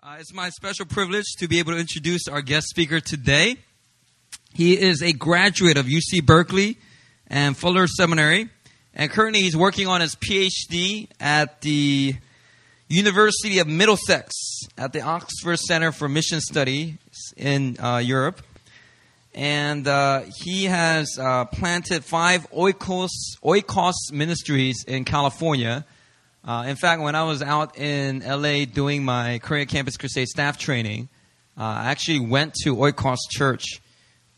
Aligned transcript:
Uh, 0.00 0.16
it's 0.20 0.32
my 0.32 0.48
special 0.48 0.86
privilege 0.86 1.24
to 1.36 1.48
be 1.48 1.58
able 1.58 1.72
to 1.72 1.78
introduce 1.78 2.28
our 2.28 2.40
guest 2.40 2.68
speaker 2.68 3.00
today. 3.00 3.56
He 4.54 4.78
is 4.78 5.02
a 5.02 5.12
graduate 5.12 5.76
of 5.76 5.86
UC 5.86 6.24
Berkeley 6.24 6.78
and 7.26 7.56
Fuller 7.56 7.88
Seminary, 7.88 8.48
and 8.94 9.10
currently 9.10 9.40
he's 9.40 9.56
working 9.56 9.88
on 9.88 10.00
his 10.00 10.14
PhD 10.14 11.08
at 11.18 11.62
the 11.62 12.14
University 12.86 13.58
of 13.58 13.66
Middlesex 13.66 14.30
at 14.78 14.92
the 14.92 15.00
Oxford 15.00 15.58
Center 15.58 15.90
for 15.90 16.08
Mission 16.08 16.40
Studies 16.40 16.96
in 17.36 17.76
uh, 17.80 17.98
Europe. 17.98 18.40
And 19.34 19.88
uh, 19.88 20.22
he 20.44 20.66
has 20.66 21.18
uh, 21.20 21.46
planted 21.46 22.04
five 22.04 22.48
oikos, 22.52 23.10
oikos 23.42 24.12
ministries 24.12 24.84
in 24.86 25.04
California. 25.04 25.84
Uh, 26.44 26.64
in 26.66 26.76
fact, 26.76 27.02
when 27.02 27.14
I 27.14 27.24
was 27.24 27.42
out 27.42 27.76
in 27.78 28.20
LA 28.20 28.64
doing 28.64 29.04
my 29.04 29.38
Korea 29.40 29.66
Campus 29.66 29.96
Crusade 29.96 30.28
staff 30.28 30.56
training, 30.56 31.08
uh, 31.58 31.62
I 31.62 31.90
actually 31.90 32.20
went 32.20 32.54
to 32.62 32.76
Oikos 32.76 33.18
Church 33.30 33.80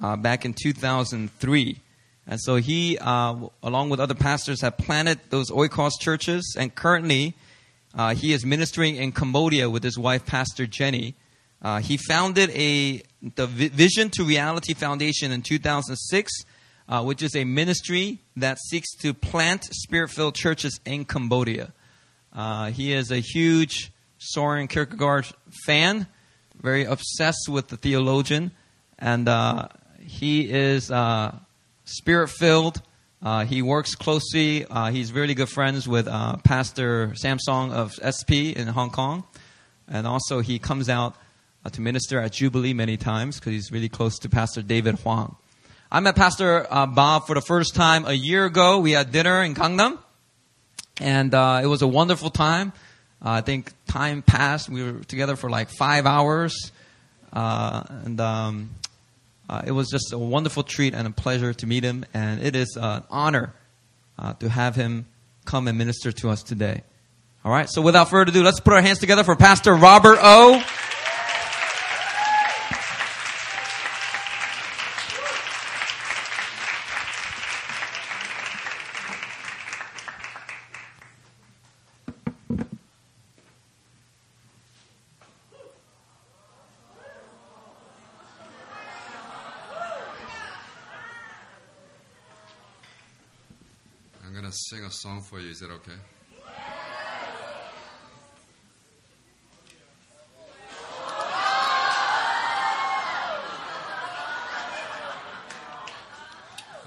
uh, 0.02 0.16
back 0.16 0.44
in 0.44 0.54
2003. 0.54 1.80
And 2.26 2.40
so 2.40 2.56
he, 2.56 2.96
uh, 2.98 3.36
along 3.62 3.90
with 3.90 4.00
other 4.00 4.14
pastors, 4.14 4.62
have 4.62 4.78
planted 4.78 5.20
those 5.28 5.50
Oikos 5.50 5.92
churches. 6.00 6.56
And 6.58 6.74
currently, 6.74 7.34
uh, 7.94 8.14
he 8.14 8.32
is 8.32 8.46
ministering 8.46 8.96
in 8.96 9.12
Cambodia 9.12 9.68
with 9.68 9.82
his 9.82 9.98
wife, 9.98 10.24
Pastor 10.24 10.66
Jenny. 10.66 11.14
Uh, 11.62 11.80
he 11.80 11.98
founded 11.98 12.50
a 12.50 13.02
the 13.34 13.46
Vision 13.46 14.08
to 14.10 14.24
Reality 14.24 14.72
Foundation 14.72 15.30
in 15.30 15.42
2006, 15.42 16.32
which 17.02 17.22
is 17.22 17.36
a 17.36 17.44
ministry 17.44 18.20
that 18.34 18.58
seeks 18.58 18.96
to 18.96 19.12
plant 19.12 19.64
spirit-filled 19.64 20.34
churches 20.34 20.80
in 20.86 21.04
Cambodia. 21.04 21.74
Uh, 22.32 22.70
he 22.70 22.92
is 22.92 23.10
a 23.10 23.18
huge 23.18 23.92
Soren 24.18 24.68
Kierkegaard 24.68 25.26
fan, 25.66 26.06
very 26.60 26.84
obsessed 26.84 27.48
with 27.48 27.68
the 27.68 27.76
theologian, 27.76 28.52
and 28.98 29.28
uh, 29.28 29.68
he 29.98 30.50
is 30.50 30.90
uh, 30.90 31.34
spirit 31.84 32.28
filled. 32.28 32.82
Uh, 33.22 33.44
he 33.44 33.62
works 33.62 33.94
closely. 33.94 34.64
Uh, 34.66 34.90
he's 34.90 35.12
really 35.12 35.34
good 35.34 35.48
friends 35.48 35.88
with 35.88 36.06
uh, 36.06 36.36
Pastor 36.38 37.08
Samsung 37.22 37.72
of 37.72 37.92
SP 38.00 38.56
in 38.56 38.68
Hong 38.68 38.90
Kong, 38.90 39.24
and 39.88 40.06
also 40.06 40.40
he 40.40 40.58
comes 40.58 40.88
out 40.88 41.16
to 41.72 41.80
minister 41.80 42.18
at 42.20 42.32
Jubilee 42.32 42.72
many 42.72 42.96
times 42.96 43.38
because 43.38 43.52
he's 43.52 43.70
really 43.70 43.88
close 43.88 44.18
to 44.20 44.28
Pastor 44.28 44.62
David 44.62 44.98
Huang. 45.00 45.36
I 45.92 46.00
met 46.00 46.14
Pastor 46.14 46.66
Bob 46.70 47.26
for 47.26 47.34
the 47.34 47.42
first 47.42 47.74
time 47.74 48.06
a 48.06 48.12
year 48.12 48.44
ago. 48.44 48.78
We 48.78 48.92
had 48.92 49.10
dinner 49.10 49.42
in 49.42 49.54
Gangnam 49.54 49.98
and 51.00 51.34
uh, 51.34 51.60
it 51.62 51.66
was 51.66 51.82
a 51.82 51.88
wonderful 51.88 52.30
time. 52.30 52.72
Uh, 53.24 53.30
I 53.30 53.40
think 53.40 53.72
time 53.86 54.22
passed. 54.22 54.68
We 54.68 54.84
were 54.84 55.00
together 55.00 55.34
for 55.34 55.50
like 55.50 55.68
five 55.70 56.06
hours, 56.06 56.70
uh, 57.32 57.82
and 58.04 58.20
um, 58.20 58.70
uh, 59.48 59.62
it 59.66 59.72
was 59.72 59.88
just 59.90 60.12
a 60.12 60.18
wonderful 60.18 60.62
treat 60.62 60.94
and 60.94 61.08
a 61.08 61.10
pleasure 61.10 61.52
to 61.54 61.66
meet 61.66 61.82
him. 61.82 62.04
And 62.14 62.42
it 62.42 62.54
is 62.54 62.78
an 62.80 63.02
honor 63.10 63.52
uh, 64.18 64.34
to 64.34 64.48
have 64.48 64.76
him 64.76 65.06
come 65.44 65.66
and 65.66 65.76
minister 65.76 66.12
to 66.12 66.30
us 66.30 66.42
today. 66.42 66.82
All 67.44 67.50
right. 67.50 67.68
So 67.68 67.82
without 67.82 68.10
further 68.10 68.30
ado, 68.30 68.42
let's 68.42 68.60
put 68.60 68.74
our 68.74 68.82
hands 68.82 68.98
together 68.98 69.24
for 69.24 69.34
Pastor 69.34 69.74
Robert 69.74 70.18
O. 70.20 70.62
sing 94.70 94.84
a 94.84 94.89
song 95.00 95.22
for 95.22 95.40
you. 95.40 95.48
Is 95.48 95.60
that 95.60 95.70
okay? 95.70 95.92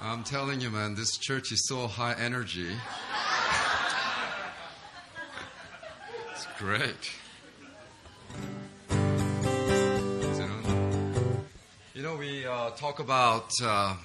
I'm 0.00 0.22
telling 0.22 0.60
you, 0.60 0.70
man, 0.70 0.94
this 0.94 1.16
church 1.16 1.50
is 1.50 1.66
so 1.66 1.88
high 1.88 2.14
energy. 2.14 2.70
it's 6.30 6.46
great. 6.56 7.10
You 11.94 12.02
know, 12.02 12.14
we 12.14 12.46
uh, 12.46 12.70
talk 12.76 13.00
about 13.00 13.50
uh, 13.60 13.96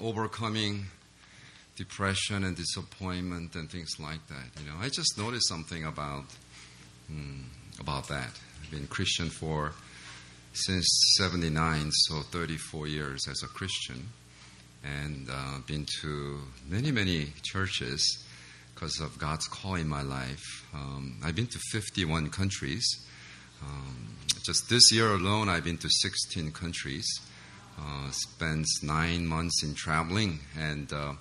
overcoming 0.00 0.86
depression 1.78 2.44
and 2.44 2.56
disappointment 2.56 3.54
and 3.54 3.70
things 3.70 3.98
like 4.00 4.26
that. 4.26 4.60
You 4.60 4.68
know, 4.68 4.76
I 4.80 4.88
just 4.88 5.16
noticed 5.16 5.48
something 5.48 5.84
about 5.84 6.24
hmm, 7.06 7.42
about 7.80 8.08
that. 8.08 8.30
I've 8.62 8.70
been 8.70 8.88
Christian 8.88 9.30
for 9.30 9.72
since 10.52 11.14
'79, 11.16 11.90
so 11.92 12.20
34 12.22 12.88
years 12.88 13.28
as 13.30 13.42
a 13.44 13.46
Christian, 13.46 14.08
and 14.84 15.28
uh, 15.30 15.58
been 15.66 15.86
to 16.02 16.40
many 16.68 16.90
many 16.90 17.32
churches 17.42 18.24
because 18.74 19.00
of 19.00 19.18
God's 19.18 19.46
call 19.46 19.76
in 19.76 19.88
my 19.88 20.02
life. 20.02 20.44
Um, 20.74 21.18
I've 21.24 21.34
been 21.34 21.46
to 21.46 21.58
51 21.72 22.30
countries. 22.30 22.86
Um, 23.62 24.14
just 24.44 24.68
this 24.68 24.92
year 24.92 25.08
alone, 25.08 25.48
I've 25.48 25.64
been 25.64 25.78
to 25.78 25.88
16 25.90 26.52
countries. 26.52 27.06
Uh, 27.76 28.10
spent 28.10 28.66
nine 28.82 29.26
months 29.26 29.62
in 29.62 29.74
traveling 29.74 30.40
and 30.58 30.92
uh, 30.92 31.12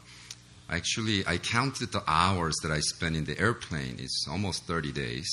Actually, 0.69 1.25
I 1.25 1.38
counted 1.38 1.94
the 1.94 2.03
hours 2.07 2.53
that 2.61 2.72
I 2.72 2.81
spent 2.81 3.16
in 3.16 3.23
the 3.23 3.39
airplane. 3.39 3.97
It's 4.00 4.28
almost 4.29 4.63
30 4.66 4.91
days. 4.91 5.29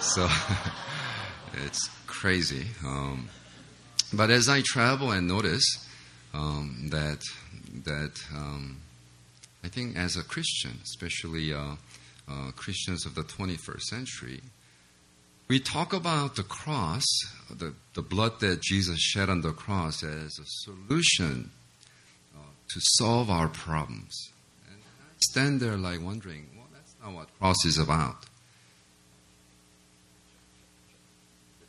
So 0.00 0.28
it's 1.64 1.88
crazy. 2.06 2.66
Um, 2.84 3.28
but 4.12 4.30
as 4.30 4.48
I 4.48 4.62
travel 4.64 5.10
and 5.10 5.26
notice 5.26 5.64
um, 6.32 6.88
that, 6.90 7.20
that 7.84 8.12
um, 8.32 8.80
I 9.64 9.68
think 9.68 9.96
as 9.96 10.16
a 10.16 10.22
Christian, 10.22 10.78
especially 10.84 11.52
uh, 11.52 11.74
uh, 12.28 12.52
Christians 12.54 13.06
of 13.06 13.16
the 13.16 13.22
21st 13.22 13.80
century, 13.80 14.40
we 15.48 15.58
talk 15.58 15.92
about 15.92 16.36
the 16.36 16.44
cross, 16.44 17.04
the, 17.50 17.74
the 17.94 18.02
blood 18.02 18.38
that 18.38 18.62
Jesus 18.62 19.00
shed 19.00 19.28
on 19.28 19.40
the 19.40 19.52
cross, 19.52 20.04
as 20.04 20.38
a 20.38 20.44
solution 20.46 21.50
uh, 22.36 22.38
to 22.68 22.80
solve 22.80 23.30
our 23.30 23.48
problems 23.48 24.30
stand 25.30 25.60
there 25.60 25.76
like 25.76 26.00
wondering, 26.02 26.48
well, 26.56 26.66
that's 26.72 26.94
not 27.02 27.14
what 27.14 27.28
cross 27.38 27.64
is 27.64 27.78
about. 27.78 28.26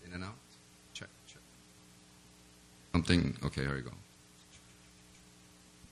In 0.05 0.13
and 0.13 0.23
out? 0.23 0.35
Check, 0.93 1.09
check. 1.27 1.41
Something, 2.93 3.35
okay, 3.45 3.61
here 3.61 3.75
we 3.75 3.81
go. 3.81 3.91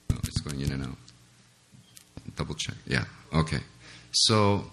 No, 0.09 0.18
it's 0.24 0.41
going 0.41 0.62
in 0.62 0.72
and 0.72 0.84
out. 0.84 0.97
Double 2.35 2.56
check. 2.56 2.75
Yeah, 2.88 3.06
okay. 3.34 3.59
So, 4.12 4.72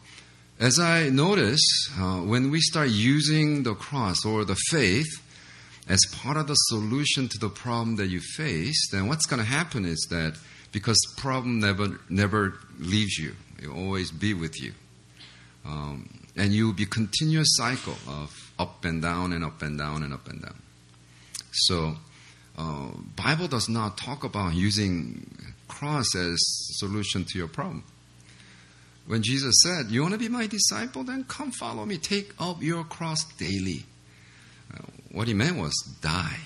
as 0.59 0.79
I 0.79 1.09
notice, 1.09 1.63
uh, 1.99 2.19
when 2.19 2.51
we 2.51 2.61
start 2.61 2.91
using 2.91 3.63
the 3.63 3.75
cross 3.75 4.25
or 4.25 4.45
the 4.45 4.57
faith 4.69 5.09
as 5.89 6.01
part 6.13 6.37
of 6.37 6.47
the 6.47 6.55
solution 6.55 7.29
to 7.29 7.39
the 7.39 7.49
problem 7.49 7.97
that 7.97 8.09
you 8.09 8.21
face, 8.21 8.91
then 8.93 9.09
what's 9.09 9.27
going 9.27 9.41
to 9.41 9.49
happen 9.49 9.85
is 9.85 10.07
that 10.11 10.37
because 10.73 10.99
problem 11.17 11.61
never 11.61 12.01
never 12.09 12.55
leaves 12.79 13.19
you. 13.19 13.35
It 13.63 13.69
will 13.69 13.77
always 13.77 14.11
be 14.11 14.35
with 14.35 14.61
you. 14.61 14.73
Um, 15.65 16.09
and 16.37 16.53
you 16.53 16.67
will 16.67 16.73
be 16.73 16.87
continuous 16.87 17.49
cycle 17.57 17.97
of 18.09 18.53
up 18.59 18.85
and 18.85 19.03
down 19.03 19.33
and 19.33 19.45
up 19.45 19.63
and 19.63 19.79
down 19.79 20.03
and 20.03 20.13
up 20.13 20.29
and 20.29 20.41
down. 20.41 20.57
So, 21.53 21.97
uh, 22.57 22.89
Bible 23.17 23.49
does 23.49 23.69
not 23.69 23.99
talk 23.99 24.25
about 24.25 24.55
using 24.55 25.55
cross 25.69 26.15
as 26.15 26.39
solution 26.79 27.25
to 27.25 27.39
your 27.39 27.49
problem. 27.49 27.85
When 29.07 29.23
Jesus 29.23 29.55
said, 29.65 29.91
"You 29.91 30.03
want 30.03 30.13
to 30.13 30.19
be 30.19 30.29
my 30.29 30.47
disciple? 30.47 31.05
Then 31.05 31.25
come 31.25 31.51
follow 31.51 31.85
me. 31.85 31.99
Take 31.99 32.33
up 32.39 32.63
your 32.63 32.85
cross 32.85 33.25
daily." 33.39 33.85
Uh, 34.73 34.85
what 35.11 35.27
he 35.27 35.35
meant 35.35 35.57
was 35.57 35.75
die. 36.01 36.39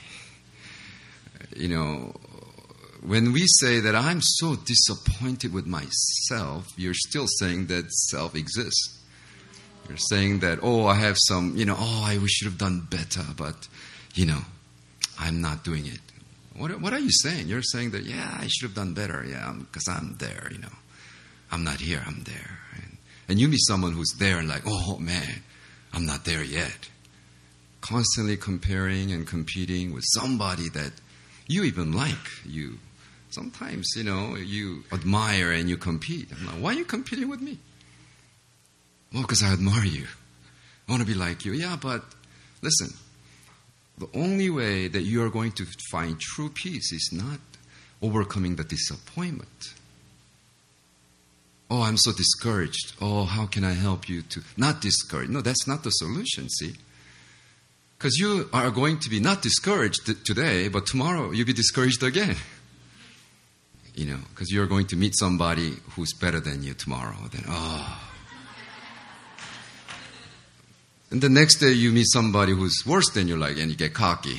You 1.54 1.68
know, 1.68 2.14
when 3.06 3.32
we 3.32 3.44
say 3.46 3.80
that 3.80 3.94
I'm 3.94 4.20
so 4.22 4.56
disappointed 4.56 5.52
with 5.52 5.66
myself, 5.66 6.72
you're 6.76 6.94
still 6.94 7.26
saying 7.38 7.66
that 7.66 7.92
self 7.92 8.34
exists. 8.34 9.00
You're 9.88 9.98
saying 9.98 10.40
that, 10.40 10.60
oh, 10.62 10.86
I 10.86 10.94
have 10.94 11.16
some, 11.18 11.54
you 11.56 11.66
know, 11.66 11.76
oh, 11.78 12.02
I 12.06 12.18
should 12.26 12.46
have 12.46 12.58
done 12.58 12.86
better, 12.90 13.24
but, 13.36 13.68
you 14.14 14.24
know, 14.26 14.40
I'm 15.20 15.42
not 15.42 15.62
doing 15.64 15.86
it. 15.86 16.00
What, 16.56 16.80
what 16.80 16.92
are 16.94 16.98
you 16.98 17.10
saying? 17.10 17.48
You're 17.48 17.62
saying 17.62 17.90
that, 17.90 18.04
yeah, 18.04 18.38
I 18.40 18.46
should 18.48 18.68
have 18.68 18.74
done 18.74 18.94
better, 18.94 19.24
yeah, 19.28 19.52
because 19.58 19.86
I'm 19.88 20.16
there, 20.18 20.48
you 20.50 20.58
know. 20.58 20.76
I'm 21.52 21.64
not 21.64 21.80
here, 21.80 22.02
I'm 22.06 22.22
there. 22.24 22.58
And, 22.76 22.96
and 23.28 23.38
you 23.38 23.48
meet 23.48 23.60
someone 23.66 23.92
who's 23.92 24.14
there 24.18 24.38
and 24.38 24.48
like, 24.48 24.62
oh, 24.66 24.98
man, 24.98 25.42
I'm 25.92 26.06
not 26.06 26.24
there 26.24 26.42
yet. 26.42 26.88
constantly 27.84 28.36
comparing 28.36 29.12
and 29.12 29.26
competing 29.26 29.92
with 29.92 30.04
somebody 30.14 30.70
that 30.70 30.92
you 31.46 31.64
even 31.64 31.92
like. 31.92 32.16
You 32.46 32.78
sometimes, 33.34 33.92
you 33.96 34.04
know, 34.04 34.36
you 34.36 34.84
admire 34.92 35.52
and 35.52 35.68
you 35.68 35.76
compete. 35.76 36.28
I'm 36.32 36.46
like, 36.46 36.56
why 36.56 36.70
are 36.70 36.78
you 36.78 36.84
competing 36.84 37.28
with 37.28 37.40
me? 37.40 37.58
Well, 39.12 39.22
because 39.22 39.42
I 39.42 39.52
admire 39.52 39.84
you. 39.84 40.06
I 40.88 40.92
want 40.92 41.02
to 41.02 41.06
be 41.06 41.14
like 41.14 41.44
you. 41.44 41.52
Yeah, 41.52 41.76
but 41.80 42.02
listen, 42.62 42.90
the 43.98 44.08
only 44.14 44.50
way 44.50 44.88
that 44.88 45.02
you 45.02 45.22
are 45.24 45.30
going 45.30 45.52
to 45.52 45.66
find 45.90 46.18
true 46.20 46.48
peace 46.48 46.92
is 46.92 47.10
not 47.12 47.40
overcoming 48.02 48.56
the 48.56 48.64
disappointment. 48.64 49.74
Oh, 51.70 51.82
I'm 51.82 51.96
so 51.96 52.12
discouraged. 52.12 52.92
Oh, 53.00 53.24
how 53.24 53.46
can 53.46 53.64
I 53.64 53.72
help 53.72 54.08
you 54.08 54.22
to 54.22 54.42
not 54.56 54.80
discourage? 54.80 55.30
No, 55.30 55.40
that's 55.40 55.66
not 55.66 55.82
the 55.82 55.90
solution, 55.90 56.48
see? 56.48 56.74
Because 57.96 58.18
you 58.18 58.48
are 58.52 58.70
going 58.70 58.98
to 59.00 59.08
be 59.08 59.18
not 59.18 59.40
discouraged 59.40 60.26
today, 60.26 60.68
but 60.68 60.86
tomorrow 60.86 61.30
you'll 61.30 61.46
be 61.46 61.52
discouraged 61.54 62.02
again. 62.02 62.36
You 63.94 64.06
know, 64.06 64.18
because 64.30 64.50
you're 64.50 64.66
going 64.66 64.86
to 64.88 64.96
meet 64.96 65.16
somebody 65.16 65.74
who's 65.90 66.12
better 66.12 66.40
than 66.40 66.62
you 66.62 66.74
tomorrow. 66.74 67.16
Then, 67.32 67.44
oh. 67.48 68.10
And 71.10 71.22
the 71.22 71.28
next 71.28 71.58
day 71.60 71.70
you 71.70 71.92
meet 71.92 72.06
somebody 72.08 72.52
who's 72.52 72.82
worse 72.84 73.08
than 73.10 73.28
you 73.28 73.36
like, 73.36 73.56
and 73.58 73.70
you 73.70 73.76
get 73.76 73.94
cocky. 73.94 74.38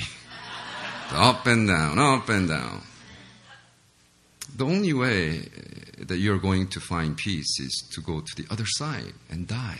up 1.11 1.45
and 1.45 1.67
down, 1.67 1.97
up 1.97 2.27
and 2.27 2.49
down. 2.49 2.81
The 4.57 4.65
only 4.65 4.93
way 4.93 5.39
eh, 5.39 6.03
that 6.07 6.17
you're 6.17 6.39
going 6.39 6.67
to 6.67 6.79
find 6.79 7.15
peace 7.15 7.59
is 7.59 7.83
to 7.93 8.01
go 8.01 8.21
to 8.21 8.35
the 8.35 8.45
other 8.51 8.65
side 8.65 9.13
and 9.29 9.47
die. 9.47 9.79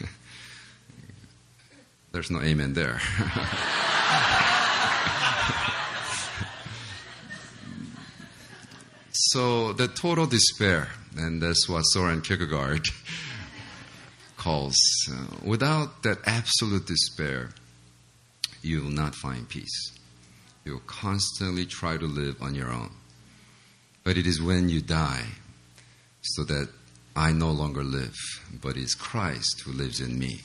There's 2.12 2.30
no 2.30 2.40
amen 2.40 2.74
there. 2.74 3.00
so 9.14 9.72
the 9.72 9.88
total 9.88 10.26
despair, 10.26 10.88
and 11.16 11.40
that's 11.40 11.68
what 11.68 11.82
Soren 11.82 12.20
Kierkegaard 12.20 12.84
calls. 14.36 14.76
Uh, 15.10 15.26
without 15.44 16.02
that 16.02 16.18
absolute 16.26 16.86
despair, 16.86 17.50
you 18.62 18.82
will 18.82 18.90
not 18.90 19.14
find 19.14 19.48
peace. 19.48 19.92
You'll 20.64 20.80
constantly 20.80 21.66
try 21.66 21.96
to 21.96 22.06
live 22.06 22.42
on 22.42 22.54
your 22.54 22.70
own. 22.70 22.90
But 24.02 24.18
it 24.18 24.26
is 24.26 24.42
when 24.42 24.68
you 24.68 24.80
die, 24.80 25.26
so 26.22 26.44
that 26.44 26.68
I 27.14 27.32
no 27.32 27.50
longer 27.50 27.84
live, 27.84 28.16
but 28.60 28.76
it's 28.76 28.94
Christ 28.94 29.62
who 29.64 29.72
lives 29.72 30.00
in 30.00 30.18
me. 30.18 30.40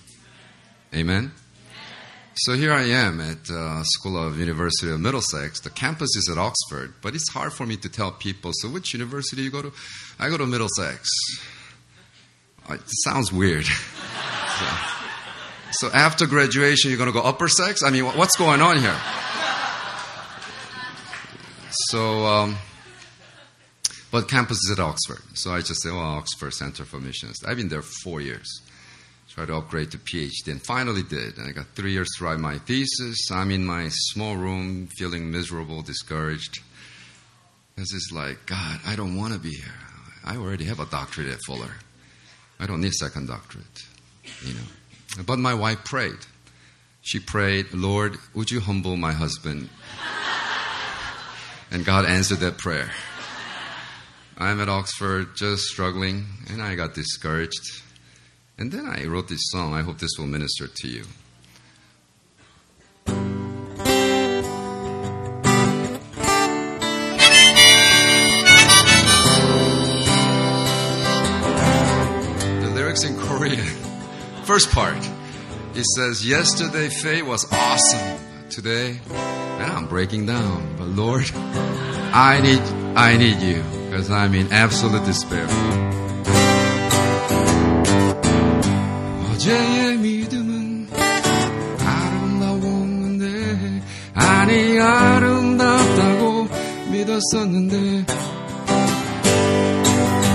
Amen? 0.93 1.31
So 2.43 2.53
here 2.53 2.71
I 2.71 2.83
am 2.83 3.19
at 3.19 3.49
uh, 3.49 3.83
School 3.83 4.17
of 4.17 4.39
University 4.39 4.89
of 4.89 5.01
Middlesex. 5.01 5.59
The 5.59 5.69
campus 5.69 6.15
is 6.15 6.29
at 6.31 6.37
Oxford, 6.37 6.93
but 7.01 7.13
it's 7.13 7.29
hard 7.33 7.51
for 7.51 7.65
me 7.65 7.75
to 7.75 7.89
tell 7.89 8.13
people. 8.13 8.51
So 8.53 8.69
which 8.69 8.93
university 8.93 9.41
you 9.41 9.51
go 9.51 9.61
to? 9.61 9.73
I 10.17 10.29
go 10.29 10.37
to 10.37 10.45
Middlesex. 10.45 11.09
It 12.69 12.79
sounds 13.03 13.33
weird. 13.33 13.65
so, 13.65 14.65
so, 15.71 15.89
after 15.93 16.25
graduation, 16.27 16.89
you're 16.89 16.97
going 16.97 17.11
to 17.11 17.13
go 17.13 17.25
upper 17.25 17.49
sex? 17.49 17.83
I 17.83 17.89
mean, 17.89 18.05
what's 18.05 18.37
going 18.37 18.61
on 18.61 18.77
here? 18.77 18.97
So, 21.89 22.25
um, 22.25 22.55
but 24.11 24.29
campus 24.29 24.59
is 24.59 24.71
at 24.71 24.79
Oxford. 24.79 25.21
So 25.33 25.51
I 25.51 25.59
just 25.59 25.83
say, 25.83 25.91
well, 25.91 25.99
Oxford 25.99 26.53
Center 26.53 26.85
for 26.85 27.01
Missions. 27.01 27.43
I've 27.45 27.57
been 27.57 27.67
there 27.67 27.81
four 27.81 28.21
years 28.21 28.61
try 29.39 29.45
to 29.45 29.55
upgrade 29.55 29.89
to 29.89 29.97
PhD, 29.97 30.49
and 30.49 30.61
finally 30.61 31.01
did. 31.01 31.37
And 31.37 31.47
I 31.47 31.53
got 31.53 31.67
three 31.67 31.93
years 31.93 32.09
to 32.17 32.25
write 32.25 32.39
my 32.39 32.57
thesis. 32.57 33.31
I'm 33.31 33.51
in 33.51 33.65
my 33.65 33.87
small 33.89 34.35
room, 34.35 34.87
feeling 34.97 35.31
miserable, 35.31 35.81
discouraged. 35.81 36.59
This 37.77 37.93
is 37.93 38.11
like, 38.13 38.45
God, 38.45 38.81
I 38.85 38.97
don't 38.97 39.15
want 39.15 39.31
to 39.31 39.39
be 39.39 39.51
here. 39.51 39.79
I 40.25 40.35
already 40.35 40.65
have 40.65 40.81
a 40.81 40.85
doctorate 40.85 41.29
at 41.29 41.39
Fuller. 41.45 41.71
I 42.59 42.65
don't 42.65 42.81
need 42.81 42.89
a 42.89 42.99
second 43.05 43.29
doctorate, 43.29 43.63
you 44.45 44.55
know. 44.55 45.23
But 45.25 45.39
my 45.39 45.53
wife 45.53 45.85
prayed. 45.85 46.19
She 47.01 47.21
prayed, 47.21 47.73
Lord, 47.73 48.17
would 48.35 48.51
you 48.51 48.59
humble 48.59 48.97
my 48.97 49.13
husband? 49.13 49.69
and 51.71 51.85
God 51.85 52.03
answered 52.03 52.39
that 52.39 52.57
prayer. 52.57 52.91
I'm 54.37 54.59
at 54.59 54.67
Oxford 54.67 55.37
just 55.37 55.63
struggling, 55.63 56.25
and 56.49 56.61
I 56.61 56.75
got 56.75 56.93
discouraged. 56.93 57.83
And 58.59 58.69
then 58.73 58.85
I 58.85 59.05
wrote 59.05 59.29
this 59.29 59.39
song. 59.51 59.73
I 59.73 59.81
hope 59.83 59.99
this 59.99 60.17
will 60.17 60.27
minister 60.27 60.67
to 60.67 60.87
you. 60.89 61.05
The 72.59 72.71
lyrics 72.75 73.05
in 73.05 73.17
Korean. 73.17 73.65
First 74.43 74.71
part. 74.71 75.09
It 75.75 75.85
says, 75.95 76.27
Yesterday 76.27 76.89
faith 76.89 77.23
was 77.23 77.49
awesome. 77.53 78.19
Today, 78.49 78.99
and 79.09 79.71
I'm 79.71 79.87
breaking 79.87 80.25
down. 80.25 80.75
But 80.75 80.87
Lord, 80.87 81.31
I 81.33 82.41
need 82.41 82.59
I 82.97 83.15
need 83.15 83.39
you 83.39 83.63
because 83.85 84.11
I'm 84.11 84.33
in 84.33 84.51
absolute 84.51 85.05
despair. 85.05 85.47
어제의 89.39 89.97
믿음은 89.99 90.89
아름다웠는데 91.85 93.25
아니 94.13 94.77
아름답다고 94.77 96.49
믿었었는데 96.91 98.05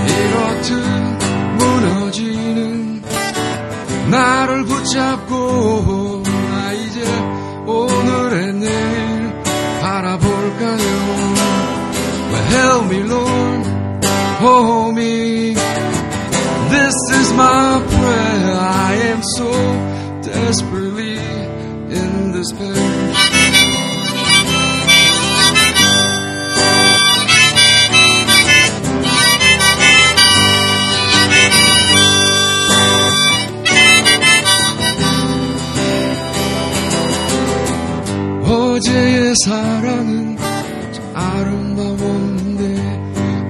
이렇듯 0.07 0.71
무너지는 1.59 3.03
나를 4.09 4.65
붙잡고 4.65 6.23
나 6.23 6.71
이제 6.71 7.05
오늘의 7.67 8.53
내일 8.53 9.43
바라볼까요? 9.81 11.05
Help 12.49 12.85
me 12.91 13.03
Lord 13.03 13.69
hold 14.41 14.99
me. 14.99 15.53
This 16.71 16.95
is 17.13 17.33
my 17.33 17.94
prayer. 18.05 18.57
I 18.59 18.93
am 19.13 19.21
so 19.37 19.51
desperately 20.21 21.17
in 21.99 22.31
despair. 22.31 23.05
어제의 38.45 39.33
사랑은 39.45 40.37
아름다웠는데 41.13 42.61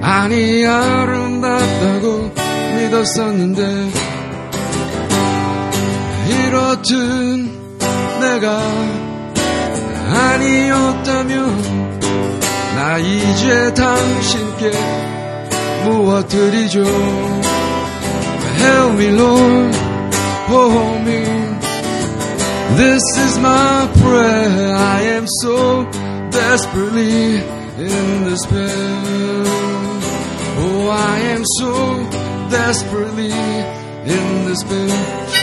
아니 0.00 0.64
아름답다고 0.64 2.32
믿었었는데 2.76 4.05
이렇든 6.55 7.59
내가 8.19 8.59
아니었다면 10.13 11.99
나 12.75 12.97
이제 12.97 13.73
당신께 13.73 14.71
무엇 15.83 16.27
드리죠 16.27 16.83
Help 18.57 18.93
me 18.93 19.07
Lord 19.07 19.75
hold 20.47 21.01
me 21.01 21.23
This 22.77 23.03
is 23.17 23.37
my 23.39 23.87
prayer 24.01 24.75
I 24.75 25.01
am 25.17 25.25
so 25.41 25.85
desperately 26.31 27.41
in 27.77 28.23
despair 28.29 29.41
Oh 30.63 30.89
I 30.89 31.19
am 31.33 31.43
so 31.57 32.21
desperately 32.49 33.31
in 33.31 34.45
despair. 34.47 35.34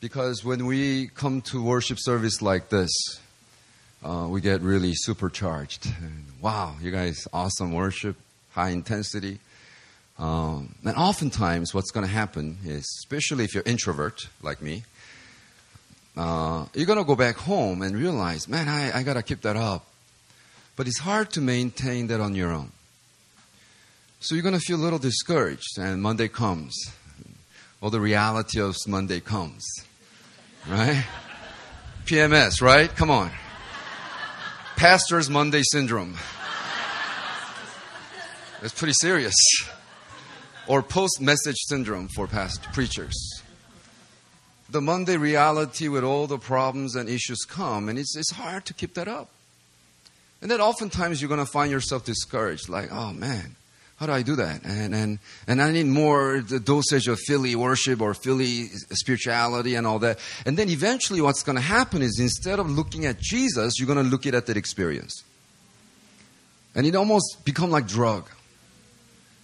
Because 0.00 0.42
when 0.42 0.64
we 0.64 1.08
come 1.08 1.42
to 1.42 1.62
worship 1.62 1.98
service 2.00 2.40
like 2.40 2.70
this, 2.70 2.90
uh, 4.02 4.26
we 4.30 4.40
get 4.40 4.62
really 4.62 4.94
supercharged. 4.94 5.86
And, 5.86 6.24
wow, 6.40 6.74
you 6.80 6.90
guys, 6.90 7.28
awesome 7.32 7.72
worship, 7.72 8.16
high 8.52 8.70
intensity. 8.70 9.38
Um, 10.18 10.74
and 10.84 10.96
oftentimes, 10.96 11.74
what's 11.74 11.90
going 11.90 12.06
to 12.06 12.12
happen 12.12 12.58
is, 12.64 12.84
especially 13.02 13.44
if 13.44 13.54
you're 13.54 13.62
introvert 13.64 14.28
like 14.42 14.62
me, 14.62 14.84
uh, 16.16 16.66
you're 16.74 16.86
going 16.86 16.98
to 16.98 17.04
go 17.04 17.16
back 17.16 17.36
home 17.36 17.82
and 17.82 17.96
realize, 17.96 18.48
man, 18.48 18.68
I, 18.68 18.98
I 18.98 19.02
got 19.02 19.14
to 19.14 19.22
keep 19.22 19.42
that 19.42 19.56
up. 19.56 19.86
But 20.76 20.88
it's 20.88 20.98
hard 20.98 21.30
to 21.32 21.40
maintain 21.40 22.06
that 22.08 22.20
on 22.20 22.34
your 22.34 22.52
own. 22.52 22.72
So 24.20 24.34
you're 24.34 24.42
going 24.42 24.54
to 24.54 24.60
feel 24.60 24.76
a 24.76 24.84
little 24.84 24.98
discouraged, 24.98 25.78
and 25.78 26.02
Monday 26.02 26.28
comes. 26.28 26.74
Well, 27.80 27.90
the 27.90 28.00
reality 28.00 28.60
of 28.60 28.76
Monday 28.86 29.20
comes. 29.20 29.64
Right? 30.68 31.04
PMS, 32.04 32.60
right? 32.60 32.94
Come 32.94 33.10
on. 33.10 33.30
Pastor's 34.76 35.28
Monday 35.28 35.62
syndrome. 35.62 36.16
It's 38.62 38.74
pretty 38.74 38.94
serious. 38.94 39.34
Or 40.66 40.82
post 40.82 41.20
message 41.20 41.56
syndrome 41.68 42.08
for 42.08 42.26
past 42.26 42.62
preachers. 42.72 43.42
The 44.68 44.80
Monday 44.80 45.16
reality 45.16 45.88
with 45.88 46.04
all 46.04 46.26
the 46.26 46.38
problems 46.38 46.94
and 46.94 47.08
issues 47.08 47.44
come, 47.48 47.88
and 47.88 47.98
it's, 47.98 48.16
it's 48.16 48.30
hard 48.30 48.66
to 48.66 48.74
keep 48.74 48.94
that 48.94 49.08
up. 49.08 49.28
And 50.42 50.50
then 50.50 50.60
oftentimes 50.60 51.20
you're 51.20 51.28
going 51.28 51.44
to 51.44 51.50
find 51.50 51.70
yourself 51.70 52.04
discouraged, 52.04 52.68
like, 52.68 52.92
oh 52.92 53.12
man, 53.12 53.56
how 54.00 54.06
do 54.06 54.12
I 54.12 54.22
do 54.22 54.36
that? 54.36 54.64
And, 54.64 54.94
and, 54.94 55.18
and 55.46 55.60
I 55.60 55.70
need 55.72 55.84
more 55.84 56.40
the 56.40 56.58
dosage 56.58 57.06
of 57.06 57.20
Philly 57.20 57.54
worship 57.54 58.00
or 58.00 58.14
Philly 58.14 58.68
spirituality 58.92 59.74
and 59.74 59.86
all 59.86 59.98
that. 59.98 60.18
And 60.46 60.56
then 60.56 60.70
eventually 60.70 61.20
what's 61.20 61.42
going 61.42 61.56
to 61.56 61.62
happen 61.62 62.00
is 62.00 62.18
instead 62.18 62.58
of 62.58 62.70
looking 62.70 63.04
at 63.04 63.20
Jesus, 63.20 63.74
you're 63.78 63.86
going 63.86 64.02
to 64.02 64.10
look 64.10 64.24
it 64.24 64.34
at 64.34 64.46
that 64.46 64.56
experience. 64.56 65.22
And 66.74 66.86
it 66.86 66.94
almost 66.94 67.44
become 67.44 67.70
like 67.70 67.86
drug. 67.86 68.30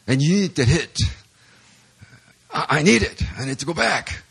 And 0.07 0.23
you 0.23 0.35
need 0.35 0.55
that 0.55 0.69
hit. 0.69 1.01
I, 2.51 2.79
I 2.79 2.83
need 2.83 3.03
it. 3.03 3.23
I 3.39 3.45
need 3.45 3.59
to 3.59 3.67
go 3.67 3.75
back. 3.75 4.23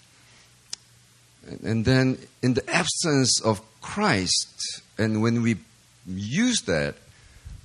And, 1.48 1.62
and 1.62 1.86
then 1.86 2.18
in 2.42 2.56
the 2.56 2.68
absence 2.68 3.42
of 3.42 3.62
Christ, 3.80 4.82
and 4.98 5.22
when 5.22 5.44
we 5.44 5.58
use 6.08 6.62
that, 6.62 6.96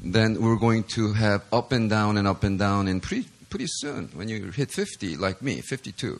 then 0.03 0.41
we're 0.41 0.57
going 0.57 0.85
to 0.95 1.13
have 1.13 1.45
up 1.53 1.73
and 1.73 1.91
down 1.91 2.17
and 2.17 2.27
up 2.27 2.43
and 2.43 2.59
down. 2.59 2.89
And 2.89 3.03
pretty, 3.03 3.29
pretty 3.51 3.67
soon, 3.69 4.09
when 4.15 4.29
you 4.29 4.51
hit 4.51 4.71
50, 4.71 5.17
like 5.17 5.43
me, 5.43 5.61
52, 5.61 6.07
you're 6.07 6.19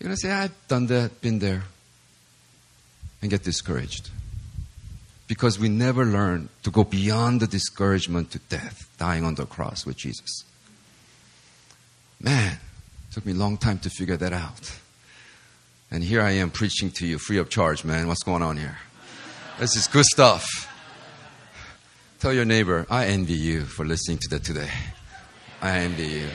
going 0.00 0.14
to 0.14 0.16
say, 0.16 0.30
ah, 0.30 0.42
I've 0.42 0.68
done 0.68 0.86
that, 0.86 1.20
been 1.20 1.38
there, 1.38 1.64
and 3.20 3.30
get 3.30 3.44
discouraged. 3.44 4.10
Because 5.28 5.58
we 5.58 5.68
never 5.68 6.04
learn 6.04 6.48
to 6.62 6.70
go 6.70 6.84
beyond 6.84 7.40
the 7.40 7.46
discouragement 7.46 8.30
to 8.32 8.38
death, 8.38 8.88
dying 8.98 9.24
on 9.24 9.34
the 9.34 9.46
cross 9.46 9.86
with 9.86 9.96
Jesus. 9.96 10.44
Man, 12.20 12.58
took 13.12 13.26
me 13.26 13.32
a 13.32 13.36
long 13.36 13.56
time 13.56 13.78
to 13.80 13.90
figure 13.90 14.16
that 14.16 14.32
out. 14.32 14.78
And 15.90 16.02
here 16.02 16.22
I 16.22 16.32
am 16.32 16.50
preaching 16.50 16.90
to 16.92 17.06
you 17.06 17.18
free 17.18 17.36
of 17.36 17.50
charge, 17.50 17.84
man. 17.84 18.08
What's 18.08 18.22
going 18.22 18.42
on 18.42 18.56
here? 18.56 18.78
This 19.58 19.76
is 19.76 19.86
good 19.86 20.06
stuff. 20.06 20.71
Tell 22.22 22.32
your 22.32 22.44
neighbor, 22.44 22.86
I 22.88 23.06
envy 23.06 23.34
you 23.34 23.64
for 23.64 23.84
listening 23.84 24.18
to 24.18 24.28
that 24.28 24.44
today. 24.44 24.70
I 25.60 25.78
envy 25.78 26.06
you. 26.06 26.28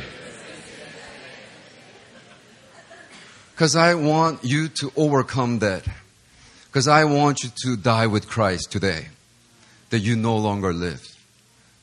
Because 3.54 3.78
I 3.78 3.94
want 3.94 4.44
you 4.44 4.68
to 4.68 4.92
overcome 4.98 5.60
that. 5.60 5.88
Because 6.66 6.90
I 6.90 7.06
want 7.06 7.42
you 7.42 7.52
to 7.64 7.78
die 7.78 8.08
with 8.08 8.28
Christ 8.28 8.70
today. 8.70 9.08
That 9.92 10.00
you 10.00 10.18
no 10.18 10.36
longer 10.36 10.74
live. 10.74 11.02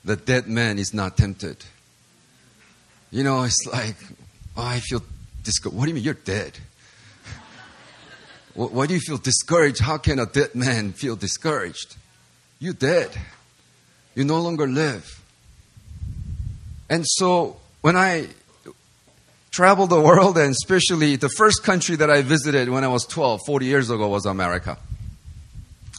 The 0.05 0.17
dead 0.17 0.49
man 0.49 0.79
is 0.79 0.93
not 0.93 1.17
tempted. 1.17 1.65
You 3.11 3.25
know, 3.25 3.45
it's 3.45 3.67
like, 3.73 3.97
oh, 4.55 4.67
I 4.67 4.81
feel 4.81 5.03
discouraged. 5.45 5.79
What 5.79 5.85
do 5.85 5.89
you 5.89 5.95
mean? 5.95 6.05
You're 6.05 6.13
dead. 6.13 6.59
Why 8.55 8.85
do 8.85 8.93
you 8.93 9.01
feel 9.01 9.17
discouraged? 9.17 9.81
How 9.81 9.97
can 9.97 10.19
a 10.19 10.27
dead 10.27 10.55
man 10.55 10.93
feel 10.93 11.17
discouraged? 11.17 11.97
You're 12.59 12.75
dead. 12.75 13.11
You 14.15 14.25
no 14.25 14.41
longer 14.41 14.67
live. 14.67 15.21
And 16.89 17.05
so 17.07 17.57
when 17.81 17.97
I 17.97 18.29
traveled 19.51 19.91
the 19.91 20.01
world, 20.01 20.37
and 20.37 20.51
especially 20.51 21.17
the 21.17 21.29
first 21.29 21.63
country 21.63 21.97
that 21.97 22.11
I 22.11 22.23
visited 22.23 22.69
when 22.69 22.85
I 22.85 22.89
was 22.89 23.05
12, 23.07 23.41
40 23.47 23.67
years 23.67 23.91
ago, 23.91 24.09
was 24.09 24.27
America. 24.27 24.79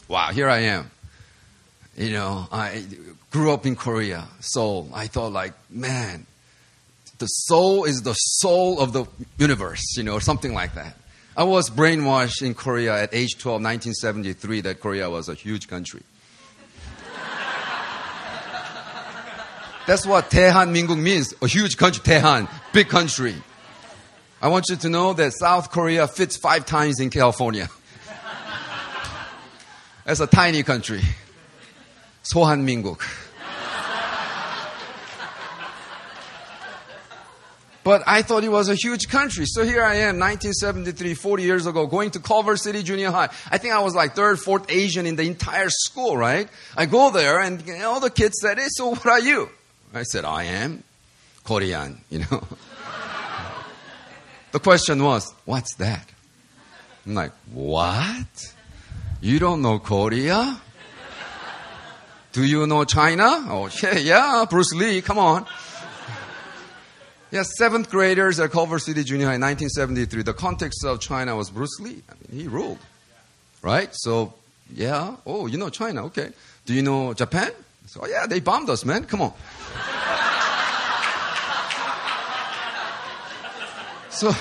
Wow, 0.08 0.30
here 0.30 0.48
I 0.48 0.58
am. 0.58 0.90
You 1.96 2.12
know, 2.12 2.46
I 2.52 2.84
grew 3.30 3.52
up 3.52 3.66
in 3.66 3.76
Korea, 3.76 4.28
Seoul. 4.40 4.90
I 4.92 5.06
thought, 5.06 5.32
like, 5.32 5.54
man, 5.70 6.26
the 7.18 7.26
soul 7.26 7.84
is 7.84 8.02
the 8.02 8.12
soul 8.12 8.80
of 8.80 8.92
the 8.92 9.06
universe, 9.38 9.96
you 9.96 10.02
know, 10.02 10.12
or 10.12 10.20
something 10.20 10.52
like 10.52 10.74
that. 10.74 10.96
I 11.36 11.44
was 11.44 11.70
brainwashed 11.70 12.42
in 12.42 12.54
Korea 12.54 13.02
at 13.02 13.14
age 13.14 13.38
12, 13.38 13.54
1973, 13.62 14.60
that 14.62 14.80
Korea 14.80 15.10
was 15.10 15.28
a 15.28 15.34
huge 15.34 15.68
country. 15.68 16.02
That's 19.86 20.04
what 20.04 20.30
Taehan 20.30 20.74
Minguk 20.74 20.98
means. 20.98 21.32
A 21.40 21.46
huge 21.46 21.76
country, 21.76 22.02
Taehan, 22.02 22.50
big 22.72 22.88
country. 22.88 23.34
I 24.42 24.48
want 24.48 24.66
you 24.68 24.76
to 24.76 24.88
know 24.88 25.12
that 25.12 25.32
South 25.32 25.70
Korea 25.70 26.08
fits 26.08 26.36
five 26.36 26.66
times 26.66 26.98
in 26.98 27.08
California. 27.08 27.70
That's 30.04 30.20
a 30.20 30.26
tiny 30.26 30.64
country. 30.64 31.02
Sohan 32.24 32.64
Minguk. 32.64 33.00
But 37.84 38.02
I 38.04 38.22
thought 38.22 38.42
it 38.42 38.48
was 38.48 38.68
a 38.68 38.74
huge 38.74 39.06
country. 39.06 39.44
So 39.46 39.62
here 39.62 39.84
I 39.84 39.94
am, 39.94 40.18
1973, 40.18 41.14
40 41.14 41.42
years 41.44 41.66
ago, 41.66 41.86
going 41.86 42.10
to 42.10 42.18
Culver 42.18 42.56
City 42.56 42.82
Junior 42.82 43.12
High. 43.12 43.28
I 43.48 43.58
think 43.58 43.74
I 43.74 43.78
was 43.78 43.94
like 43.94 44.16
third, 44.16 44.40
fourth 44.40 44.68
Asian 44.68 45.06
in 45.06 45.14
the 45.14 45.22
entire 45.22 45.70
school, 45.70 46.16
right? 46.16 46.48
I 46.76 46.86
go 46.86 47.12
there 47.12 47.38
and 47.38 47.62
all 47.84 48.00
the 48.00 48.10
kids 48.10 48.40
said, 48.40 48.58
hey, 48.58 48.66
so 48.70 48.88
what 48.88 49.06
are 49.06 49.20
you? 49.20 49.48
I 49.96 50.02
said, 50.02 50.24
I 50.24 50.44
am 50.44 50.82
Korean, 51.44 52.00
you 52.10 52.20
know. 52.20 52.42
the 54.52 54.60
question 54.60 55.02
was, 55.02 55.32
what's 55.44 55.74
that? 55.76 56.08
I'm 57.06 57.14
like, 57.14 57.32
what? 57.52 58.26
You 59.20 59.38
don't 59.38 59.62
know 59.62 59.78
Korea? 59.78 60.60
Do 62.32 62.44
you 62.44 62.66
know 62.66 62.84
China? 62.84 63.24
Oh, 63.48 63.70
yeah, 63.82 63.96
yeah, 63.96 64.44
Bruce 64.48 64.74
Lee, 64.74 65.00
come 65.00 65.18
on. 65.18 65.46
Yeah, 67.30 67.42
seventh 67.42 67.90
graders 67.90 68.38
at 68.38 68.50
Culver 68.50 68.78
City 68.78 69.02
Junior 69.02 69.26
High 69.26 69.34
in 69.34 69.40
1973. 69.40 70.22
The 70.22 70.32
context 70.32 70.84
of 70.84 71.00
China 71.00 71.34
was 71.34 71.50
Bruce 71.50 71.80
Lee. 71.80 72.02
I 72.08 72.12
mean, 72.32 72.42
he 72.42 72.48
ruled. 72.48 72.78
Right? 73.62 73.88
So, 73.92 74.34
yeah. 74.72 75.16
Oh, 75.26 75.46
you 75.46 75.58
know 75.58 75.70
China. 75.70 76.06
Okay. 76.06 76.30
Do 76.66 76.74
you 76.74 76.82
know 76.82 77.14
Japan? 77.14 77.50
So, 77.86 78.00
oh, 78.02 78.06
yeah, 78.06 78.26
they 78.26 78.40
bombed 78.40 78.70
us, 78.70 78.84
man. 78.84 79.04
Come 79.04 79.22
on. 79.22 79.32
So 84.16 84.34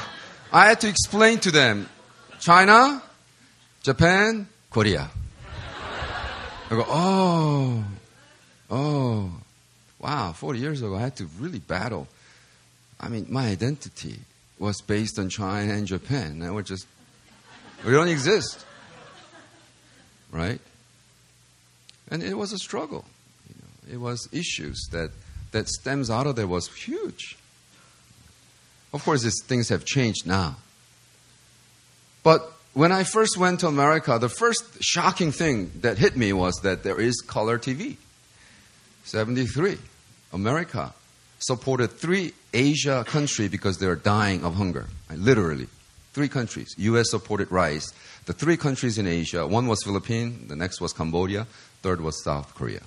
I 0.53 0.67
had 0.70 0.79
to 0.82 0.88
explain 0.88 1.39
to 1.39 1.51
them 1.51 1.89
China, 2.39 3.03
Japan, 3.84 4.48
Korea. 4.70 5.12
I 6.67 6.70
go, 6.70 6.86
oh, 6.88 7.84
oh, 8.72 9.32
wow, 10.00 10.32
40 10.32 10.60
years 10.60 10.82
ago, 10.82 10.96
I 10.96 11.01
had 11.01 11.17
to 11.17 11.25
really 11.39 11.60
battle. 11.60 12.08
I 13.01 13.10
mean, 13.10 13.25
my 13.29 13.50
identity 13.50 14.17
was 14.60 14.79
based 14.79 15.20
on 15.20 15.27
China 15.27 15.74
and 15.74 15.86
Japan. 15.86 16.39
Now 16.39 16.53
we're 16.53 16.62
just, 16.62 16.88
we 17.86 17.91
don't 17.91 18.08
exist. 18.08 18.65
Right? 20.32 20.62
And 22.10 22.24
it 22.24 22.38
was 22.38 22.53
a 22.53 22.58
struggle. 22.60 23.03
You 23.50 23.55
know, 23.58 23.94
it 23.96 24.01
was 24.01 24.29
issues 24.32 24.88
that, 24.94 25.10
that 25.51 25.67
stems 25.67 26.10
out 26.10 26.27
of 26.27 26.38
there 26.38 26.48
was 26.48 26.70
huge. 26.70 27.36
Of 28.95 29.03
course, 29.03 29.23
these 29.23 29.43
things 29.43 29.67
have 29.67 29.83
changed 29.83 30.25
now. 30.25 30.55
But 32.23 32.49
when 32.73 32.93
I 32.93 33.03
first 33.03 33.37
went 33.37 33.59
to 33.59 33.67
America, 33.67 34.17
the 34.19 34.29
first 34.29 34.63
shocking 34.79 35.33
thing 35.33 35.69
that 35.81 35.97
hit 35.97 36.15
me 36.15 36.31
was 36.31 36.55
that 36.63 36.83
there 36.83 37.01
is 37.01 37.19
color 37.19 37.59
TV. 37.59 37.97
73. 39.03 39.77
America 40.31 40.93
supported 41.39 41.89
three 41.91 42.31
Asia 42.53 43.03
countries 43.05 43.51
because 43.51 43.79
they 43.79 43.85
were 43.85 43.97
dying 43.97 44.45
of 44.45 44.55
hunger. 44.55 44.87
Literally. 45.13 45.67
Three 46.13 46.29
countries. 46.29 46.73
US 46.77 47.11
supported 47.11 47.51
rice. 47.51 47.91
The 48.27 48.33
three 48.33 48.55
countries 48.55 48.97
in 48.97 49.07
Asia, 49.07 49.45
one 49.45 49.67
was 49.67 49.83
Philippines, 49.83 50.47
the 50.47 50.55
next 50.55 50.79
was 50.79 50.93
Cambodia, 50.93 51.47
third 51.81 51.99
was 51.99 52.23
South 52.23 52.55
Korea. 52.55 52.83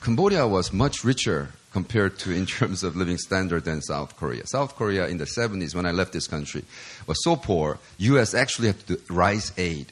Cambodia 0.00 0.48
was 0.48 0.72
much 0.72 1.04
richer 1.04 1.50
compared 1.76 2.18
to 2.18 2.30
in 2.30 2.46
terms 2.46 2.82
of 2.82 2.96
living 2.96 3.18
standard 3.18 3.64
than 3.64 3.82
South 3.82 4.16
Korea. 4.16 4.46
South 4.46 4.76
Korea 4.76 5.08
in 5.08 5.18
the 5.18 5.26
70s, 5.26 5.74
when 5.74 5.84
I 5.84 5.90
left 5.90 6.10
this 6.14 6.26
country, 6.26 6.64
was 7.06 7.22
so 7.22 7.36
poor, 7.36 7.78
U.S. 7.98 8.32
actually 8.32 8.68
had 8.68 8.86
to 8.86 8.98
rise 9.10 9.52
aid. 9.58 9.88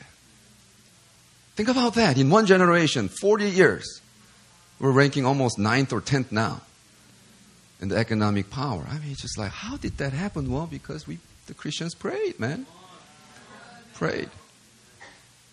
Think 1.56 1.68
about 1.68 1.92
that. 1.96 2.16
In 2.16 2.30
one 2.30 2.46
generation, 2.46 3.08
40 3.08 3.50
years, 3.50 4.00
we're 4.80 4.92
ranking 4.92 5.26
almost 5.26 5.58
ninth 5.58 5.92
or 5.92 6.00
tenth 6.00 6.32
now 6.32 6.62
in 7.82 7.88
the 7.88 7.96
economic 7.96 8.48
power. 8.48 8.86
I 8.88 8.94
mean, 9.00 9.10
it's 9.10 9.20
just 9.20 9.36
like, 9.36 9.52
how 9.52 9.76
did 9.76 9.98
that 9.98 10.14
happen? 10.14 10.50
Well, 10.50 10.66
because 10.66 11.06
we, 11.06 11.18
the 11.48 11.52
Christians, 11.52 11.94
prayed, 11.94 12.40
man. 12.40 12.64
Prayed. 13.92 14.30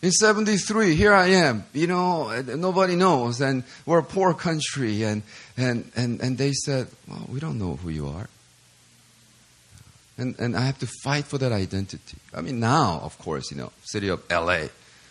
In 0.02 0.12
73, 0.12 0.96
here 0.96 1.14
I 1.14 1.28
am, 1.28 1.64
you 1.74 1.86
know, 1.86 2.42
nobody 2.42 2.96
knows, 2.96 3.40
and 3.40 3.64
we're 3.86 4.00
a 4.00 4.04
poor 4.04 4.34
country, 4.34 5.04
and, 5.04 5.22
and, 5.56 5.92
and, 5.96 6.20
and 6.22 6.40
they 6.40 6.54
said, 6.54 6.88
well, 7.08 7.28
we 7.30 7.40
don't 7.40 7.60
know 7.60 7.76
who 7.76 7.90
you 7.90 8.08
are. 8.08 8.28
And, 10.18 10.36
and 10.40 10.58
I 10.58 10.62
have 10.62 10.80
to 10.80 10.88
fight 11.04 11.26
for 11.26 11.38
that 11.38 11.52
identity. 11.52 12.18
I 12.34 12.42
mean, 12.42 12.60
now, 12.60 13.00
of 13.04 13.16
course, 13.20 13.52
you 13.52 13.58
know, 13.58 13.72
city 13.84 14.08
of 14.08 14.24
LA 14.32 14.70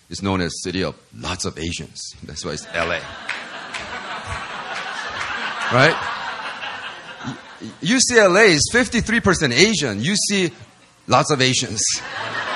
is 0.09 0.23
known 0.23 0.41
as 0.41 0.61
city 0.61 0.83
of 0.83 0.97
lots 1.17 1.45
of 1.45 1.57
Asians. 1.57 2.01
That's 2.25 2.45
why 2.45 2.53
it's 2.53 2.67
LA. 2.75 2.99
right? 5.73 5.95
UCLA 7.81 8.49
is 8.49 8.69
53% 8.75 9.53
Asian. 9.53 10.03
You 10.03 10.17
see 10.17 10.51
lots 11.07 11.31
of 11.31 11.41
Asians. 11.41 11.81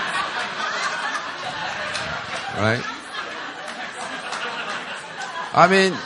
right? 2.55 2.83
I 5.57 5.69
mean, 5.69 5.97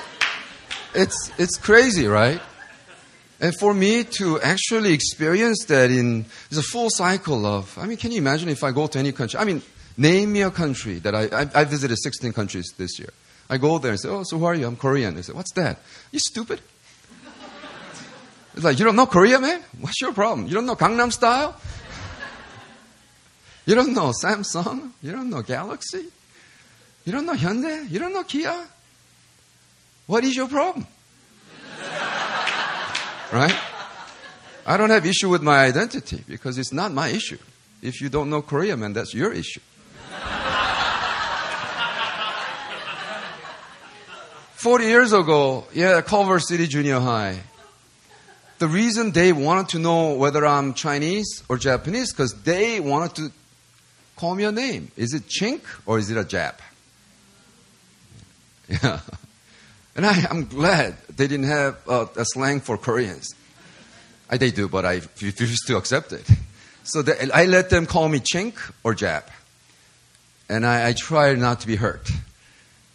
it's, 0.94 1.30
it's 1.38 1.56
crazy, 1.56 2.06
right? 2.06 2.40
And 3.40 3.54
for 3.58 3.72
me 3.72 4.04
to 4.18 4.40
actually 4.40 4.92
experience 4.92 5.64
that 5.66 5.90
in, 5.90 6.26
a 6.50 6.62
full 6.62 6.90
cycle 6.90 7.46
of, 7.46 7.78
I 7.78 7.86
mean, 7.86 7.96
can 7.96 8.10
you 8.10 8.18
imagine 8.18 8.48
if 8.48 8.64
I 8.64 8.72
go 8.72 8.86
to 8.88 8.98
any 8.98 9.12
country? 9.12 9.38
I 9.38 9.44
mean, 9.44 9.62
name 9.96 10.32
me 10.32 10.42
a 10.42 10.50
country 10.50 10.98
that 11.00 11.14
I, 11.14 11.24
I, 11.26 11.50
I 11.54 11.64
visited 11.64 11.96
16 11.98 12.32
countries 12.32 12.72
this 12.76 12.98
year. 12.98 13.10
I 13.48 13.58
go 13.58 13.78
there 13.78 13.92
and 13.92 14.00
say, 14.00 14.08
oh, 14.08 14.24
so 14.24 14.38
who 14.38 14.44
are 14.44 14.54
you? 14.54 14.66
I'm 14.66 14.76
Korean. 14.76 15.14
They 15.14 15.22
say, 15.22 15.32
what's 15.32 15.52
that? 15.52 15.78
You 16.10 16.18
stupid? 16.18 16.60
It's 18.54 18.64
like, 18.64 18.78
you 18.78 18.84
don't 18.84 18.96
know 18.96 19.06
Korea, 19.06 19.38
man? 19.38 19.62
What's 19.80 20.00
your 20.00 20.12
problem? 20.12 20.48
You 20.48 20.54
don't 20.54 20.66
know 20.66 20.74
Gangnam 20.74 21.12
Style? 21.12 21.54
You 23.66 23.76
don't 23.76 23.92
know 23.94 24.12
Samsung? 24.12 24.90
You 25.00 25.12
don't 25.12 25.30
know 25.30 25.42
Galaxy? 25.42 26.06
You 27.04 27.12
don't 27.12 27.26
know 27.26 27.34
Hyundai? 27.34 27.90
You 27.90 27.98
don't 27.98 28.12
know 28.12 28.24
Kia? 28.24 28.66
What 30.06 30.24
is 30.24 30.36
your 30.36 30.48
problem? 30.48 30.86
right? 33.32 33.56
I 34.66 34.76
don't 34.76 34.90
have 34.90 35.06
issue 35.06 35.28
with 35.28 35.42
my 35.42 35.64
identity 35.64 36.24
because 36.28 36.58
it's 36.58 36.72
not 36.72 36.92
my 36.92 37.08
issue. 37.08 37.38
If 37.82 38.00
you 38.00 38.08
don't 38.08 38.28
know 38.28 38.42
Korea, 38.42 38.76
man, 38.76 38.92
that's 38.92 39.14
your 39.14 39.32
issue. 39.32 39.60
Forty 44.54 44.86
years 44.86 45.12
ago, 45.12 45.66
yeah, 45.72 46.00
Culver 46.00 46.40
City 46.40 46.66
Junior 46.66 46.98
High. 46.98 47.38
The 48.58 48.66
reason 48.66 49.12
they 49.12 49.32
wanted 49.32 49.68
to 49.70 49.78
know 49.78 50.14
whether 50.14 50.44
I'm 50.44 50.74
Chinese 50.74 51.44
or 51.48 51.58
Japanese 51.58 52.12
because 52.12 52.34
they 52.42 52.80
wanted 52.80 53.14
to 53.14 53.32
call 54.16 54.34
me 54.34 54.42
a 54.44 54.50
name. 54.50 54.90
Is 54.96 55.14
it 55.14 55.28
Chink 55.28 55.60
or 55.86 55.98
is 55.98 56.10
it 56.10 56.16
a 56.16 56.24
Jap? 56.24 56.54
Yeah. 58.68 59.00
And 59.96 60.06
I, 60.06 60.26
am 60.30 60.44
glad 60.44 60.96
they 61.16 61.26
didn't 61.26 61.46
have 61.48 61.76
a, 61.88 62.08
a 62.16 62.24
slang 62.24 62.60
for 62.60 62.78
Koreans. 62.78 63.34
I, 64.30 64.36
they 64.36 64.50
do, 64.50 64.68
but 64.68 64.84
I 64.84 65.00
refuse 65.20 65.60
to 65.66 65.76
accept 65.76 66.12
it. 66.12 66.24
So 66.84 67.02
I 67.34 67.46
let 67.46 67.70
them 67.70 67.86
call 67.86 68.08
me 68.08 68.20
Chink 68.20 68.54
or 68.84 68.94
Jap. 68.94 69.24
And 70.48 70.64
I, 70.64 70.88
I 70.88 70.92
try 70.92 71.34
not 71.34 71.60
to 71.60 71.66
be 71.66 71.76
hurt. 71.76 72.10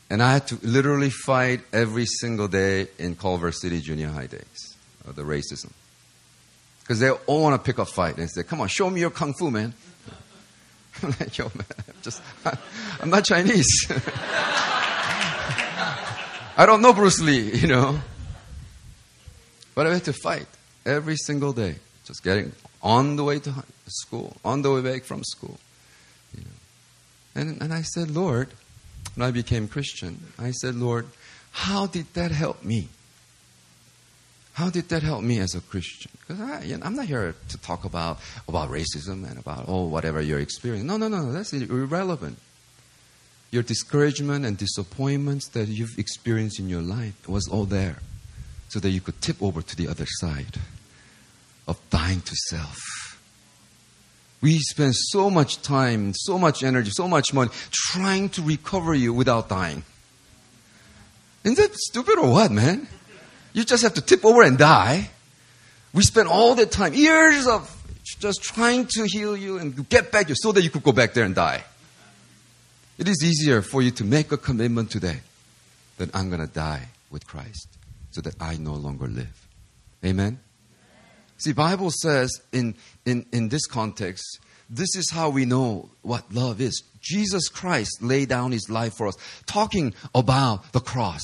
And 0.09 0.21
I 0.21 0.33
had 0.33 0.47
to 0.47 0.59
literally 0.63 1.09
fight 1.09 1.61
every 1.71 2.05
single 2.05 2.47
day 2.47 2.87
in 2.97 3.15
Culver 3.15 3.51
City 3.51 3.81
Junior 3.81 4.09
High 4.09 4.27
days 4.27 4.75
of 5.05 5.15
the 5.15 5.23
racism. 5.23 5.71
Because 6.81 6.99
they 6.99 7.09
all 7.09 7.41
want 7.41 7.61
to 7.61 7.65
pick 7.65 7.79
a 7.79 7.85
fight 7.85 8.17
and 8.17 8.29
say, 8.29 8.43
come 8.43 8.61
on, 8.61 8.67
show 8.67 8.89
me 8.89 9.01
your 9.01 9.09
kung 9.09 9.33
fu, 9.33 9.49
man. 9.49 9.73
I'm 11.03 11.15
like, 11.19 11.37
yo, 11.37 11.45
man, 11.55 11.65
I'm 11.87 12.01
just, 12.01 12.21
I'm 13.01 13.09
not 13.09 13.25
Chinese. 13.25 13.87
I 16.55 16.65
don't 16.65 16.81
know 16.81 16.93
Bruce 16.93 17.19
Lee, 17.19 17.51
you 17.55 17.67
know. 17.67 17.99
But 19.75 19.87
I 19.87 19.93
had 19.93 20.05
to 20.05 20.13
fight 20.13 20.45
every 20.85 21.15
single 21.15 21.53
day, 21.53 21.75
just 22.05 22.23
getting 22.23 22.51
on 22.81 23.15
the 23.15 23.23
way 23.23 23.39
to 23.39 23.63
school, 23.87 24.37
on 24.45 24.61
the 24.61 24.71
way 24.71 24.81
back 24.81 25.03
from 25.03 25.23
school. 25.23 25.57
You 26.37 26.43
know. 26.43 27.41
And, 27.41 27.61
and 27.61 27.73
I 27.73 27.81
said, 27.81 28.11
Lord, 28.11 28.49
when 29.15 29.27
I 29.27 29.31
became 29.31 29.67
Christian, 29.67 30.27
I 30.37 30.51
said, 30.51 30.75
Lord, 30.75 31.07
how 31.51 31.87
did 31.87 32.13
that 32.13 32.31
help 32.31 32.63
me? 32.63 32.89
How 34.53 34.69
did 34.69 34.89
that 34.89 35.01
help 35.01 35.23
me 35.23 35.39
as 35.39 35.55
a 35.55 35.61
Christian? 35.61 36.11
Because 36.19 36.39
I, 36.39 36.63
you 36.63 36.77
know, 36.77 36.85
I'm 36.85 36.95
not 36.95 37.07
here 37.07 37.33
to 37.49 37.57
talk 37.57 37.85
about, 37.85 38.19
about 38.47 38.69
racism 38.69 39.27
and 39.27 39.39
about, 39.39 39.65
oh, 39.67 39.87
whatever 39.87 40.21
your 40.21 40.39
experience. 40.39 40.85
No, 40.85 40.97
no, 40.97 41.07
no, 41.07 41.31
that's 41.31 41.53
irrelevant 41.53 42.37
your 43.53 43.61
discouragement 43.61 44.45
and 44.45 44.57
disappointments 44.57 45.49
that 45.49 45.67
you've 45.67 45.99
experienced 45.99 46.59
in 46.59 46.67
your 46.67 46.81
life 46.81 47.29
was 47.29 47.47
all 47.47 47.65
there 47.65 47.97
so 48.69 48.79
that 48.79 48.89
you 48.89 48.99
could 48.99 49.21
tip 49.21 49.41
over 49.43 49.61
to 49.61 49.75
the 49.75 49.87
other 49.87 50.07
side 50.07 50.57
of 51.67 51.79
dying 51.91 52.19
to 52.21 52.35
self. 52.49 52.79
We 54.41 54.57
spend 54.57 54.95
so 54.95 55.29
much 55.29 55.61
time, 55.61 56.13
so 56.15 56.39
much 56.39 56.63
energy, 56.63 56.89
so 56.89 57.07
much 57.07 57.31
money 57.31 57.51
trying 57.69 58.29
to 58.29 58.41
recover 58.41 58.95
you 58.95 59.13
without 59.13 59.49
dying. 59.49 59.83
Isn't 61.43 61.57
that 61.57 61.75
stupid 61.75 62.17
or 62.17 62.31
what, 62.31 62.51
man? 62.51 62.87
You 63.53 63.63
just 63.63 63.83
have 63.83 63.93
to 63.93 64.01
tip 64.01 64.25
over 64.25 64.41
and 64.41 64.57
die. 64.57 65.11
We 65.93 66.01
spend 66.01 66.27
all 66.27 66.55
the 66.55 66.65
time, 66.65 66.95
years 66.95 67.45
of 67.45 67.69
just 68.19 68.41
trying 68.41 68.87
to 68.87 69.05
heal 69.05 69.37
you 69.37 69.59
and 69.59 69.87
get 69.89 70.11
back 70.11 70.27
you 70.27 70.35
so 70.35 70.51
that 70.53 70.63
you 70.63 70.71
could 70.71 70.83
go 70.83 70.91
back 70.91 71.13
there 71.13 71.23
and 71.23 71.35
die. 71.35 71.63
It 72.97 73.07
is 73.07 73.23
easier 73.23 73.61
for 73.61 73.81
you 73.81 73.89
to 73.91 74.03
make 74.03 74.31
a 74.31 74.37
commitment 74.37 74.91
today 74.91 75.19
that 75.97 76.15
I'm 76.15 76.29
going 76.29 76.45
to 76.45 76.53
die 76.53 76.89
with 77.09 77.25
Christ 77.25 77.67
so 78.11 78.21
that 78.21 78.35
I 78.39 78.57
no 78.57 78.73
longer 78.73 79.07
live. 79.07 79.47
Amen? 80.05 80.39
See, 81.37 81.53
Bible 81.53 81.89
says 81.89 82.41
in, 82.51 82.75
in, 83.05 83.25
in 83.31 83.49
this 83.49 83.65
context, 83.65 84.39
this 84.69 84.95
is 84.95 85.09
how 85.11 85.29
we 85.29 85.45
know 85.45 85.89
what 86.03 86.31
love 86.33 86.61
is. 86.61 86.83
Jesus 87.01 87.49
Christ 87.49 88.01
laid 88.01 88.29
down 88.29 88.51
his 88.51 88.69
life 88.69 88.93
for 88.95 89.07
us, 89.07 89.15
talking 89.45 89.93
about 90.13 90.71
the 90.71 90.79
cross. 90.79 91.23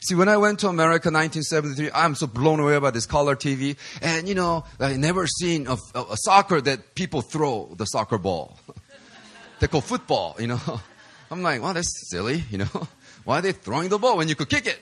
See, 0.00 0.14
when 0.14 0.28
I 0.28 0.38
went 0.38 0.60
to 0.60 0.68
America 0.68 1.10
1973, 1.10 1.90
I'm 1.92 2.14
so 2.14 2.26
blown 2.26 2.60
away 2.60 2.78
by 2.78 2.90
this 2.90 3.04
color 3.04 3.36
TV. 3.36 3.76
And, 4.00 4.26
you 4.28 4.34
know, 4.34 4.64
I 4.80 4.96
never 4.96 5.26
seen 5.26 5.66
a, 5.66 5.76
a, 5.94 6.00
a 6.00 6.16
soccer 6.16 6.60
that 6.62 6.94
people 6.94 7.20
throw 7.20 7.74
the 7.76 7.84
soccer 7.84 8.16
ball. 8.16 8.58
they 9.60 9.68
call 9.68 9.80
football, 9.80 10.36
you 10.38 10.46
know. 10.46 10.60
I'm 11.30 11.42
like, 11.42 11.62
well, 11.62 11.74
that's 11.74 12.10
silly, 12.10 12.44
you 12.50 12.58
know. 12.58 12.88
Why 13.24 13.38
are 13.38 13.42
they 13.42 13.52
throwing 13.52 13.90
the 13.90 13.98
ball 13.98 14.16
when 14.16 14.28
you 14.28 14.34
could 14.34 14.48
kick 14.48 14.66
it? 14.66 14.78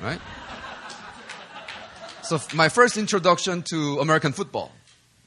Right? 0.00 0.20
So 2.22 2.40
my 2.54 2.68
first 2.68 2.96
introduction 2.96 3.62
to 3.70 3.98
American 4.00 4.32
football, 4.32 4.72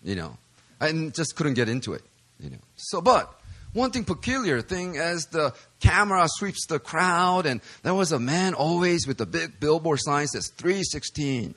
you 0.04 0.16
know, 0.16 0.38
I 0.80 0.92
just 1.14 1.36
couldn't 1.36 1.54
get 1.54 1.70
into 1.70 1.94
it, 1.94 2.02
you 2.40 2.50
know. 2.50 2.58
So, 2.76 3.02
but 3.02 3.40
one 3.74 3.92
thing 3.92 4.06
peculiar 4.06 4.62
thing 4.62 4.98
as 4.98 5.26
the 5.26 5.54
camera 5.80 6.26
sweeps 6.28 6.66
the 6.68 6.80
crowd, 6.80 7.46
and 7.46 7.62
there 7.82 7.94
was 7.94 8.12
a 8.12 8.20
man 8.20 8.54
always 8.54 9.06
with 9.06 9.20
a 9.20 9.26
big 9.26 9.60
billboard 9.60 10.00
sign 10.02 10.28
says 10.28 10.48
316. 10.48 11.56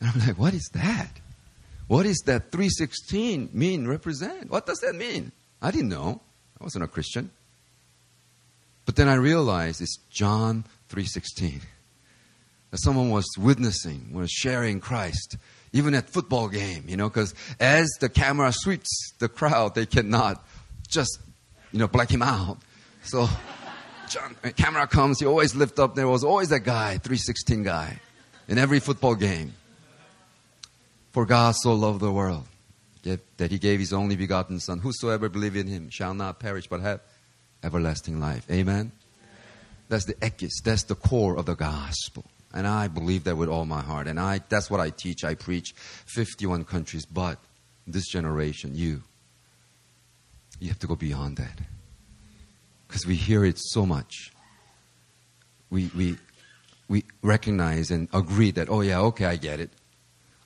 And 0.00 0.10
I'm 0.10 0.26
like, 0.26 0.38
what 0.38 0.54
is 0.54 0.70
that? 0.74 1.10
What 1.90 2.04
does 2.04 2.22
that 2.26 2.52
316 2.52 3.50
mean, 3.52 3.88
represent? 3.88 4.48
What 4.48 4.64
does 4.64 4.78
that 4.78 4.94
mean? 4.94 5.32
I 5.60 5.72
didn't 5.72 5.88
know. 5.88 6.20
I 6.60 6.62
wasn't 6.62 6.84
a 6.84 6.86
Christian. 6.86 7.32
But 8.86 8.94
then 8.94 9.08
I 9.08 9.14
realized 9.14 9.80
it's 9.80 9.96
John 10.08 10.62
316. 10.88 11.62
That 12.70 12.78
someone 12.78 13.10
was 13.10 13.26
witnessing, 13.36 14.12
was 14.12 14.30
sharing 14.30 14.78
Christ, 14.78 15.36
even 15.72 15.96
at 15.96 16.08
football 16.08 16.48
game, 16.48 16.84
you 16.86 16.96
know, 16.96 17.08
because 17.08 17.34
as 17.58 17.88
the 17.98 18.08
camera 18.08 18.52
sweeps 18.52 19.12
the 19.18 19.28
crowd, 19.28 19.74
they 19.74 19.84
cannot 19.84 20.46
just, 20.86 21.18
you 21.72 21.80
know, 21.80 21.88
black 21.88 22.08
him 22.08 22.22
out. 22.22 22.58
So 23.02 23.28
John, 24.08 24.36
camera 24.56 24.86
comes, 24.86 25.18
he 25.18 25.26
always 25.26 25.56
lift 25.56 25.80
up. 25.80 25.96
There 25.96 26.06
was 26.06 26.22
always 26.22 26.50
that 26.50 26.60
guy, 26.60 26.98
316 26.98 27.64
guy, 27.64 27.98
in 28.46 28.58
every 28.58 28.78
football 28.78 29.16
game. 29.16 29.54
For 31.12 31.26
God 31.26 31.54
so 31.56 31.74
loved 31.74 32.00
the 32.00 32.12
world 32.12 32.46
that 33.02 33.50
he 33.50 33.58
gave 33.58 33.80
his 33.80 33.92
only 33.92 34.16
begotten 34.16 34.60
Son. 34.60 34.78
Whosoever 34.78 35.28
believe 35.28 35.56
in 35.56 35.66
him 35.66 35.88
shall 35.90 36.14
not 36.14 36.38
perish 36.38 36.66
but 36.66 36.80
have 36.80 37.00
everlasting 37.62 38.20
life. 38.20 38.48
Amen? 38.50 38.92
That's 39.88 40.04
the 40.04 40.14
ekis. 40.14 40.62
That's 40.62 40.84
the 40.84 40.94
core 40.94 41.36
of 41.36 41.46
the 41.46 41.54
gospel. 41.54 42.24
And 42.52 42.66
I 42.66 42.88
believe 42.88 43.24
that 43.24 43.36
with 43.36 43.48
all 43.48 43.64
my 43.64 43.80
heart. 43.80 44.06
And 44.06 44.18
I, 44.18 44.40
that's 44.48 44.70
what 44.70 44.80
I 44.80 44.90
teach. 44.90 45.24
I 45.24 45.34
preach 45.34 45.72
51 46.06 46.64
countries. 46.64 47.06
But 47.06 47.38
this 47.86 48.06
generation, 48.08 48.72
you, 48.74 49.02
you 50.58 50.68
have 50.68 50.78
to 50.80 50.86
go 50.86 50.96
beyond 50.96 51.38
that. 51.38 51.58
Because 52.86 53.06
we 53.06 53.14
hear 53.14 53.44
it 53.44 53.58
so 53.58 53.86
much. 53.86 54.32
We, 55.70 55.90
we, 55.96 56.18
we 56.88 57.04
recognize 57.22 57.90
and 57.90 58.08
agree 58.12 58.50
that, 58.52 58.68
oh, 58.68 58.80
yeah, 58.80 59.00
okay, 59.00 59.26
I 59.26 59.36
get 59.36 59.60
it. 59.60 59.70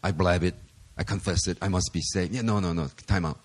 I 0.04 0.12
blab 0.12 0.44
it. 0.44 0.54
I 0.98 1.02
confess 1.02 1.48
it. 1.48 1.56
I 1.62 1.68
must 1.68 1.90
be 1.92 2.02
saved. 2.02 2.34
Yeah, 2.34 2.42
no, 2.42 2.60
no, 2.60 2.72
no. 2.74 2.88
Time 3.06 3.24
out. 3.24 3.40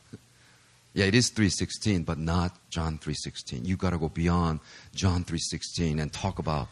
Yeah, 0.94 1.06
it 1.06 1.16
is 1.16 1.30
316, 1.30 2.04
but 2.04 2.20
not 2.20 2.52
John 2.70 2.98
316. 2.98 3.64
You 3.64 3.78
got 3.78 3.92
to 3.92 3.98
go 3.98 4.10
beyond 4.10 4.60
John 4.94 5.24
316 5.24 6.00
and 6.00 6.12
talk 6.12 6.38
about 6.38 6.68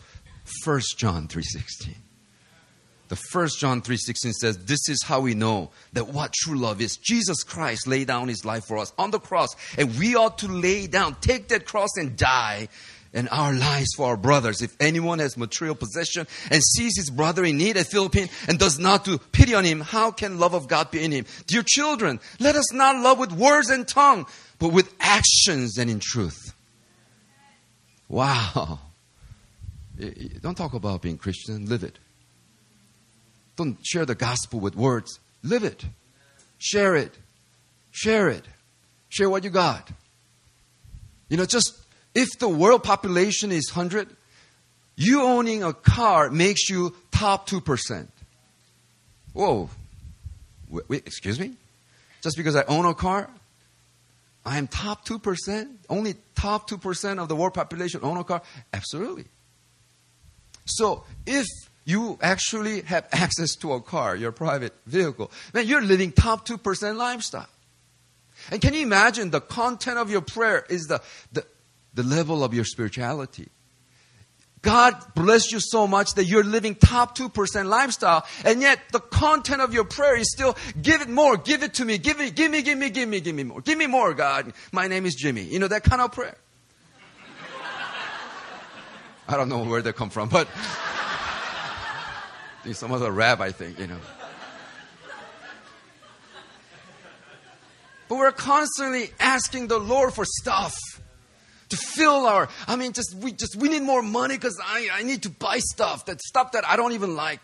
1 0.65 0.81
John 0.97 1.27
316. 1.27 1.95
The 3.07 3.15
first 3.15 3.59
John 3.59 3.81
3:16 3.81 4.33
says, 4.33 4.57
"This 4.65 4.89
is 4.89 5.01
how 5.05 5.21
we 5.21 5.33
know 5.33 5.71
that 5.93 6.09
what 6.09 6.33
true 6.33 6.57
love 6.57 6.81
is. 6.81 6.97
Jesus 6.97 7.41
Christ 7.43 7.87
laid 7.87 8.07
down 8.07 8.27
his 8.27 8.43
life 8.43 8.65
for 8.65 8.77
us 8.77 8.91
on 8.97 9.11
the 9.11 9.19
cross, 9.19 9.55
and 9.77 9.97
we 9.97 10.15
ought 10.15 10.37
to 10.39 10.49
lay 10.49 10.87
down, 10.87 11.15
take 11.21 11.47
that 11.47 11.65
cross 11.65 11.91
and 11.95 12.17
die 12.17 12.67
in 13.17 13.27
our 13.29 13.51
lives 13.51 13.87
for 13.95 14.05
our 14.05 14.15
brothers. 14.15 14.61
If 14.61 14.75
anyone 14.79 15.17
has 15.19 15.35
material 15.37 15.75
possession 15.75 16.27
and 16.51 16.61
sees 16.63 16.95
his 16.95 17.09
brother 17.09 17.43
in 17.43 17.57
need, 17.57 17.75
a 17.75 17.83
Philippine, 17.83 18.29
and 18.47 18.59
does 18.59 18.77
not 18.77 19.05
do 19.05 19.17
pity 19.17 19.55
on 19.55 19.65
him, 19.65 19.81
how 19.81 20.11
can 20.11 20.37
love 20.37 20.53
of 20.53 20.67
God 20.67 20.91
be 20.91 21.03
in 21.03 21.11
him? 21.11 21.25
Dear 21.47 21.63
children, 21.65 22.19
let 22.39 22.55
us 22.55 22.71
not 22.71 22.95
love 23.01 23.17
with 23.17 23.31
words 23.31 23.71
and 23.71 23.87
tongue, 23.87 24.27
but 24.59 24.71
with 24.71 24.93
actions 24.99 25.79
and 25.79 25.89
in 25.89 25.99
truth." 25.99 26.53
Wow. 28.07 28.79
Don't 30.41 30.55
talk 30.55 30.75
about 30.75 31.01
being 31.01 31.17
Christian, 31.17 31.65
live 31.65 31.83
it. 31.83 31.97
Don't 33.55 33.79
share 33.83 34.05
the 34.05 34.13
gospel 34.13 34.59
with 34.59 34.75
words. 34.75 35.19
Live 35.41 35.63
it. 35.63 35.83
Share 36.59 36.95
it. 36.95 37.17
Share 37.89 38.29
it. 38.29 38.45
Share 39.09 39.27
what 39.27 39.43
you 39.43 39.49
got. 39.49 39.89
You 41.29 41.37
know, 41.37 41.45
just 41.45 41.73
if 42.17 42.39
the 42.39 42.49
world 42.49 42.83
population 42.83 43.51
is 43.51 43.71
100, 43.71 44.09
you 44.95 45.21
owning 45.21 45.63
a 45.63 45.71
car 45.71 46.31
makes 46.31 46.67
you 46.67 46.95
top 47.11 47.47
2%. 47.47 48.07
Whoa. 49.33 49.69
Wait, 50.67 51.03
excuse 51.05 51.39
me? 51.39 51.53
Just 52.23 52.35
because 52.35 52.55
I 52.55 52.63
own 52.63 52.85
a 52.85 52.95
car, 52.95 53.29
I 54.43 54.57
am 54.57 54.67
top 54.67 55.05
2%? 55.05 55.75
Only 55.89 56.15
top 56.33 56.67
2% 56.67 57.19
of 57.19 57.29
the 57.29 57.35
world 57.35 57.53
population 57.53 57.99
own 58.01 58.17
a 58.17 58.23
car? 58.23 58.41
Absolutely. 58.73 59.25
So 60.65 61.03
if 61.27 61.45
you 61.85 62.17
actually 62.19 62.81
have 62.81 63.07
access 63.11 63.53
to 63.57 63.73
a 63.73 63.81
car, 63.81 64.15
your 64.15 64.31
private 64.31 64.73
vehicle, 64.87 65.31
then 65.53 65.67
you're 65.67 65.83
living 65.83 66.11
top 66.11 66.47
2% 66.47 66.95
lifestyle. 66.95 67.47
And 68.49 68.59
can 68.59 68.73
you 68.73 68.81
imagine 68.81 69.29
the 69.29 69.41
content 69.41 69.99
of 69.99 70.09
your 70.09 70.21
prayer 70.21 70.65
is 70.67 70.85
the, 70.85 71.01
the, 71.31 71.45
the 71.97 72.03
level 72.03 72.43
of 72.43 72.53
your 72.53 72.63
spirituality? 72.63 73.49
God 74.61 74.95
bless 75.15 75.51
you 75.51 75.59
so 75.59 75.87
much 75.87 76.13
that 76.13 76.25
you're 76.25 76.43
living 76.43 76.75
top 76.75 77.17
2% 77.17 77.65
lifestyle, 77.65 78.23
and 78.45 78.61
yet 78.61 78.79
the 78.91 78.99
content 78.99 79.61
of 79.61 79.73
your 79.73 79.83
prayer 79.83 80.15
is 80.15 80.31
still, 80.31 80.55
give 80.79 81.01
it 81.01 81.09
more, 81.09 81.37
give 81.37 81.63
it 81.63 81.73
to 81.75 81.85
me, 81.85 81.97
give 81.97 82.21
it, 82.21 82.35
give 82.35 82.51
me, 82.51 82.61
give 82.61 82.77
me, 82.77 82.91
give 82.91 83.09
me, 83.09 83.19
give 83.19 83.35
me 83.35 83.43
more, 83.43 83.61
give 83.61 83.77
me 83.77 83.87
more, 83.87 84.13
God. 84.13 84.53
My 84.71 84.87
name 84.87 85.07
is 85.07 85.15
Jimmy. 85.15 85.41
You 85.43 85.57
know, 85.57 85.67
that 85.67 85.83
kind 85.83 86.01
of 86.01 86.11
prayer. 86.11 86.37
I 89.27 89.35
don't 89.35 89.49
know 89.49 89.63
where 89.63 89.81
they 89.81 89.91
come 89.91 90.11
from, 90.11 90.29
but 90.29 90.47
some 92.73 92.91
other 92.91 93.11
rap, 93.11 93.39
I 93.39 93.51
think, 93.51 93.79
you 93.79 93.87
know. 93.87 93.99
But 98.07 98.17
we're 98.19 98.31
constantly 98.31 99.09
asking 99.19 99.67
the 99.67 99.79
Lord 99.79 100.13
for 100.13 100.25
stuff 100.25 100.77
to 101.69 101.77
fill 101.77 102.25
our. 102.25 102.49
I 102.67 102.75
mean, 102.75 102.93
just 102.93 103.15
we 103.15 103.31
just 103.31 103.55
we 103.55 103.69
need 103.69 103.83
more 103.83 104.01
money 104.01 104.35
because 104.35 104.59
I 104.63 104.89
I 104.91 105.03
need 105.03 105.23
to 105.23 105.29
buy 105.29 105.59
stuff 105.59 106.05
that 106.05 106.21
stuff 106.21 106.51
that 106.53 106.65
I 106.67 106.75
don't 106.75 106.93
even 106.93 107.15
like. 107.15 107.39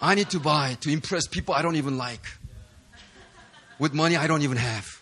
I 0.00 0.14
need 0.14 0.30
to 0.30 0.40
buy 0.40 0.76
to 0.80 0.90
impress 0.90 1.26
people 1.26 1.54
I 1.54 1.62
don't 1.62 1.76
even 1.76 1.96
like. 1.96 2.24
With 3.78 3.92
money 3.94 4.16
I 4.16 4.26
don't 4.26 4.42
even 4.42 4.56
have 4.56 4.94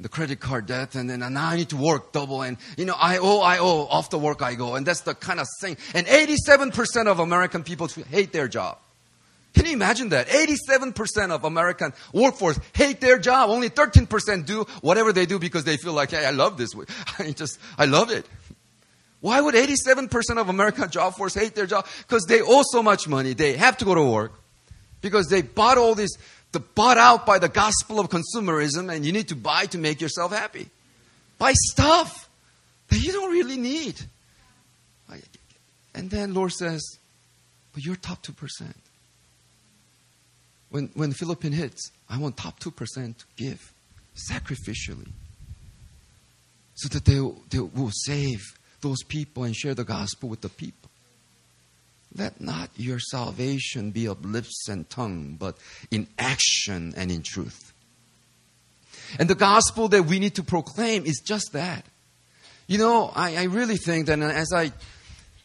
the 0.00 0.08
credit 0.08 0.40
card 0.40 0.66
debt, 0.66 0.94
and 0.94 1.08
then 1.08 1.20
now 1.20 1.48
I 1.48 1.56
need 1.56 1.68
to 1.70 1.76
work 1.76 2.12
double, 2.12 2.42
and 2.42 2.56
you 2.76 2.84
know, 2.84 2.96
I 2.98 3.18
owe, 3.18 3.40
I 3.40 3.58
owe, 3.58 3.86
off 3.86 4.10
the 4.10 4.18
work 4.18 4.42
I 4.42 4.54
go, 4.54 4.74
and 4.74 4.84
that's 4.84 5.02
the 5.02 5.14
kind 5.14 5.38
of 5.38 5.46
thing. 5.60 5.76
And 5.94 6.06
87% 6.06 7.06
of 7.06 7.20
American 7.20 7.62
people 7.62 7.88
hate 8.10 8.32
their 8.32 8.48
job. 8.48 8.78
Can 9.54 9.66
you 9.66 9.72
imagine 9.72 10.08
that? 10.10 10.28
87% 10.28 11.30
of 11.30 11.44
American 11.44 11.92
workforce 12.12 12.58
hate 12.74 13.00
their 13.00 13.18
job. 13.18 13.50
Only 13.50 13.70
13% 13.70 14.46
do 14.46 14.64
whatever 14.80 15.12
they 15.12 15.26
do 15.26 15.38
because 15.38 15.64
they 15.64 15.76
feel 15.76 15.92
like, 15.92 16.10
hey, 16.10 16.26
I 16.26 16.30
love 16.30 16.56
this. 16.56 16.74
I 17.18 17.30
just, 17.30 17.58
I 17.78 17.84
love 17.84 18.10
it. 18.10 18.26
Why 19.20 19.40
would 19.40 19.54
87% 19.54 20.38
of 20.38 20.48
American 20.48 20.90
job 20.90 21.14
force 21.14 21.34
hate 21.34 21.54
their 21.54 21.66
job? 21.66 21.86
Because 22.06 22.24
they 22.24 22.42
owe 22.42 22.62
so 22.70 22.82
much 22.82 23.08
money. 23.08 23.32
They 23.32 23.56
have 23.56 23.76
to 23.78 23.84
go 23.84 23.94
to 23.94 24.02
work 24.02 24.32
because 25.00 25.28
they 25.28 25.42
bought 25.42 25.78
all 25.78 25.94
this 25.94 26.10
the 26.52 26.60
bought 26.60 26.98
out 26.98 27.26
by 27.26 27.38
the 27.38 27.48
gospel 27.48 27.98
of 27.98 28.08
consumerism 28.08 28.92
and 28.92 29.04
you 29.04 29.12
need 29.12 29.28
to 29.28 29.34
buy 29.34 29.66
to 29.66 29.78
make 29.78 30.00
yourself 30.00 30.32
happy. 30.32 30.68
Buy 31.36 31.52
stuff 31.52 32.28
that 32.88 32.98
you 32.98 33.12
don't 33.12 33.32
really 33.32 33.56
need. 33.56 34.00
And 35.94 36.10
then 36.10 36.34
Lord 36.34 36.52
says, 36.52 36.98
but 37.72 37.84
you're 37.84 37.96
top 37.96 38.22
2%. 38.24 38.74
When, 40.74 40.90
when 40.94 41.12
Philippine 41.12 41.52
hits, 41.52 41.92
I 42.10 42.18
want 42.18 42.36
top 42.36 42.58
2% 42.58 43.16
to 43.16 43.24
give 43.36 43.72
sacrificially 44.16 45.06
so 46.74 46.88
that 46.88 47.04
they, 47.04 47.20
they 47.50 47.60
will 47.60 47.92
save 47.92 48.40
those 48.80 49.04
people 49.04 49.44
and 49.44 49.54
share 49.54 49.74
the 49.74 49.84
gospel 49.84 50.28
with 50.28 50.40
the 50.40 50.48
people. 50.48 50.90
Let 52.16 52.40
not 52.40 52.70
your 52.74 52.98
salvation 52.98 53.92
be 53.92 54.06
of 54.06 54.24
lips 54.24 54.68
and 54.68 54.90
tongue, 54.90 55.36
but 55.38 55.58
in 55.92 56.08
action 56.18 56.92
and 56.96 57.12
in 57.12 57.22
truth. 57.22 57.72
And 59.20 59.30
the 59.30 59.36
gospel 59.36 59.86
that 59.86 60.06
we 60.06 60.18
need 60.18 60.34
to 60.34 60.42
proclaim 60.42 61.06
is 61.06 61.22
just 61.24 61.52
that. 61.52 61.84
You 62.66 62.78
know, 62.78 63.12
I, 63.14 63.36
I 63.36 63.42
really 63.44 63.76
think 63.76 64.06
that 64.06 64.18
as 64.18 64.52
I 64.52 64.72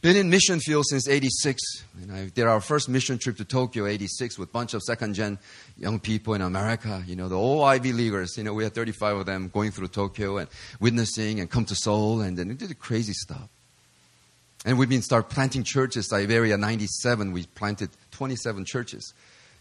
been 0.02 0.16
in 0.16 0.30
mission 0.30 0.60
field 0.60 0.86
since 0.88 1.08
86 1.08 1.62
and 2.02 2.12
I 2.12 2.26
did 2.30 2.46
our 2.46 2.62
first 2.62 2.88
mission 2.88 3.18
trip 3.18 3.38
to 3.38 3.46
Tokyo 3.46 3.86
86 3.86 4.38
with 4.38 4.50
a 4.50 4.52
bunch 4.52 4.74
of 4.74 4.82
second 4.82 5.14
gen 5.14 5.38
young 5.78 6.00
people 6.00 6.34
in 6.34 6.42
America 6.42 7.04
you 7.06 7.16
know 7.16 7.28
the 7.28 7.38
old 7.38 7.66
Ivy 7.66 7.92
Leaguers 7.92 8.38
you 8.38 8.44
know 8.44 8.54
we 8.54 8.64
had 8.64 8.74
35 8.74 9.18
of 9.18 9.26
them 9.26 9.50
going 9.50 9.72
through 9.72 9.90
Tokyo 9.90 10.38
and 10.38 10.50
witnessing 10.80 11.40
and 11.40 11.50
come 11.50 11.66
to 11.66 11.76
Seoul 11.76 12.22
and 12.22 12.38
then 12.38 12.56
did 12.56 12.80
crazy 12.80 13.14
stuff 13.14 13.50
and 14.66 14.78
we've 14.78 14.90
been 14.90 15.02
start 15.02 15.30
planting 15.30 15.64
churches. 15.64 16.10
Siberia 16.10 16.58
97, 16.58 17.32
we 17.32 17.46
planted 17.46 17.90
27 18.12 18.66
churches 18.66 19.14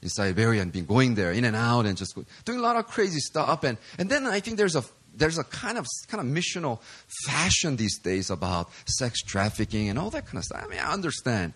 in 0.03 0.09
Siberia 0.09 0.63
and 0.63 0.73
been 0.73 0.87
going 0.87 1.15
there 1.15 1.33
in 1.33 1.45
and 1.45 1.55
out 1.55 1.87
and 1.87 1.97
just 1.97 2.19
doing 2.45 2.59
a 2.59 2.63
lot 2.63 2.77
of 2.77 2.87
crazy 2.89 3.21
stuff. 3.21 3.63
And, 3.65 3.79
and 3.99 4.11
then 4.11 4.27
I 4.27 4.41
think 4.41 4.57
there's 4.57 4.77
a 4.77 4.83
there's 5.19 5.39
a 5.39 5.45
kind 5.45 5.77
of 5.79 5.87
kind 6.09 6.21
of 6.21 6.33
missional 6.33 6.81
fashion 7.27 7.77
these 7.77 7.99
days 7.99 8.31
about 8.31 8.71
sex 8.87 9.21
trafficking 9.23 9.89
and 9.89 9.99
all 9.99 10.11
that 10.11 10.27
kind 10.27 10.39
of 10.39 10.45
stuff. 10.45 10.63
I 10.65 10.69
mean, 10.69 10.79
I 10.79 10.93
understand. 10.93 11.53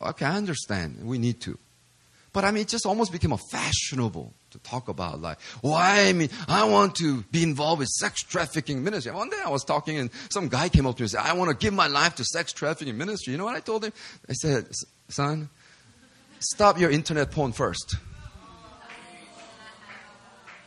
Okay, 0.00 0.24
I 0.24 0.36
understand. 0.36 0.98
We 1.04 1.18
need 1.18 1.40
to. 1.42 1.58
But 2.32 2.44
I 2.44 2.50
mean, 2.50 2.62
it 2.62 2.68
just 2.68 2.86
almost 2.86 3.12
became 3.12 3.32
a 3.32 3.38
fashionable 3.50 4.32
to 4.52 4.58
talk 4.60 4.88
about 4.88 5.20
like, 5.20 5.38
why? 5.60 6.06
I 6.06 6.12
mean, 6.14 6.30
I 6.48 6.64
want 6.64 6.94
to 6.96 7.22
be 7.24 7.42
involved 7.42 7.80
with 7.80 7.88
sex 7.88 8.22
trafficking 8.22 8.82
ministry. 8.82 9.12
One 9.12 9.28
day 9.28 9.36
I 9.44 9.50
was 9.50 9.64
talking 9.64 9.98
and 9.98 10.10
some 10.30 10.48
guy 10.48 10.70
came 10.70 10.86
up 10.86 10.96
to 10.96 11.02
me 11.02 11.04
and 11.04 11.10
said, 11.10 11.20
I 11.20 11.34
want 11.34 11.50
to 11.50 11.56
give 11.56 11.74
my 11.74 11.88
life 11.88 12.14
to 12.16 12.24
sex 12.24 12.52
trafficking 12.52 12.96
ministry. 12.96 13.32
You 13.32 13.38
know 13.38 13.44
what 13.44 13.56
I 13.56 13.60
told 13.60 13.84
him? 13.84 13.92
I 14.28 14.32
said, 14.32 14.66
son, 15.08 15.50
stop 16.38 16.78
your 16.78 16.90
internet 16.90 17.30
porn 17.30 17.52
first. 17.52 17.96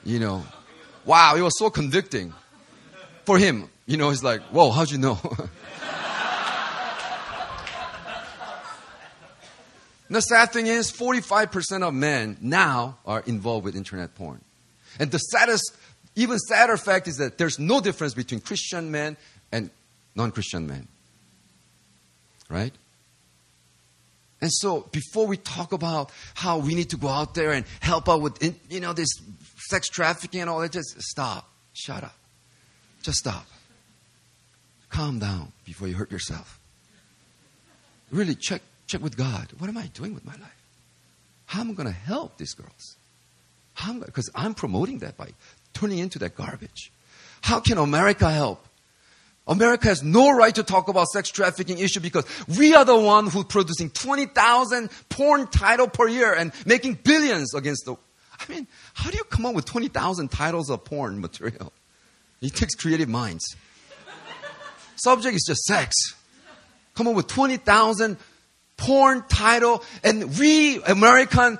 You 0.04 0.19
know, 0.19 0.43
wow, 1.06 1.36
it 1.36 1.41
was 1.41 1.58
so 1.58 1.70
convicting 1.70 2.34
for 3.26 3.38
him. 3.38 3.70
You 3.86 3.98
know, 3.98 4.10
he's 4.10 4.24
like, 4.24 4.41
whoa, 4.44 4.72
how'd 4.72 4.89
you 4.89 4.98
know? 4.98 5.15
the 10.10 10.22
sad 10.22 10.52
thing 10.52 10.68
is, 10.68 10.91
45% 10.91 11.84
of 11.84 11.94
men 11.94 12.38
now 12.41 12.98
are 13.06 13.22
involved 13.26 13.65
with 13.65 13.76
internet 13.76 14.15
porn. 14.15 14.41
And 15.00 15.12
the 15.12 15.20
saddest, 15.20 15.76
even 16.15 16.39
sadder 16.39 16.78
fact 16.78 17.08
is 17.08 17.18
that 17.18 17.38
there's 17.38 17.60
no 17.60 17.82
difference 17.82 18.13
between 18.13 18.39
Christian 18.39 18.91
men 18.91 19.18
and 19.52 19.70
non 20.15 20.32
Christian 20.32 20.65
men. 20.68 20.88
Right? 22.50 22.74
And 24.45 24.53
so, 24.53 24.81
before 24.91 25.25
we 25.25 25.38
talk 25.38 25.73
about 25.73 26.12
how 26.36 26.60
we 26.60 26.75
need 26.75 26.91
to 26.91 26.97
go 26.97 27.08
out 27.08 27.34
there 27.34 27.51
and 27.51 27.65
help 27.79 28.08
out 28.08 28.21
with, 28.21 28.43
you 28.69 28.79
know, 28.79 28.93
this 28.93 29.08
sex 29.69 29.89
trafficking 29.89 30.39
and 30.39 30.51
all 30.51 30.60
that, 30.60 30.71
just 30.71 31.01
stop. 31.01 31.49
Shut 31.73 32.03
up. 32.03 32.13
Just 33.01 33.17
stop. 33.17 33.47
calm 34.91 35.17
down 35.17 35.51
before 35.65 35.88
you 35.88 35.95
hurt 35.95 36.12
yourself. 36.12 36.60
Really 38.12 38.36
check, 38.36 38.62
check 38.86 39.01
with 39.01 39.17
God. 39.17 39.47
What 39.58 39.67
am 39.67 39.79
I 39.79 39.88
doing 39.88 40.13
with 40.13 40.23
my 40.23 40.34
life? 40.34 40.63
How 41.47 41.62
am 41.62 41.71
I 41.71 41.73
going 41.73 41.88
to 41.88 41.91
help 41.91 42.38
these 42.38 42.53
girls? 42.53 42.97
Because 44.05 44.29
I'm 44.36 44.53
promoting 44.53 44.99
that 44.99 45.17
by 45.17 45.29
turning 45.73 45.97
into 45.97 46.19
that 46.19 46.36
garbage. 46.36 46.91
How 47.41 47.62
can 47.62 47.79
America 47.79 48.29
help? 48.29 48.63
America 49.47 49.88
has 49.88 50.01
no 50.01 50.31
right 50.31 50.55
to 50.55 50.63
talk 50.63 50.88
about 50.88 51.08
sex 51.08 51.29
trafficking 51.29 51.77
issue 51.77 51.99
because 51.99 52.25
we 52.58 52.73
are 52.73 52.84
the 52.84 52.97
one 52.97 53.27
who 53.27 53.43
producing 53.43 53.89
20,000 53.91 54.89
porn 55.10 55.47
title 55.47 55.88
per 55.88 56.08
year 56.08 56.34
and 56.34 56.51
making 56.65 56.95
billions 57.03 57.53
against 57.53 57.86
the. 57.86 57.95
I 58.39 58.51
mean, 58.51 58.67
how 58.93 59.12
do 59.12 59.17
you 59.17 59.23
come 59.25 59.45
up 59.45 59.53
with 59.53 59.65
20,000 59.65 60.29
titles 60.29 60.69
of 60.69 60.84
porn 60.84 61.21
material? 61.21 61.71
It 62.41 62.55
takes 62.55 62.75
creative 62.75 63.08
minds. 63.08 63.55
Subject 64.95 65.36
is 65.36 65.43
just 65.45 65.63
sex. 65.63 65.95
Come 66.95 67.08
up 67.08 67.15
with 67.15 67.27
20,000 67.27 68.17
porn 68.77 69.23
title 69.29 69.84
and 70.03 70.38
we 70.38 70.81
American 70.84 71.60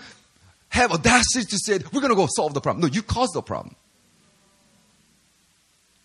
have 0.69 0.91
audacity 0.91 1.45
to 1.45 1.58
say, 1.58 1.80
we're 1.93 2.02
going 2.02 2.10
to 2.10 2.15
go 2.15 2.28
solve 2.36 2.54
the 2.54 2.62
problem. 2.62 2.82
No, 2.82 2.88
you 2.88 3.02
caused 3.02 3.34
the 3.34 3.41
problem. 3.41 3.76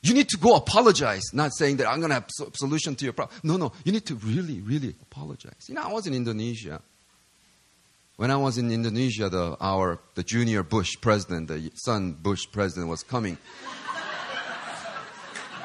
You 0.03 0.15
need 0.15 0.29
to 0.31 0.39
go 0.39 0.57
apologize, 0.57 1.23
not 1.35 1.53
saying 1.55 1.77
that 1.77 1.89
I'm 1.89 1.99
going 2.01 2.09
to 2.09 2.15
have 2.15 2.25
a 2.41 2.57
solution 2.57 2.95
to 2.97 3.05
your 3.05 3.13
problem. 3.13 3.39
No, 3.43 3.57
no, 3.57 3.73
you 3.85 3.93
need 3.93 4.07
to 4.07 4.15
really, 4.15 4.61
really 4.61 4.95
apologize. 5.03 5.69
You 5.69 5.75
know, 5.75 5.83
I 5.83 5.93
was 5.93 6.07
in 6.07 6.15
Indonesia. 6.15 6.81
When 8.17 8.31
I 8.31 8.37
was 8.37 8.59
in 8.59 8.71
Indonesia, 8.71 9.29
the, 9.29 9.57
our, 9.61 9.99
the 10.15 10.23
junior 10.23 10.63
Bush 10.63 10.97
president, 11.01 11.49
the 11.49 11.71
son 11.75 12.13
Bush 12.13 12.47
president 12.51 12.89
was 12.89 13.03
coming, 13.03 13.37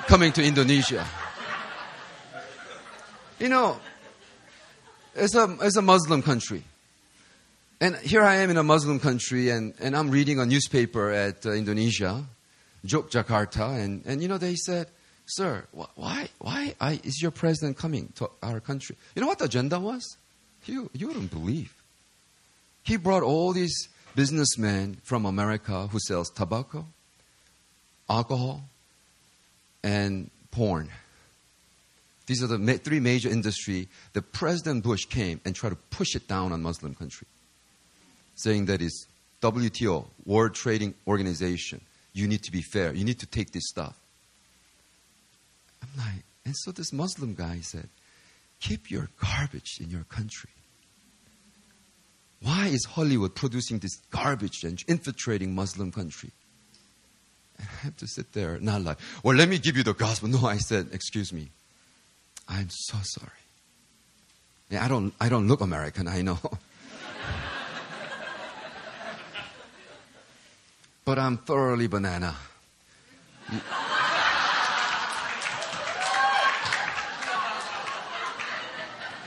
coming 0.08 0.32
to 0.34 0.44
Indonesia. 0.44 1.06
You 3.40 3.50
know, 3.50 3.80
it's 5.16 5.36
a, 5.36 5.58
it's 5.62 5.78
a 5.78 5.82
Muslim 5.82 6.22
country. 6.22 6.64
And 7.82 7.96
here 7.98 8.24
I 8.24 8.36
am 8.36 8.50
in 8.50 8.58
a 8.58 8.64
Muslim 8.64 9.00
country, 9.00 9.50
and, 9.50 9.74
and 9.80 9.96
I'm 9.96 10.10
reading 10.10 10.40
a 10.40 10.46
newspaper 10.46 11.12
at 11.12 11.46
uh, 11.46 11.52
Indonesia, 11.52 12.24
Jakarta, 12.86 13.80
and, 13.80 14.04
and 14.06 14.22
you 14.22 14.28
know, 14.28 14.38
they 14.38 14.56
said, 14.56 14.88
Sir, 15.26 15.66
why, 15.72 16.30
why 16.38 16.76
I, 16.80 17.00
is 17.04 17.22
your 17.22 17.32
president 17.32 17.78
coming 17.78 18.14
to 18.16 18.30
our 18.44 18.60
country? 18.60 18.96
You 19.16 19.22
know 19.22 19.28
what 19.28 19.40
the 19.40 19.46
agenda 19.46 19.80
was? 19.80 20.18
You, 20.66 20.90
you 20.94 21.08
wouldn't 21.08 21.32
believe. 21.32 21.74
He 22.84 22.98
brought 22.98 23.24
all 23.24 23.52
these 23.52 23.90
businessmen 24.16 24.98
from 25.04 25.26
America 25.26 25.88
who 25.88 26.00
sells 26.00 26.30
tobacco, 26.30 26.86
alcohol, 28.10 28.62
and 29.84 30.30
porn. 30.52 30.90
These 32.28 32.44
are 32.44 32.48
the 32.48 32.58
ma- 32.58 32.74
three 32.74 33.00
major 33.00 33.30
industry 33.30 33.88
that 34.14 34.32
President 34.32 34.84
Bush 34.84 35.06
came 35.06 35.42
and 35.46 35.56
tried 35.56 35.72
to 35.72 35.76
push 35.76 36.16
it 36.16 36.28
down 36.28 36.52
on 36.52 36.62
Muslim 36.62 36.96
country, 36.96 37.28
saying 38.36 38.66
that 38.66 38.82
is 38.82 39.08
WTO, 39.42 40.06
World 40.26 40.54
Trading 40.56 40.94
Organization, 41.08 41.82
you 42.16 42.28
need 42.28 42.44
to 42.44 42.52
be 42.52 42.62
fair. 42.62 42.94
You 42.94 43.04
need 43.04 43.20
to 43.20 43.26
take 43.26 43.52
this 43.52 43.68
stuff. 43.68 44.00
I'm 45.84 45.90
like, 45.98 46.24
and 46.46 46.56
so 46.56 46.72
this 46.72 46.94
Muslim 46.94 47.36
guy 47.36 47.60
said, 47.60 47.90
keep 48.62 48.90
your 48.90 49.10
garbage 49.22 49.80
in 49.82 49.90
your 49.90 50.06
country. 50.06 50.50
Why 52.42 52.68
is 52.68 52.86
Hollywood 52.86 53.36
producing 53.36 53.80
this 53.80 53.98
garbage 54.12 54.64
and 54.64 54.82
infiltrating 54.88 55.54
Muslim 55.54 55.92
country? 55.92 56.32
And 57.60 57.68
I 57.68 57.84
have 57.84 57.98
to 57.98 58.08
sit 58.08 58.32
there, 58.32 58.60
not 58.60 58.82
like, 58.82 58.98
well, 59.22 59.36
let 59.36 59.50
me 59.50 59.58
give 59.58 59.76
you 59.76 59.84
the 59.84 59.94
gospel. 59.94 60.30
No, 60.30 60.46
I 60.46 60.58
said, 60.58 60.88
excuse 60.94 61.34
me. 61.34 61.50
I'm 62.48 62.70
so 62.70 62.98
sorry. 63.02 63.32
Yeah, 64.70 64.86
I 64.86 64.88
don't, 64.88 65.14
I 65.20 65.28
don't 65.28 65.48
look 65.48 65.60
American, 65.60 66.08
I 66.08 66.22
know. 66.22 66.40
but 71.06 71.20
I'm 71.20 71.38
thoroughly 71.38 71.88
banana. 71.88 72.36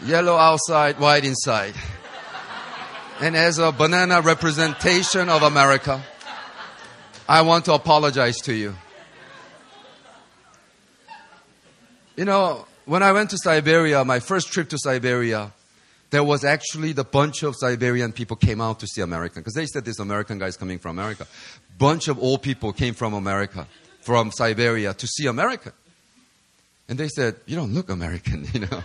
Yellow 0.05 0.37
outside, 0.37 0.99
white 0.99 1.25
inside. 1.25 1.75
And 3.21 3.37
as 3.37 3.59
a 3.59 3.73
banana 3.73 4.21
representation 4.21 5.29
of 5.29 5.43
America, 5.43 6.03
I 7.29 7.43
want 7.43 7.64
to 7.67 7.75
apologize 7.75 8.41
to 8.43 8.55
you. 8.55 8.75
You 12.17 12.25
know, 12.25 12.67
when 12.85 13.03
I 13.03 13.12
went 13.12 13.31
to 13.31 13.38
Siberia, 13.38 14.05
my 14.05 14.19
first 14.19 14.53
trip 14.53 14.69
to 14.71 14.79
Siberia, 14.79 15.53
there 16.11 16.25
was 16.25 16.44
actually 16.44 16.92
the 16.92 17.05
bunch 17.05 17.42
of 17.42 17.55
Siberian 17.57 18.12
people 18.12 18.37
came 18.37 18.61
out 18.61 18.81
to 18.81 18.87
see 18.87 19.03
American 19.03 19.42
because 19.42 19.55
they 19.55 19.66
said 19.66 19.85
this 19.85 19.99
American 19.99 20.38
guy 20.38 20.47
is 20.47 20.57
coming 20.57 20.79
from 20.79 20.99
America. 20.99 21.27
Bunch 21.77 22.09
of 22.09 22.18
old 22.18 22.42
people 22.42 22.73
came 22.73 22.94
from 22.94 23.14
America, 23.14 23.66
from 24.01 24.33
Siberia 24.33 24.94
to 24.94 25.07
see 25.07 25.27
America. 25.27 25.73
And 26.88 26.99
they 26.99 27.09
said, 27.09 27.37
"You 27.47 27.57
don't 27.57 27.75
look 27.75 27.90
American, 27.90 28.49
you 28.53 28.61
know." 28.61 28.83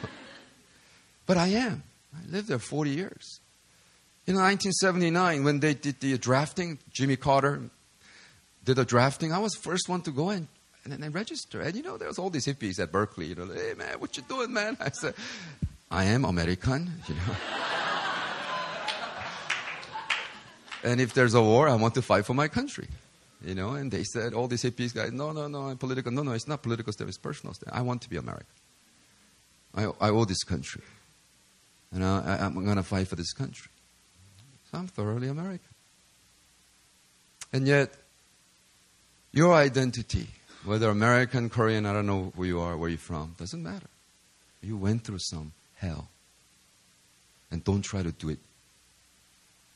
but 1.25 1.37
I 1.37 1.47
am. 1.47 1.83
I 2.13 2.31
lived 2.31 2.49
there 2.49 2.59
40 2.59 2.89
years. 2.91 3.39
In 4.25 4.35
1979, 4.35 5.43
when 5.43 5.59
they 5.59 5.73
did 5.73 5.99
the 5.99 6.17
drafting, 6.17 6.79
Jimmy 6.91 7.15
Carter 7.15 7.61
did 8.63 8.75
the 8.75 8.85
drafting. 8.85 9.33
I 9.33 9.39
was 9.39 9.53
the 9.53 9.61
first 9.61 9.89
one 9.89 10.01
to 10.01 10.11
go 10.11 10.29
in 10.29 10.47
and 10.83 10.93
then. 10.93 11.03
And 11.03 11.75
you 11.75 11.83
know, 11.83 11.97
there's 11.97 12.19
all 12.19 12.29
these 12.29 12.45
hippies 12.45 12.79
at 12.79 12.91
Berkeley. 12.91 13.27
You 13.27 13.35
know, 13.35 13.45
hey 13.45 13.73
man, 13.77 13.99
what 13.99 14.15
you 14.17 14.23
doing, 14.23 14.53
man? 14.53 14.77
I 14.81 14.89
said, 14.89 15.15
I 15.93 16.05
am 16.05 16.25
American. 16.25 16.91
You 17.07 17.13
know. 17.13 17.21
and 20.83 20.99
if 20.99 21.13
there's 21.13 21.35
a 21.35 21.41
war, 21.41 21.69
I 21.69 21.75
want 21.75 21.93
to 21.93 22.01
fight 22.01 22.25
for 22.25 22.33
my 22.33 22.47
country. 22.47 22.87
You 23.45 23.53
know, 23.53 23.73
and 23.73 23.91
they 23.91 24.03
said, 24.03 24.33
all 24.33 24.47
these 24.47 24.63
hippies 24.63 24.95
guys, 24.95 25.11
no, 25.11 25.33
no, 25.33 25.47
no, 25.47 25.67
I'm 25.67 25.77
political. 25.77 26.11
No, 26.11 26.23
no, 26.23 26.31
it's 26.31 26.47
not 26.47 26.63
political 26.63 26.91
stuff, 26.93 27.07
it's 27.07 27.19
personal 27.19 27.53
stuff. 27.53 27.69
I 27.71 27.81
want 27.81 28.01
to 28.01 28.09
be 28.09 28.17
American. 28.17 28.47
I, 29.75 29.83
I 30.01 30.09
owe 30.09 30.25
this 30.25 30.43
country. 30.43 30.81
And 31.91 32.03
I, 32.03 32.39
I'm 32.41 32.55
going 32.63 32.77
to 32.77 32.83
fight 32.83 33.07
for 33.07 33.15
this 33.15 33.31
country. 33.31 33.69
So 34.71 34.79
I'm 34.79 34.87
thoroughly 34.87 35.27
American. 35.27 35.69
And 37.51 37.67
yet, 37.67 37.93
your 39.31 39.53
identity, 39.53 40.25
whether 40.65 40.89
American, 40.89 41.51
Korean, 41.51 41.85
I 41.85 41.93
don't 41.93 42.07
know 42.07 42.33
who 42.35 42.45
you 42.45 42.61
are, 42.61 42.75
where 42.77 42.89
you're 42.89 42.97
from, 42.97 43.35
doesn't 43.37 43.61
matter. 43.61 43.89
You 44.63 44.77
went 44.77 45.03
through 45.03 45.19
some 45.19 45.51
hell. 45.83 46.07
And 47.51 47.63
don't 47.63 47.81
try 47.81 48.01
to 48.01 48.11
do 48.11 48.29
it. 48.29 48.39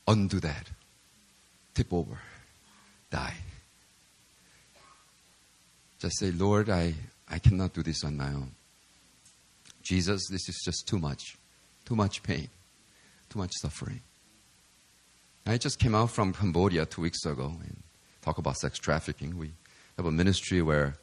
Undo 0.06 0.40
that. 0.40 0.70
Tip 1.74 1.92
over. 1.92 2.18
Die. 3.10 3.34
Just 6.00 6.18
say, 6.18 6.30
Lord, 6.30 6.70
I, 6.70 6.94
I 7.28 7.38
cannot 7.38 7.74
do 7.74 7.82
this 7.82 8.04
on 8.04 8.16
my 8.16 8.28
own. 8.28 8.52
Jesus, 9.82 10.26
this 10.30 10.48
is 10.48 10.60
just 10.64 10.86
too 10.86 10.98
much. 10.98 11.36
Too 11.84 11.96
much 11.96 12.22
pain. 12.22 12.48
Too 13.30 13.38
much 13.38 13.52
suffering. 13.60 14.00
I 15.46 15.56
just 15.56 15.78
came 15.78 15.94
out 15.94 16.10
from 16.10 16.32
Cambodia 16.32 16.84
two 16.84 17.02
weeks 17.02 17.24
ago 17.24 17.46
and 17.46 17.82
talk 18.22 18.38
about 18.38 18.56
sex 18.56 18.78
trafficking. 18.78 19.38
We 19.38 19.52
have 19.96 20.06
a 20.06 20.10
ministry 20.10 20.60
where 20.62 20.96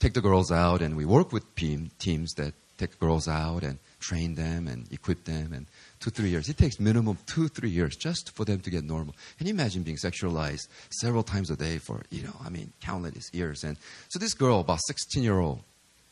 take 0.00 0.14
the 0.14 0.20
girls 0.20 0.50
out 0.50 0.80
and 0.82 0.96
we 0.96 1.04
work 1.04 1.32
with 1.32 1.44
teams 1.54 2.32
that 2.34 2.52
take 2.78 2.98
girls 2.98 3.28
out 3.28 3.62
and 3.62 3.78
train 4.00 4.34
them 4.34 4.66
and 4.66 4.90
equip 4.90 5.24
them 5.24 5.52
and 5.52 5.66
two, 6.00 6.10
three 6.10 6.30
years. 6.30 6.48
It 6.48 6.56
takes 6.56 6.80
minimum 6.80 7.18
two, 7.26 7.48
three 7.48 7.68
years 7.68 7.94
just 7.94 8.34
for 8.34 8.46
them 8.46 8.60
to 8.60 8.70
get 8.70 8.82
normal. 8.82 9.14
Can 9.36 9.46
you 9.46 9.52
imagine 9.52 9.82
being 9.82 9.98
sexualized 9.98 10.66
several 10.88 11.22
times 11.22 11.50
a 11.50 11.56
day 11.56 11.76
for, 11.78 12.02
you 12.10 12.22
know, 12.22 12.34
I 12.42 12.48
mean, 12.48 12.72
countless 12.80 13.30
years. 13.34 13.62
And 13.62 13.76
so 14.08 14.18
this 14.18 14.32
girl, 14.32 14.60
about 14.60 14.80
16 14.86 15.22
year 15.22 15.38
old, 15.38 15.60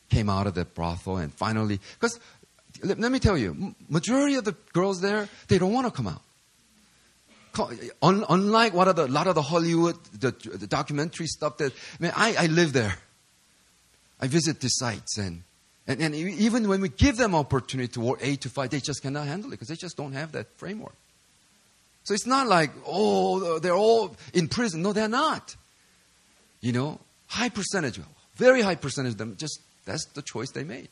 came 0.09 0.29
out 0.29 0.47
of 0.47 0.53
that 0.55 0.73
brothel 0.75 1.17
and 1.17 1.33
finally, 1.33 1.79
because 1.99 2.19
let, 2.83 2.99
let 2.99 3.11
me 3.11 3.19
tell 3.19 3.37
you, 3.37 3.75
majority 3.89 4.35
of 4.35 4.45
the 4.45 4.55
girls 4.73 5.01
there, 5.01 5.27
they 5.47 5.57
don't 5.57 5.73
want 5.73 5.87
to 5.87 5.91
come 5.91 6.07
out. 6.07 6.21
Unlike 8.01 8.73
what 8.73 8.87
are 8.87 8.93
the, 8.93 9.05
a 9.05 9.07
lot 9.07 9.27
of 9.27 9.35
the 9.35 9.41
Hollywood, 9.41 9.95
the, 10.13 10.31
the 10.31 10.67
documentary 10.67 11.25
stuff 11.25 11.57
that, 11.57 11.73
I 11.73 12.03
mean, 12.03 12.11
I, 12.15 12.35
I 12.37 12.45
live 12.45 12.73
there. 12.73 12.95
I 14.19 14.27
visit 14.27 14.59
these 14.59 14.75
sites 14.75 15.17
and, 15.17 15.43
and, 15.87 16.01
and 16.01 16.13
even 16.13 16.67
when 16.67 16.81
we 16.81 16.89
give 16.89 17.17
them 17.17 17.33
opportunity 17.33 17.91
to 17.93 18.01
work 18.01 18.19
eight 18.21 18.41
to 18.41 18.49
five, 18.49 18.69
they 18.69 18.79
just 18.79 19.01
cannot 19.01 19.25
handle 19.25 19.49
it 19.49 19.51
because 19.51 19.69
they 19.69 19.75
just 19.75 19.97
don't 19.97 20.13
have 20.13 20.33
that 20.33 20.45
framework. 20.57 20.93
So 22.03 22.13
it's 22.13 22.27
not 22.27 22.47
like, 22.47 22.71
oh, 22.85 23.59
they're 23.59 23.75
all 23.75 24.15
in 24.33 24.47
prison. 24.47 24.81
No, 24.81 24.93
they're 24.93 25.07
not. 25.07 25.55
You 26.61 26.73
know, 26.73 26.99
high 27.27 27.49
percentage, 27.49 27.99
very 28.35 28.61
high 28.61 28.75
percentage 28.75 29.13
of 29.13 29.17
them, 29.17 29.35
just 29.37 29.61
that's 29.85 30.05
the 30.05 30.21
choice 30.21 30.51
they 30.51 30.63
made. 30.63 30.89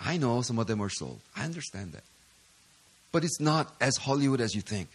I 0.00 0.16
know 0.16 0.42
some 0.42 0.58
of 0.58 0.66
them 0.66 0.80
are 0.82 0.88
sold. 0.88 1.20
I 1.36 1.44
understand 1.44 1.92
that. 1.92 2.04
But 3.12 3.24
it's 3.24 3.40
not 3.40 3.74
as 3.80 3.96
Hollywood 3.96 4.40
as 4.40 4.54
you 4.54 4.62
think. 4.62 4.88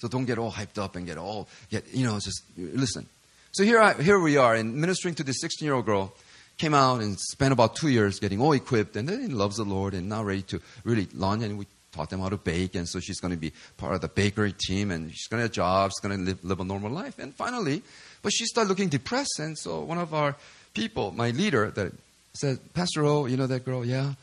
So 0.00 0.08
don't 0.08 0.26
get 0.26 0.38
all 0.38 0.52
hyped 0.52 0.78
up 0.78 0.96
and 0.96 1.06
get 1.06 1.16
all, 1.16 1.48
get, 1.70 1.84
you 1.92 2.04
know, 2.04 2.18
just 2.20 2.42
listen. 2.58 3.06
So 3.52 3.64
here, 3.64 3.80
I, 3.80 3.94
here 3.94 4.18
we 4.18 4.36
are, 4.36 4.54
and 4.54 4.74
ministering 4.74 5.14
to 5.16 5.22
this 5.22 5.40
16 5.40 5.64
year 5.64 5.74
old 5.74 5.86
girl. 5.86 6.12
Came 6.58 6.74
out 6.74 7.00
and 7.00 7.18
spent 7.18 7.52
about 7.52 7.76
two 7.76 7.88
years 7.88 8.20
getting 8.20 8.40
all 8.40 8.52
equipped, 8.52 8.96
and 8.96 9.08
then 9.08 9.30
loves 9.36 9.56
the 9.56 9.64
Lord 9.64 9.94
and 9.94 10.08
now 10.08 10.22
ready 10.22 10.42
to 10.42 10.60
really 10.84 11.08
launch. 11.14 11.42
And 11.42 11.58
we 11.58 11.66
taught 11.92 12.10
them 12.10 12.20
how 12.20 12.28
to 12.28 12.36
bake, 12.36 12.74
and 12.74 12.88
so 12.88 13.00
she's 13.00 13.20
going 13.20 13.30
to 13.32 13.38
be 13.38 13.52
part 13.76 13.94
of 13.94 14.00
the 14.00 14.08
bakery 14.08 14.52
team, 14.52 14.90
and 14.90 15.10
she's 15.10 15.26
going 15.28 15.38
to 15.38 15.44
have 15.44 15.50
a 15.50 15.54
job, 15.54 15.90
she's 15.90 16.08
going 16.08 16.18
to 16.18 16.24
live, 16.24 16.44
live 16.44 16.60
a 16.60 16.64
normal 16.64 16.90
life. 16.90 17.18
And 17.18 17.34
finally, 17.34 17.82
but 18.22 18.32
she 18.32 18.46
started 18.46 18.68
looking 18.68 18.88
depressed, 18.88 19.38
and 19.38 19.56
so 19.56 19.82
one 19.82 19.98
of 19.98 20.12
our 20.12 20.36
people, 20.74 21.12
my 21.12 21.30
leader, 21.30 21.70
that 21.70 21.92
said, 22.34 22.58
Pastor 22.74 23.04
O, 23.04 23.26
you 23.26 23.36
know 23.36 23.46
that 23.46 23.64
girl? 23.64 23.84
Yeah. 23.84 24.14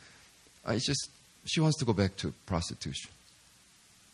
I 0.65 0.76
just, 0.76 1.10
she 1.46 1.62
wants 1.62 1.78
to 1.80 1.86
go 1.86 1.94
back 1.94 2.17
to 2.17 2.34
prostitution. 2.46 3.10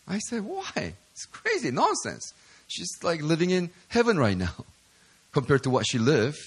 I 0.07 0.19
said, 0.19 0.43
why? 0.43 0.93
It's 1.13 1.25
crazy, 1.25 1.71
nonsense. 1.71 2.33
She's 2.67 2.89
like 3.01 3.21
living 3.21 3.49
in 3.49 3.69
heaven 3.89 4.17
right 4.17 4.37
now 4.37 4.53
compared 5.33 5.63
to 5.63 5.69
what 5.69 5.85
she 5.87 5.97
lived. 5.97 6.37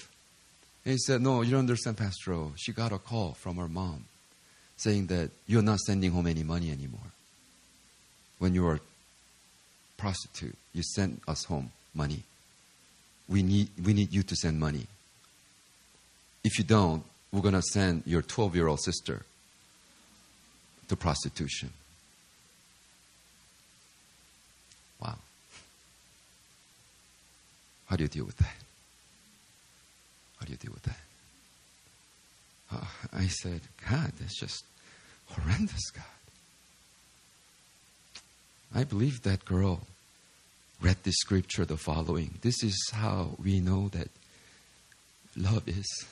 And 0.83 0.93
he 0.93 0.97
said, 0.97 1.21
no, 1.21 1.41
you 1.41 1.51
don't 1.51 1.61
understand, 1.61 1.97
Pastor. 1.97 2.35
She 2.55 2.71
got 2.71 2.91
a 2.91 2.97
call 2.97 3.33
from 3.33 3.57
her 3.57 3.67
mom 3.67 4.05
saying 4.77 5.07
that 5.07 5.29
you're 5.45 5.61
not 5.61 5.79
sending 5.79 6.11
home 6.11 6.25
any 6.25 6.43
money 6.43 6.71
anymore. 6.71 7.11
When 8.39 8.55
you 8.55 8.63
were 8.63 8.75
a 8.75 8.79
prostitute, 9.97 10.55
you 10.73 10.81
sent 10.81 11.21
us 11.27 11.43
home 11.43 11.71
money. 11.93 12.23
We 13.29 13.43
need, 13.43 13.69
we 13.83 13.93
need 13.93 14.11
you 14.11 14.23
to 14.23 14.35
send 14.35 14.59
money. 14.59 14.87
If 16.43 16.57
you 16.57 16.63
don't, 16.63 17.03
we're 17.31 17.41
going 17.41 17.53
to 17.53 17.61
send 17.61 18.03
your 18.07 18.23
12 18.23 18.55
year 18.55 18.67
old 18.67 18.81
sister 18.81 19.23
to 20.87 20.95
prostitution. 20.95 21.69
Wow. 24.99 25.15
How 27.85 27.95
do 27.95 28.03
you 28.03 28.09
deal 28.09 28.25
with 28.25 28.37
that? 28.37 28.55
How 30.41 30.45
do 30.47 30.53
you 30.53 30.57
deal 30.57 30.73
with 30.73 30.83
that? 30.83 30.97
Uh, 32.73 32.85
I 33.13 33.27
said, 33.27 33.61
God, 33.87 34.11
that's 34.19 34.39
just 34.39 34.63
horrendous, 35.27 35.91
God. 35.91 36.03
I 38.73 38.83
believe 38.85 39.21
that 39.21 39.45
girl 39.45 39.81
read 40.81 40.97
the 41.03 41.11
scripture 41.11 41.63
the 41.63 41.77
following. 41.77 42.39
This 42.41 42.63
is 42.63 42.89
how 42.91 43.35
we 43.37 43.59
know 43.59 43.89
that 43.89 44.07
love 45.37 45.67
is. 45.67 46.05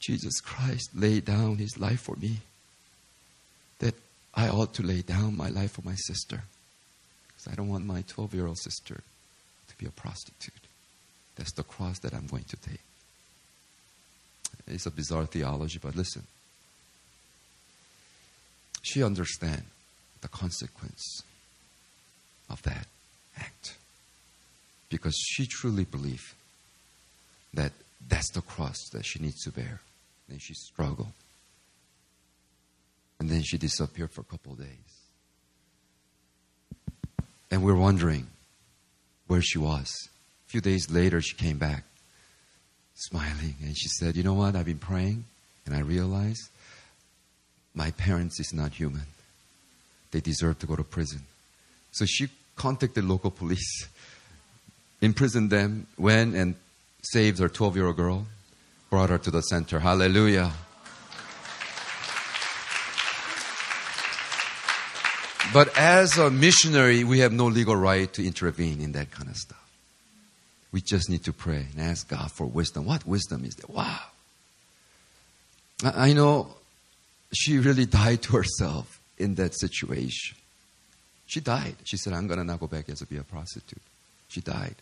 Jesus 0.00 0.40
Christ 0.40 0.90
laid 0.96 1.24
down 1.24 1.58
his 1.58 1.78
life 1.78 2.00
for 2.00 2.16
me, 2.16 2.38
that 3.78 3.94
I 4.34 4.48
ought 4.48 4.74
to 4.74 4.82
lay 4.82 5.02
down 5.02 5.36
my 5.36 5.50
life 5.50 5.70
for 5.70 5.82
my 5.82 5.94
sister. 5.94 6.42
Because 7.28 7.52
I 7.52 7.54
don't 7.54 7.68
want 7.68 7.86
my 7.86 8.02
12 8.08 8.34
year 8.34 8.48
old 8.48 8.58
sister 8.58 9.02
to 9.68 9.76
be 9.78 9.86
a 9.86 9.90
prostitute. 9.90 10.66
That's 11.36 11.52
the 11.52 11.62
cross 11.62 11.98
that 12.00 12.14
I'm 12.14 12.26
going 12.26 12.44
to 12.44 12.56
take. 12.56 12.80
It's 14.66 14.86
a 14.86 14.90
bizarre 14.90 15.26
theology, 15.26 15.78
but 15.82 15.96
listen. 15.96 16.24
She 18.82 19.02
understands 19.02 19.64
the 20.20 20.28
consequence 20.28 21.22
of 22.50 22.62
that 22.62 22.86
act 23.38 23.76
because 24.88 25.16
she 25.16 25.46
truly 25.46 25.84
believes 25.84 26.34
that 27.54 27.72
that's 28.08 28.30
the 28.30 28.42
cross 28.42 28.88
that 28.92 29.04
she 29.04 29.18
needs 29.18 29.42
to 29.44 29.50
bear. 29.50 29.80
Then 30.28 30.38
she 30.38 30.54
struggled. 30.54 31.12
And 33.18 33.30
then 33.30 33.42
she 33.42 33.56
disappeared 33.56 34.10
for 34.10 34.22
a 34.22 34.24
couple 34.24 34.52
of 34.52 34.58
days. 34.58 34.68
And 37.50 37.62
we're 37.62 37.76
wondering 37.76 38.26
where 39.26 39.42
she 39.42 39.58
was. 39.58 40.08
Few 40.52 40.60
days 40.60 40.90
later, 40.90 41.22
she 41.22 41.34
came 41.34 41.56
back 41.56 41.82
smiling 42.94 43.54
and 43.62 43.74
she 43.74 43.88
said, 43.88 44.16
You 44.16 44.22
know 44.22 44.34
what? 44.34 44.54
I've 44.54 44.66
been 44.66 44.76
praying 44.76 45.24
and 45.64 45.74
I 45.74 45.78
realized 45.78 46.42
my 47.74 47.90
parents 47.92 48.38
is 48.38 48.52
not 48.52 48.72
human. 48.72 49.06
They 50.10 50.20
deserve 50.20 50.58
to 50.58 50.66
go 50.66 50.76
to 50.76 50.84
prison. 50.84 51.22
So 51.92 52.04
she 52.04 52.28
contacted 52.54 53.02
local 53.02 53.30
police, 53.30 53.88
imprisoned 55.00 55.48
them, 55.48 55.86
went 55.96 56.34
and 56.34 56.54
saved 57.02 57.38
her 57.38 57.48
12 57.48 57.76
year 57.76 57.86
old 57.86 57.96
girl, 57.96 58.26
brought 58.90 59.08
her 59.08 59.16
to 59.16 59.30
the 59.30 59.40
center. 59.40 59.80
Hallelujah. 59.80 60.52
But 65.54 65.74
as 65.78 66.18
a 66.18 66.30
missionary, 66.30 67.04
we 67.04 67.20
have 67.20 67.32
no 67.32 67.46
legal 67.46 67.74
right 67.74 68.12
to 68.12 68.26
intervene 68.26 68.82
in 68.82 68.92
that 68.92 69.10
kind 69.10 69.30
of 69.30 69.36
stuff. 69.38 69.61
We 70.72 70.80
just 70.80 71.10
need 71.10 71.24
to 71.24 71.32
pray 71.32 71.66
and 71.70 71.80
ask 71.80 72.08
God 72.08 72.32
for 72.32 72.46
wisdom. 72.46 72.86
What 72.86 73.06
wisdom 73.06 73.44
is 73.44 73.54
that? 73.56 73.70
Wow. 73.70 74.00
I 75.84 76.12
know 76.14 76.54
she 77.32 77.58
really 77.58 77.86
died 78.02 78.22
to 78.22 78.36
herself 78.36 79.00
in 79.18 79.34
that 79.36 79.54
situation. 79.58 80.36
She 81.26 81.40
died. 81.40 81.76
She 81.84 81.96
said, 81.96 82.12
I'm 82.12 82.26
going 82.26 82.38
to 82.38 82.44
not 82.44 82.60
go 82.60 82.66
back 82.66 82.88
as 82.88 82.98
to 82.98 83.06
be 83.06 83.16
a 83.16 83.22
prostitute. 83.22 83.82
She 84.28 84.40
died. 84.40 84.76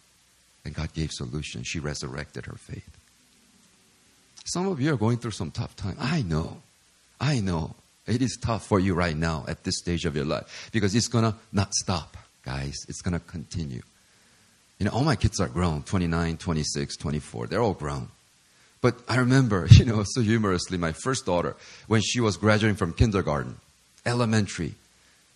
And 0.64 0.74
God 0.74 0.92
gave 0.92 1.10
solution. 1.10 1.62
She 1.64 1.78
resurrected 1.80 2.46
her 2.46 2.56
faith. 2.56 2.98
Some 4.44 4.68
of 4.68 4.80
you 4.80 4.92
are 4.92 4.96
going 4.96 5.18
through 5.18 5.30
some 5.32 5.50
tough 5.50 5.76
time. 5.76 5.96
I 5.98 6.22
know. 6.22 6.62
I 7.20 7.40
know. 7.40 7.74
It 8.06 8.22
is 8.22 8.38
tough 8.40 8.66
for 8.66 8.80
you 8.80 8.94
right 8.94 9.16
now 9.16 9.44
at 9.46 9.64
this 9.64 9.78
stage 9.78 10.04
of 10.04 10.16
your 10.16 10.24
life 10.24 10.70
because 10.72 10.94
it's 10.94 11.08
going 11.08 11.24
to 11.24 11.36
not 11.52 11.72
stop, 11.74 12.16
guys. 12.44 12.74
It's 12.88 13.02
going 13.02 13.14
to 13.14 13.20
continue. 13.20 13.82
You 14.80 14.86
know, 14.86 14.92
all 14.92 15.04
my 15.04 15.14
kids 15.14 15.38
are 15.40 15.46
grown 15.46 15.82
29, 15.82 16.38
26, 16.38 16.96
24. 16.96 17.46
They're 17.48 17.60
all 17.60 17.74
grown. 17.74 18.08
But 18.80 18.96
I 19.06 19.16
remember, 19.18 19.68
you 19.70 19.84
know, 19.84 20.02
so 20.06 20.22
humorously, 20.22 20.78
my 20.78 20.92
first 20.92 21.26
daughter, 21.26 21.54
when 21.86 22.00
she 22.00 22.18
was 22.18 22.38
graduating 22.38 22.76
from 22.76 22.94
kindergarten, 22.94 23.56
elementary, 24.06 24.74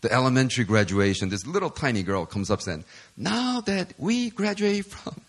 the 0.01 0.11
elementary 0.11 0.65
graduation, 0.65 1.29
this 1.29 1.47
little 1.47 1.69
tiny 1.69 2.03
girl 2.03 2.25
comes 2.25 2.51
up 2.51 2.63
saying, 2.63 2.85
Now 3.19 3.61
that 3.67 3.93
we 3.99 4.31
graduate 4.31 4.87
from 4.87 5.21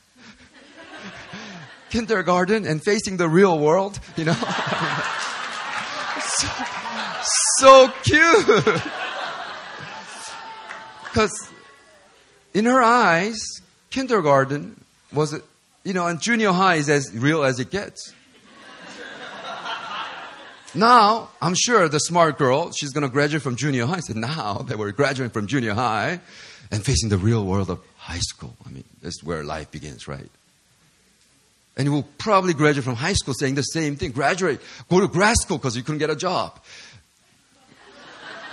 kindergarten 1.89 2.65
and 2.65 2.81
facing 2.81 3.17
the 3.17 3.27
real 3.27 3.59
world, 3.59 3.99
you 4.15 4.23
know, 4.23 4.33
so, 6.21 6.47
so 7.57 7.91
cute. 8.03 8.81
Because 11.03 11.49
in 12.53 12.63
her 12.63 12.81
eyes, 12.81 13.41
kindergarten 13.89 14.83
was, 15.13 15.33
it, 15.33 15.43
you 15.83 15.93
know, 15.93 16.07
and 16.07 16.21
junior 16.21 16.51
high 16.51 16.75
is 16.75 16.89
as 16.89 17.11
real 17.13 17.43
as 17.43 17.59
it 17.59 17.71
gets. 17.71 18.13
Now, 20.75 21.29
I'm 21.41 21.55
sure 21.55 21.87
the 21.87 21.99
smart 21.99 22.37
girl, 22.37 22.71
she's 22.73 22.91
going 22.91 23.03
to 23.03 23.09
graduate 23.09 23.41
from 23.41 23.55
junior 23.55 23.85
high. 23.85 23.95
I 23.95 23.99
said, 24.01 24.17
now 24.17 24.65
that 24.67 24.77
we're 24.77 24.91
graduating 24.91 25.31
from 25.31 25.47
junior 25.47 25.73
high 25.73 26.19
and 26.69 26.83
facing 26.83 27.07
the 27.07 27.17
real 27.17 27.45
world 27.45 27.69
of 27.69 27.79
high 27.95 28.19
school, 28.19 28.53
I 28.65 28.69
mean, 28.69 28.83
that's 29.01 29.23
where 29.23 29.43
life 29.45 29.71
begins, 29.71 30.05
right? 30.05 30.29
And 31.77 31.85
you 31.85 31.93
will 31.93 32.07
probably 32.17 32.53
graduate 32.53 32.83
from 32.83 32.95
high 32.95 33.13
school 33.13 33.33
saying 33.33 33.55
the 33.55 33.61
same 33.61 33.95
thing. 33.95 34.11
Graduate, 34.11 34.59
go 34.89 34.99
to 34.99 35.07
grad 35.07 35.37
school 35.37 35.57
because 35.57 35.77
you 35.77 35.83
couldn't 35.83 35.99
get 35.99 36.09
a 36.09 36.15
job. 36.15 36.59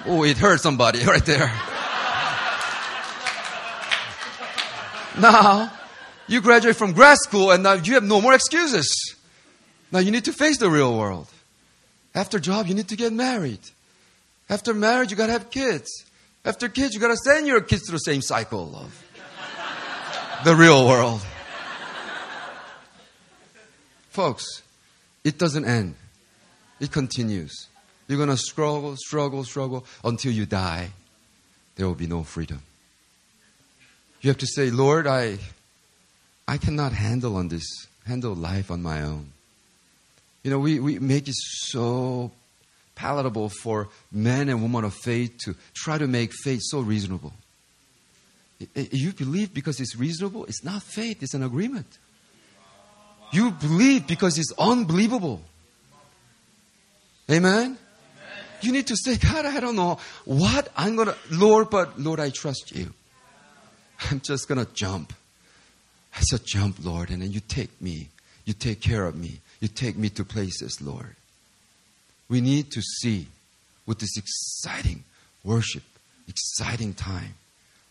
Oh, 0.06 0.24
it 0.24 0.38
hurt 0.38 0.60
somebody 0.60 1.04
right 1.04 1.24
there. 1.24 1.52
Now, 5.20 5.72
you 6.26 6.40
graduate 6.40 6.76
from 6.76 6.92
grad 6.92 7.18
school 7.18 7.50
and 7.50 7.62
now 7.62 7.74
you 7.74 7.94
have 7.94 8.04
no 8.04 8.20
more 8.20 8.34
excuses. 8.34 9.16
Now 9.90 9.98
you 9.98 10.10
need 10.10 10.24
to 10.24 10.32
face 10.32 10.58
the 10.58 10.70
real 10.70 10.96
world. 10.96 11.28
After 12.14 12.38
job, 12.38 12.66
you 12.66 12.74
need 12.74 12.88
to 12.88 12.96
get 12.96 13.12
married. 13.12 13.60
After 14.48 14.74
marriage, 14.74 15.10
you 15.10 15.16
gotta 15.16 15.32
have 15.32 15.50
kids. 15.50 15.88
After 16.44 16.68
kids, 16.68 16.94
you 16.94 17.00
gotta 17.00 17.16
send 17.16 17.46
your 17.46 17.60
kids 17.60 17.86
through 17.86 17.96
the 17.96 18.10
same 18.10 18.22
cycle 18.22 18.74
of 18.74 19.04
the 20.44 20.56
real 20.56 20.86
world. 20.86 21.20
Folks, 24.10 24.62
it 25.24 25.38
doesn't 25.38 25.64
end. 25.64 25.94
It 26.80 26.90
continues. 26.90 27.68
You're 28.08 28.18
gonna 28.18 28.36
struggle, 28.36 28.96
struggle, 28.96 29.44
struggle 29.44 29.86
until 30.04 30.32
you 30.32 30.44
die. 30.44 30.90
There 31.76 31.86
will 31.86 31.94
be 31.94 32.06
no 32.06 32.22
freedom. 32.22 32.60
You 34.22 34.30
have 34.30 34.38
to 34.38 34.46
say, 34.46 34.70
Lord, 34.70 35.06
I, 35.06 35.38
I 36.46 36.56
cannot 36.56 36.92
handle 36.92 37.36
on 37.36 37.48
this, 37.48 37.64
handle 38.06 38.34
life 38.34 38.70
on 38.70 38.80
my 38.80 39.02
own. 39.02 39.32
You 40.44 40.50
know, 40.52 40.60
we, 40.60 40.78
we 40.78 40.98
make 41.00 41.28
it 41.28 41.34
so 41.34 42.30
palatable 42.94 43.48
for 43.48 43.88
men 44.12 44.48
and 44.48 44.62
women 44.62 44.84
of 44.84 44.94
faith 44.94 45.36
to 45.44 45.56
try 45.74 45.98
to 45.98 46.06
make 46.06 46.32
faith 46.32 46.60
so 46.62 46.80
reasonable. 46.80 47.32
You 48.76 49.12
believe 49.12 49.52
because 49.52 49.80
it's 49.80 49.96
reasonable, 49.96 50.44
it's 50.44 50.62
not 50.62 50.82
faith, 50.84 51.20
it's 51.20 51.34
an 51.34 51.42
agreement. 51.42 51.98
You 53.32 53.50
believe 53.50 54.06
because 54.06 54.38
it's 54.38 54.52
unbelievable. 54.56 55.40
Amen? 57.28 57.76
You 58.60 58.70
need 58.70 58.86
to 58.86 58.96
say, 58.96 59.16
God, 59.16 59.46
I 59.46 59.58
don't 59.58 59.74
know 59.74 59.98
what 60.24 60.68
I'm 60.76 60.94
going 60.94 61.08
to, 61.08 61.16
Lord, 61.32 61.70
but 61.70 61.98
Lord, 61.98 62.20
I 62.20 62.30
trust 62.30 62.70
you. 62.72 62.92
I'm 64.10 64.20
just 64.20 64.48
going 64.48 64.64
to 64.64 64.72
jump. 64.72 65.12
I 66.16 66.20
said, 66.20 66.40
jump, 66.44 66.76
Lord, 66.84 67.10
and 67.10 67.22
then 67.22 67.32
you 67.32 67.40
take 67.40 67.80
me 67.80 68.08
You 68.44 68.52
take 68.52 68.80
care 68.80 69.06
of 69.06 69.16
me. 69.16 69.40
You 69.60 69.68
take 69.68 69.96
me 69.96 70.08
to 70.10 70.24
places, 70.24 70.80
Lord. 70.82 71.14
We 72.28 72.40
need 72.40 72.70
to 72.72 72.82
see 72.82 73.28
with 73.86 73.98
this 73.98 74.16
exciting 74.16 75.04
worship, 75.44 75.84
exciting 76.28 76.94
time. 76.94 77.34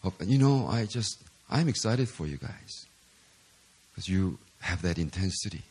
Of, 0.04 0.14
you 0.26 0.38
know, 0.38 0.68
I 0.68 0.86
just, 0.86 1.18
I'm 1.50 1.68
excited 1.70 2.10
for 2.10 2.26
you 2.26 2.38
guys 2.38 2.86
because 3.92 4.10
you 4.10 4.40
have 4.62 4.82
that 4.82 4.98
intensity, 4.98 5.62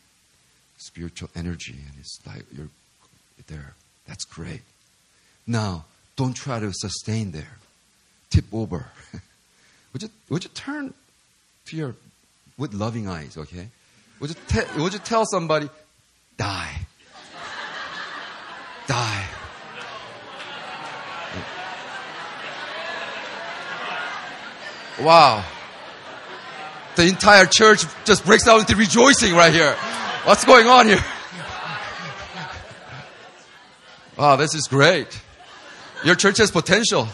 spiritual 0.77 1.29
energy, 1.35 1.75
and 1.87 1.93
it's 1.99 2.19
like 2.25 2.45
you're 2.55 2.69
there. 3.47 3.73
That's 4.07 4.23
great. 4.25 4.61
Now, 5.45 5.85
don't 6.15 6.33
try 6.33 6.59
to 6.59 6.71
sustain 6.73 7.31
there. 7.31 7.57
Tip 8.29 8.45
over. 8.53 8.87
would 9.93 10.03
you 10.03 10.09
would 10.29 10.43
you 10.43 10.49
turn 10.53 10.93
to 11.65 11.75
your 11.75 11.95
with 12.57 12.73
loving 12.73 13.07
eyes, 13.07 13.37
okay? 13.37 13.67
Would 14.19 14.29
you 14.29 14.35
te- 14.47 14.81
would 14.81 14.93
you 14.93 14.99
tell 14.99 15.25
somebody, 15.25 15.69
die, 16.37 16.75
die? 18.87 19.27
Wow. 24.99 25.43
The 26.95 27.07
entire 27.07 27.45
church 27.45 27.85
just 28.05 28.25
breaks 28.25 28.47
out 28.47 28.59
into 28.59 28.75
rejoicing 28.75 29.33
right 29.33 29.53
here. 29.53 29.73
What's 30.25 30.45
going 30.45 30.67
on 30.67 30.87
here? 30.87 31.03
Wow, 34.17 34.35
this 34.35 34.53
is 34.53 34.67
great. 34.67 35.19
Your 36.03 36.15
church 36.15 36.37
has 36.37 36.51
potential. 36.51 37.07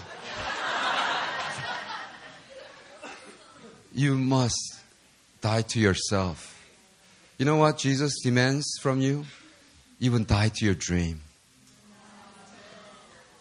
You 3.98 4.14
must 4.14 4.80
die 5.42 5.64
to 5.64 5.80
yourself. 5.80 6.54
You 7.40 7.46
know 7.46 7.56
what 7.56 7.80
Jesus 7.80 8.14
demands 8.22 8.78
from 8.80 9.02
you? 9.02 9.26
Even 10.00 10.24
die 10.24 10.50
to 10.50 10.66
your 10.66 10.76
dream. 10.76 11.22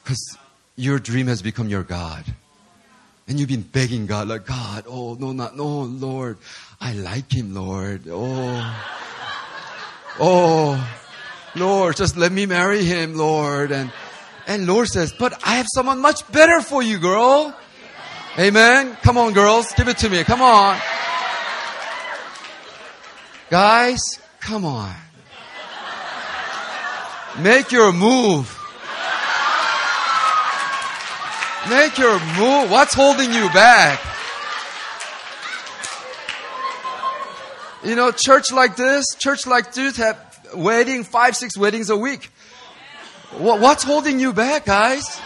Because 0.02 0.38
your 0.74 0.98
dream 0.98 1.26
has 1.26 1.42
become 1.42 1.68
your 1.68 1.82
God. 1.82 2.24
And 3.28 3.38
you've 3.38 3.50
been 3.50 3.61
begging 3.61 4.07
God, 4.07 4.28
like, 4.28 4.46
God, 4.46 4.84
oh, 4.88 5.12
no, 5.20 5.32
not, 5.32 5.59
no, 5.59 5.82
Lord. 5.82 6.38
I 6.80 6.94
like 6.94 7.30
him, 7.30 7.54
Lord. 7.54 8.04
Oh. 8.09 8.86
Oh. 10.18 10.98
Lord, 11.54 11.96
just 11.96 12.16
let 12.16 12.32
me 12.32 12.46
marry 12.46 12.82
him, 12.82 13.14
Lord. 13.14 13.72
And, 13.72 13.92
and 14.46 14.66
Lord 14.66 14.88
says, 14.88 15.12
but 15.12 15.38
I 15.46 15.57
have 15.57 15.66
someone 15.74 16.00
much 16.00 16.26
better 16.32 16.62
for 16.62 16.82
you, 16.82 16.98
girl. 16.98 17.54
Amen. 18.39 18.97
Come 19.03 19.16
on, 19.16 19.32
girls. 19.32 19.72
Give 19.72 19.89
it 19.89 19.97
to 19.99 20.11
me. 20.11 20.22
Come 20.22 20.43
on. 20.43 20.78
Guys, 23.49 24.01
come 24.41 24.64
on. 24.66 24.95
Make 27.39 27.72
your 27.72 27.93
move. 27.93 28.53
Make 31.70 31.97
your 31.97 32.18
move. 32.39 32.70
What's 32.70 32.93
holding 32.93 33.32
you 33.32 33.49
back? 33.51 34.01
You 37.84 37.95
know, 37.95 38.11
church 38.11 38.53
like 38.53 38.76
this, 38.76 39.07
church 39.18 39.47
like 39.47 39.72
this 39.72 39.97
have 39.97 40.18
wedding, 40.55 41.05
five, 41.05 41.37
six 41.37 41.57
weddings 41.57 41.89
a 41.89 41.97
week. 41.97 42.30
What's 43.39 43.84
holding 43.84 44.20
you 44.20 44.32
back, 44.32 44.66
guys? 44.66 45.20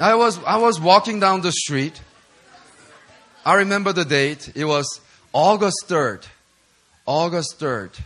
I 0.00 0.14
was, 0.14 0.42
I 0.44 0.58
was 0.58 0.80
walking 0.80 1.20
down 1.20 1.40
the 1.40 1.52
street. 1.52 2.00
I 3.44 3.54
remember 3.54 3.92
the 3.92 4.04
date. 4.04 4.52
It 4.54 4.64
was 4.64 5.00
August 5.32 5.84
3rd. 5.88 6.26
August 7.06 7.58
3rd. 7.60 7.98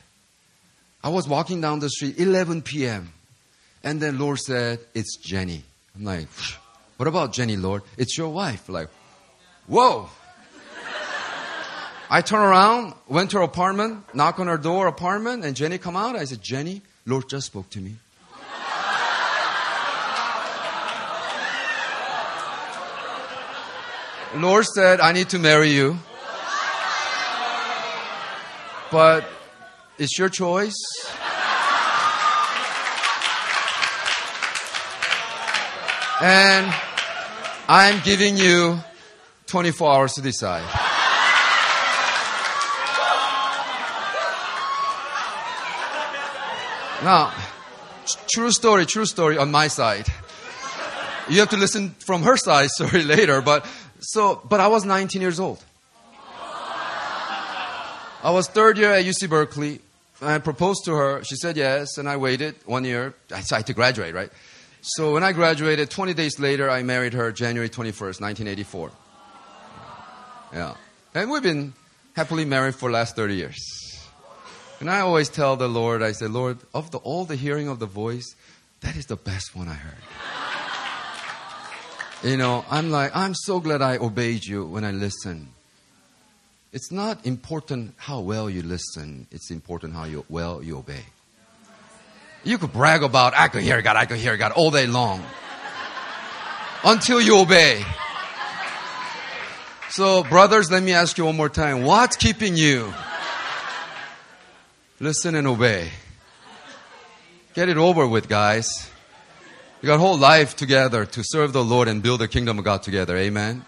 I 1.03 1.09
was 1.09 1.27
walking 1.27 1.61
down 1.61 1.81
the 1.81 1.89
street, 1.89 2.19
11 2.19 2.63
p.m. 2.63 3.13
And 3.83 4.01
then 4.01 4.19
Lord 4.19 4.39
said, 4.39 4.81
It's 4.95 5.17
Jenny. 5.17 5.65
I'm 5.97 6.05
like, 6.05 6.29
What 6.99 7.09
about 7.09 7.33
Jenny, 7.33 7.57
Lord? 7.57 7.83
It's 7.97 8.17
your 8.19 8.29
wife. 8.29 8.69
Like, 8.69 8.89
whoa. 9.67 10.11
I 12.11 12.21
turn 12.21 12.41
around, 12.41 12.95
went 13.09 13.31
to 13.31 13.39
her 13.39 13.43
apartment, 13.43 14.15
knock 14.15 14.39
on 14.39 14.47
her 14.47 14.59
door, 14.59 14.87
apartment, 14.87 15.45
and 15.45 15.57
Jenny 15.57 15.79
come 15.79 15.97
out. 15.97 16.15
I 16.15 16.25
said, 16.25 16.43
Jenny, 16.43 16.83
Lord 17.07 17.29
just 17.29 17.47
spoke 17.47 17.71
to 17.71 17.81
me. 17.81 17.95
Lord 24.37 24.65
said, 24.65 25.01
I 25.01 25.13
need 25.13 25.31
to 25.31 25.39
marry 25.39 25.71
you. 25.71 25.99
But 28.93 29.25
it's 29.99 30.17
your 30.19 30.29
choice. 30.29 30.77
And 36.23 36.73
I'm 37.69 38.01
giving 38.05 38.37
you 38.37 38.79
24 39.47 39.93
hours 39.93 40.13
to 40.15 40.23
decide. 40.23 40.63
Now, 47.03 47.33
true 48.33 48.53
story, 48.53 48.87
true 48.87 49.07
story 49.07 49.39
on 49.39 49.51
my 49.51 49.69
side. 49.69 50.07
You 51.29 51.41
have 51.41 51.51
to 51.51 51.57
listen 51.57 51.91
from 51.99 52.23
her 52.23 52.37
side 52.37 52.69
story 52.79 53.03
later, 53.03 53.41
but 53.41 53.67
so, 54.01 54.41
but 54.49 54.61
I 54.61 54.69
was 54.69 54.85
19 54.85 55.21
years 55.23 55.41
old. 55.41 55.63
I 58.23 58.33
was 58.33 58.49
third 58.49 58.77
year 58.77 58.93
at 58.93 59.05
UC 59.05 59.31
Berkeley. 59.31 59.81
I 60.21 60.39
proposed 60.39 60.85
to 60.85 60.93
her. 60.93 61.25
She 61.25 61.37
said 61.37 61.57
yes, 61.57 61.97
and 61.97 62.09
I 62.09 62.19
waited 62.19 62.55
one 62.67 62.85
year. 62.85 63.15
I 63.33 63.43
had 63.51 63.67
to 63.67 63.73
graduate, 63.73 64.15
right? 64.15 64.31
So 64.83 65.15
when 65.15 65.23
I 65.23 65.33
graduated, 65.33 65.91
20 65.91 66.15
days 66.15 66.39
later, 66.39 66.69
I 66.69 66.83
married 66.83 67.15
her 67.15 67.33
January 67.33 67.69
21st, 67.69 68.21
1984. 68.21 68.91
Yeah. 70.53 70.75
And 71.15 71.31
we've 71.31 71.43
been 71.43 71.73
happily 72.15 72.45
married 72.45 72.75
for 72.75 72.89
the 72.89 72.95
last 72.95 73.17
30 73.17 73.35
years. 73.35 73.59
And 74.81 74.91
I 74.91 75.01
always 75.01 75.29
tell 75.29 75.57
the 75.57 75.69
Lord, 75.69 76.03
I 76.03 76.13
say, 76.13 76.27
Lord, 76.27 76.59
of 76.75 76.91
the, 76.91 76.99
all 76.99 77.25
the 77.25 77.37
hearing 77.37 77.69
of 77.69 77.79
the 77.79 77.87
voice, 77.87 78.35
that 78.81 78.97
is 78.97 79.07
the 79.07 79.17
best 79.17 79.55
one 79.55 79.69
I 79.69 79.75
heard. 79.75 80.40
You 82.23 82.37
know, 82.37 82.65
I'm 82.71 82.91
like, 82.91 83.15
I'm 83.15 83.35
so 83.35 83.61
glad 83.61 83.83
I 83.83 83.97
obeyed 83.97 84.45
you 84.45 84.65
when 84.65 84.85
I 84.85 84.91
listened. 84.91 85.49
It's 86.73 86.93
not 86.93 87.27
important 87.27 87.95
how 87.97 88.21
well 88.21 88.49
you 88.49 88.63
listen, 88.63 89.27
it's 89.31 89.51
important 89.51 89.95
how 89.95 90.05
you, 90.05 90.25
well 90.29 90.63
you 90.63 90.79
obey. 90.79 91.05
You 92.45 92.59
could 92.59 92.73
brag 92.73 93.03
about, 93.03 93.35
I 93.35 93.49
could 93.49 93.63
hear 93.63 93.83
God, 93.83 93.97
I 93.97 94.07
could 94.07 94.19
hear 94.19 94.37
God 94.37 94.53
all 94.53 94.71
day 94.71 94.87
long. 94.87 95.23
until 96.85 97.21
you 97.21 97.39
obey. 97.39 97.85
So, 99.91 100.23
brothers, 100.23 100.71
let 100.71 100.83
me 100.83 100.93
ask 100.93 101.19
you 101.19 101.25
one 101.25 101.37
more 101.37 101.49
time. 101.49 101.83
What's 101.83 102.17
keeping 102.17 102.57
you? 102.57 102.93
Listen 105.01 105.35
and 105.35 105.47
obey. 105.47 105.91
Get 107.55 107.69
it 107.69 107.77
over 107.77 108.07
with, 108.07 108.29
guys. 108.29 108.89
You 109.83 109.87
got 109.87 109.99
whole 109.99 110.19
life 110.19 110.57
together 110.57 111.07
to 111.07 111.23
serve 111.25 111.55
the 111.55 111.65
Lord 111.65 111.89
and 111.89 112.03
build 112.03 112.21
the 112.21 112.29
kingdom 112.29 112.59
of 112.59 112.65
God 112.67 112.83
together. 112.83 113.17
Amen. 113.17 113.65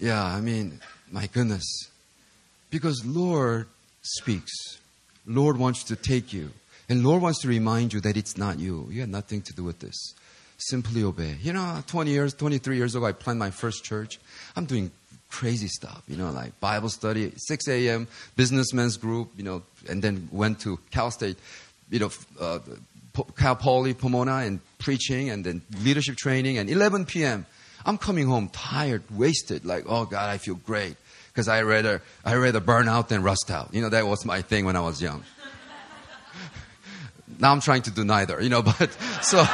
Yeah, 0.00 0.24
I 0.24 0.40
mean, 0.40 0.80
my 1.08 1.28
goodness. 1.28 1.88
Because 2.68 3.06
Lord 3.06 3.68
speaks. 4.02 4.50
Lord 5.24 5.56
wants 5.56 5.84
to 5.84 5.94
take 5.94 6.32
you. 6.32 6.50
And 6.88 7.04
Lord 7.04 7.22
wants 7.22 7.42
to 7.42 7.48
remind 7.48 7.92
you 7.92 8.00
that 8.00 8.16
it's 8.16 8.36
not 8.36 8.58
you. 8.58 8.88
You 8.90 9.02
had 9.02 9.08
nothing 9.08 9.40
to 9.42 9.52
do 9.52 9.62
with 9.62 9.78
this. 9.78 10.14
Simply 10.58 11.04
obey. 11.04 11.36
You 11.40 11.52
know, 11.52 11.84
20 11.86 12.10
years, 12.10 12.34
23 12.34 12.76
years 12.76 12.96
ago, 12.96 13.06
I 13.06 13.12
planned 13.12 13.38
my 13.38 13.50
first 13.52 13.84
church. 13.84 14.18
I'm 14.56 14.64
doing 14.64 14.90
crazy 15.30 15.68
stuff, 15.68 16.02
you 16.08 16.16
know, 16.16 16.32
like 16.32 16.58
Bible 16.58 16.88
study, 16.88 17.32
6 17.36 17.68
a.m., 17.68 18.08
businessmen's 18.34 18.96
group, 18.96 19.30
you 19.36 19.44
know, 19.44 19.62
and 19.88 20.02
then 20.02 20.28
went 20.32 20.58
to 20.60 20.80
Cal 20.90 21.12
State, 21.12 21.36
you 21.88 22.00
know, 22.00 22.10
uh, 22.40 22.58
Cal 23.36 23.56
Poly 23.56 23.94
Pomona 23.94 24.38
and 24.38 24.60
preaching 24.78 25.30
and 25.30 25.44
then 25.44 25.62
leadership 25.82 26.16
training 26.16 26.58
and 26.58 26.68
11 26.68 27.06
p.m. 27.06 27.46
I'm 27.84 27.98
coming 27.98 28.26
home 28.26 28.48
tired, 28.48 29.02
wasted, 29.10 29.64
like, 29.64 29.84
oh 29.86 30.06
God, 30.06 30.28
I 30.28 30.38
feel 30.38 30.56
great. 30.56 30.96
Because 31.28 31.48
I 31.48 31.62
rather, 31.62 32.02
I 32.24 32.34
rather 32.36 32.60
burn 32.60 32.88
out 32.88 33.08
than 33.08 33.22
rust 33.22 33.50
out. 33.50 33.72
You 33.72 33.82
know, 33.82 33.90
that 33.90 34.06
was 34.06 34.24
my 34.24 34.42
thing 34.42 34.64
when 34.64 34.74
I 34.74 34.80
was 34.80 35.00
young. 35.02 35.22
now 37.38 37.52
I'm 37.52 37.60
trying 37.60 37.82
to 37.82 37.90
do 37.90 38.04
neither, 38.04 38.40
you 38.40 38.48
know, 38.48 38.62
but 38.78 38.90
so, 39.22 39.44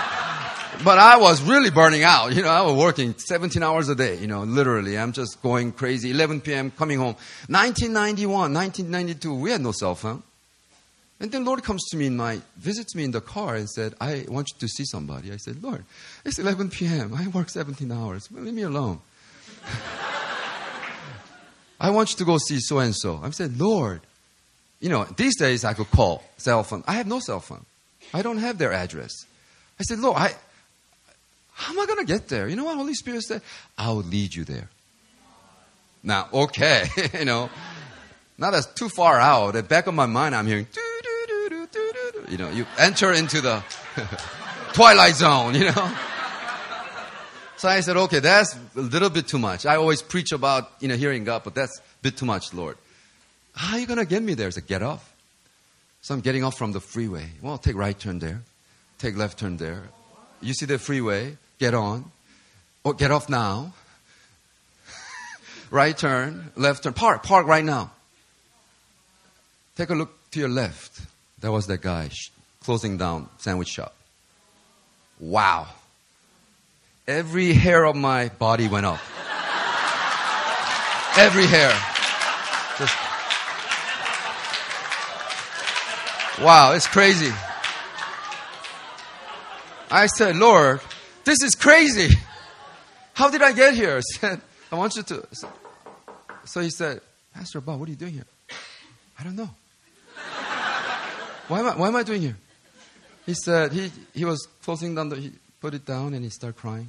but 0.85 0.99
I 0.99 1.19
was 1.19 1.43
really 1.43 1.71
burning 1.71 2.05
out. 2.05 2.35
You 2.35 2.43
know, 2.43 2.49
I 2.49 2.63
was 2.63 2.77
working 2.77 3.15
17 3.17 3.63
hours 3.63 3.89
a 3.89 3.95
day, 3.95 4.19
you 4.19 4.29
know, 4.29 4.45
literally. 4.45 4.99
I'm 4.99 5.13
just 5.13 5.43
going 5.43 5.73
crazy. 5.73 6.11
11 6.11 6.41
p.m., 6.41 6.71
coming 6.71 6.99
home. 6.99 7.17
1991, 7.49 8.55
1992, 8.55 9.35
we 9.35 9.51
had 9.51 9.61
no 9.61 9.73
cell 9.73 9.95
phone. 9.95 10.23
And 11.23 11.31
then 11.31 11.45
Lord 11.45 11.63
comes 11.63 11.85
to 11.91 11.97
me 11.97 12.07
in 12.07 12.17
my, 12.17 12.41
visits 12.57 12.97
me 12.97 13.05
in 13.05 13.13
the 13.13 13.21
car 13.21 13.55
and 13.55 13.71
said, 13.71 13.95
I 14.01 14.25
want 14.29 14.49
you 14.53 14.59
to 14.59 14.67
see 14.67 14.85
somebody. 14.85 15.33
I 15.33 15.37
said, 15.37 15.63
Lord, 15.63 15.85
it's 16.25 16.41
11 16.41 16.71
p.m. 16.71 17.15
I 17.15 17.29
work 17.29 17.49
17 17.49 17.93
hours. 17.93 18.29
Leave 18.33 18.53
me 18.53 18.63
alone. 18.63 18.99
I 21.81 21.91
want 21.91 22.11
you 22.11 22.17
to 22.17 22.25
go 22.25 22.39
see 22.39 22.59
so 22.59 22.81
and 22.81 22.93
so. 22.93 23.21
I 23.23 23.31
said, 23.31 23.61
Lord, 23.61 24.01
you 24.81 24.89
know, 24.89 25.05
these 25.17 25.39
days 25.39 25.65
I 25.65 25.75
could 25.75 25.93
call 25.93 26.25
cell 26.39 26.65
phone. 26.65 26.83
I 26.89 26.95
have 26.95 27.07
no 27.07 27.21
cell 27.21 27.39
phone. 27.39 27.65
I 28.13 28.23
don't 28.23 28.39
have 28.39 28.59
their 28.59 28.73
address. 28.73 29.13
I 29.79 29.85
said, 29.85 30.01
Lord, 30.01 30.17
I, 30.17 30.35
how 31.53 31.73
am 31.73 31.79
I 31.79 31.87
going 31.87 32.05
to 32.05 32.13
get 32.13 32.27
there? 32.27 32.49
You 32.49 32.57
know 32.57 32.65
what 32.65 32.77
Holy 32.77 32.95
Spirit 32.95 33.23
said? 33.23 33.43
I'll 33.79 33.95
lead 33.95 34.35
you 34.35 34.43
there. 34.43 34.69
Now, 36.03 36.27
okay, 36.33 36.89
you 37.17 37.27
know, 37.27 37.49
now 38.39 38.51
that's 38.51 38.67
too 38.67 38.89
far 38.89 39.21
out. 39.21 39.55
At 39.55 39.69
back 39.69 39.87
of 39.87 39.95
my 39.95 40.07
mind, 40.07 40.35
I'm 40.35 40.49
hearing, 40.49 40.67
you 42.33 42.39
know, 42.39 42.49
you 42.49 42.65
enter 42.79 43.13
into 43.13 43.43
the 43.43 43.63
twilight 44.73 45.15
zone, 45.15 45.55
you 45.55 45.67
know. 45.67 45.97
So 47.59 47.69
I 47.69 47.81
said, 47.81 47.99
okay, 47.99 48.21
that's 48.21 48.57
a 48.75 48.81
little 48.81 49.11
bit 49.11 49.29
too 49.29 49.39
much. 49.39 49.67
I 49.67 49.77
always 49.77 50.01
preach 50.01 50.33
about, 50.33 50.73
you 50.81 50.89
know, 50.89 50.97
hearing 50.97 51.25
God, 51.25 51.45
but 51.45 51.55
that's 51.55 51.79
a 51.79 51.83
bit 52.01 52.17
too 52.17 52.25
much, 52.25 52.55
Lord. 52.55 52.79
How 53.55 53.77
are 53.77 53.81
you 53.81 53.87
going 53.87 53.99
to 53.99 54.07
get 54.07 54.23
me 54.23 54.33
there? 54.33 54.47
I 54.47 54.51
said, 54.51 54.67
get 54.67 54.83
off. 54.83 55.13
So 56.01 56.15
I'm 56.15 56.23
getting 56.23 56.43
off 56.43 56.57
from 56.57 56.73
the 56.73 56.81
freeway. 56.81 57.29
Well, 57.43 57.59
take 57.59 57.77
right 57.77 57.97
turn 57.97 58.19
there. 58.19 58.41
Take 58.99 59.15
left 59.15 59.39
turn 59.39 59.59
there. 59.59 59.83
You 60.41 60.55
see 60.55 60.65
the 60.65 60.79
freeway? 60.79 61.37
Get 61.59 61.75
on. 61.75 62.11
Or 62.83 62.95
get 62.95 63.11
off 63.11 63.29
now. 63.29 63.75
right 65.71 65.97
turn, 65.97 66.51
left 66.57 66.85
turn. 66.85 66.95
Park, 66.95 67.25
park 67.25 67.47
right 67.47 67.65
now. 67.65 67.91
Take 69.77 69.91
a 69.91 69.95
look 69.95 70.31
to 70.31 70.41
your 70.41 70.49
left. 70.49 71.12
That 71.43 71.53
was 71.53 71.67
that 71.67 71.83
guy 71.83 72.09
closing 72.65 72.97
down 72.97 73.29
sandwich 73.39 73.69
shop. 73.69 73.95
Wow. 75.19 75.67
Every 77.07 77.53
hair 77.53 77.85
of 77.85 77.97
my 77.97 78.29
body 78.29 78.69
went 78.69 78.87
up. 78.87 78.99
Every 81.19 81.47
hair. 81.47 81.71
Just 82.79 82.97
Wow, 86.41 86.73
it's 86.73 86.87
crazy. 86.87 87.33
I 89.91 90.07
said, 90.07 90.37
Lord, 90.37 90.81
this 91.25 91.43
is 91.43 91.55
crazy. 91.55 92.17
How 93.15 93.31
did 93.31 93.43
I 93.43 93.53
get 93.53 93.75
here? 93.75 93.97
I 93.99 94.01
said, 94.01 94.41
I 94.71 94.77
want 94.77 94.97
you 94.97 95.03
to. 95.03 95.27
So 96.45 96.61
he 96.61 96.71
said, 96.71 97.01
Pastor 97.35 97.61
Bob, 97.61 97.79
what 97.79 97.89
are 97.89 97.93
you 97.93 97.97
doing 97.97 98.15
here? 98.15 98.27
I 99.19 99.25
don't 99.25 99.37
know. 99.37 99.51
Why 101.49 101.61
am 101.61 101.67
I, 101.67 101.77
why 101.77 101.89
am 101.89 101.97
I 101.97 102.03
doing 102.03 102.23
here? 102.23 102.37
He 103.27 103.35
said, 103.35 103.73
he, 103.73 103.91
he 104.15 104.25
was 104.25 104.47
closing 104.63 104.95
down 104.95 105.09
the, 105.09 105.17
he 105.17 105.33
put 105.61 105.75
it 105.75 105.85
down 105.85 106.15
and 106.15 106.25
he 106.25 106.31
started 106.31 106.59
crying, 106.59 106.89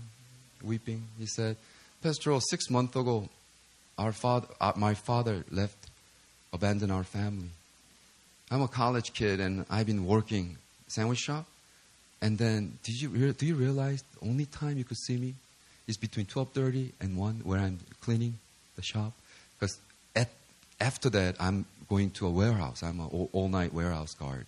weeping. 0.63 1.03
He 1.19 1.25
said, 1.25 1.57
Pastor, 2.01 2.39
six 2.39 2.69
months 2.69 2.95
ago, 2.95 3.29
our 3.97 4.11
father, 4.11 4.47
uh, 4.59 4.73
my 4.75 4.93
father 4.93 5.43
left, 5.51 5.89
abandoned 6.51 6.91
our 6.91 7.03
family. 7.03 7.49
I'm 8.51 8.61
a 8.61 8.67
college 8.67 9.13
kid 9.13 9.39
and 9.39 9.65
I've 9.69 9.87
been 9.87 10.05
working 10.05 10.57
sandwich 10.87 11.19
shop. 11.19 11.45
And 12.21 12.37
then, 12.37 12.77
did 12.83 13.01
you 13.01 13.33
do 13.33 13.45
you 13.45 13.55
realize 13.55 14.03
the 14.19 14.29
only 14.29 14.45
time 14.45 14.77
you 14.77 14.85
could 14.85 14.97
see 14.97 15.17
me 15.17 15.33
is 15.87 15.97
between 15.97 16.25
12:30 16.25 16.91
and 17.01 17.17
1 17.17 17.41
where 17.43 17.59
I'm 17.59 17.79
cleaning 17.99 18.39
the 18.75 18.81
shop? 18.81 19.11
Because 19.59 19.77
after 20.79 21.09
that, 21.09 21.35
I'm 21.39 21.65
going 21.93 22.09
to 22.09 22.25
a 22.25 22.31
warehouse. 22.31 22.81
I'm 22.81 22.99
an 22.99 23.29
all, 23.33 23.49
night 23.49 23.71
warehouse 23.71 24.15
guard. 24.15 24.47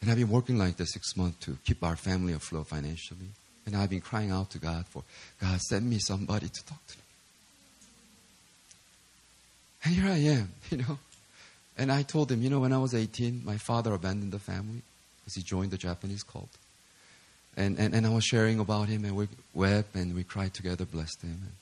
And 0.00 0.10
I've 0.10 0.16
been 0.16 0.30
working 0.30 0.58
like 0.58 0.76
this 0.76 0.92
six 0.92 1.16
months 1.16 1.46
to 1.46 1.56
keep 1.64 1.84
our 1.84 1.94
family 1.94 2.32
afloat 2.32 2.66
financially. 2.66 3.30
And 3.66 3.76
I've 3.76 3.88
been 3.88 4.00
crying 4.00 4.32
out 4.32 4.50
to 4.50 4.58
God 4.58 4.84
for, 4.86 5.04
God, 5.40 5.60
send 5.60 5.88
me 5.88 5.98
somebody 6.00 6.48
to 6.48 6.66
talk 6.66 6.84
to. 6.88 6.96
Me. 6.96 7.02
And 9.84 9.94
here 9.94 10.10
I 10.10 10.18
am, 10.38 10.52
you 10.70 10.78
know. 10.78 10.98
And 11.78 11.92
I 11.92 12.02
told 12.02 12.32
him, 12.32 12.42
you 12.42 12.50
know, 12.50 12.60
when 12.60 12.72
I 12.72 12.78
was 12.78 12.94
18, 12.94 13.42
my 13.44 13.56
father 13.56 13.94
abandoned 13.94 14.32
the 14.32 14.40
family 14.40 14.82
because 15.20 15.34
he 15.34 15.42
joined 15.42 15.70
the 15.70 15.78
Japanese 15.78 16.24
cult. 16.24 16.50
And, 17.56 17.78
and, 17.78 17.94
and 17.94 18.04
I 18.04 18.10
was 18.10 18.24
sharing 18.24 18.58
about 18.58 18.88
him, 18.88 19.04
and 19.04 19.14
we 19.14 19.28
wept 19.54 19.94
and 19.94 20.16
we 20.16 20.24
cried 20.24 20.52
together, 20.52 20.84
blessed 20.84 21.22
him. 21.22 21.38
And 21.42 21.52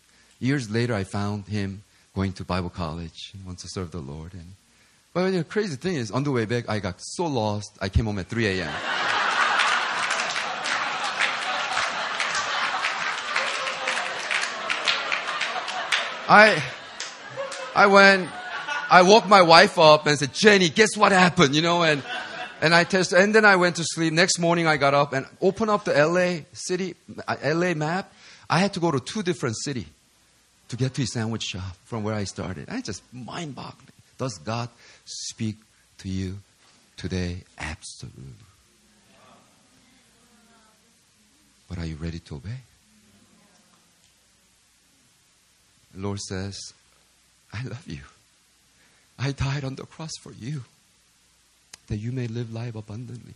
years 0.41 0.71
later, 0.71 0.95
I 0.95 1.05
found 1.05 1.47
him 1.47 1.83
going 2.15 2.33
to 2.35 2.45
Bible 2.45 2.71
college. 2.71 3.33
He 3.33 3.39
wants 3.47 3.63
to 3.63 3.69
serve 3.69 3.91
the 3.91 4.01
Lord. 4.01 4.33
And, 4.33 4.55
but 5.13 5.31
the 5.31 5.45
crazy 5.45 5.77
thing 5.77 5.97
is, 5.97 6.11
on 6.11 6.25
the 6.25 6.31
way 6.31 6.45
back, 6.45 6.69
I 6.69 6.79
got 6.79 7.01
so 7.01 7.27
lost, 7.27 7.77
I 7.81 7.89
came 7.89 8.07
home 8.07 8.19
at 8.19 8.29
3 8.29 8.47
a.m. 8.47 8.73
I, 16.29 16.63
I 17.75 17.87
went 17.87 18.31
I 18.93 19.01
woke 19.01 19.27
my 19.27 19.41
wife 19.41 19.79
up 19.79 20.07
and 20.07 20.19
said, 20.19 20.35
Jenny, 20.35 20.69
guess 20.69 20.99
what 20.99 21.13
happened? 21.13 21.55
You 21.55 21.63
know, 21.63 21.83
and, 21.83 22.03
and 22.61 22.75
I 22.75 22.85
tested, 22.85 23.19
and 23.21 23.35
then 23.35 23.47
I 23.47 23.57
went 23.57 23.77
to 23.77 23.85
sleep. 23.85 24.13
Next 24.13 24.39
morning 24.39 24.67
I 24.67 24.77
got 24.77 24.93
up 24.93 25.15
and 25.15 25.25
opened 25.41 25.71
up 25.71 25.87
the 25.87 25.95
LA 25.95 26.45
city, 26.53 26.95
uh, 27.27 27.37
LA 27.43 27.73
map. 27.73 28.13
I 28.51 28.59
had 28.59 28.75
to 28.75 28.81
go 28.81 28.91
to 28.91 29.01
two 29.01 29.23
different 29.23 29.57
cities 29.57 29.87
to 30.69 30.77
get 30.77 30.93
to 30.93 31.01
his 31.01 31.13
sandwich 31.15 31.43
shop 31.43 31.75
from 31.87 32.05
where 32.05 32.15
I 32.15 32.25
started. 32.25 32.69
I 32.69 32.83
just 32.83 33.03
mind 33.15 33.55
boggling. 33.55 33.89
Does 34.19 34.37
God 34.37 34.69
speak 35.05 35.57
to 35.99 36.09
you 36.09 36.39
today? 36.97 37.39
Absolutely. 37.59 38.23
But 41.69 41.79
are 41.79 41.87
you 41.87 41.97
ready 41.97 42.19
to 42.19 42.37
obey? 42.37 42.61
The 45.95 46.01
Lord 46.01 46.21
says, 46.21 46.59
I 47.53 47.63
love 47.65 47.85
you. 47.87 48.01
I 49.19 49.33
died 49.33 49.65
on 49.65 49.77
the 49.77 49.85
cross 49.85 50.13
for 50.21 50.33
you, 50.33 50.65
that 51.89 51.97
you 51.97 52.13
may 52.13 52.27
live 52.27 52.53
life 52.53 52.75
abundantly. 52.75 53.35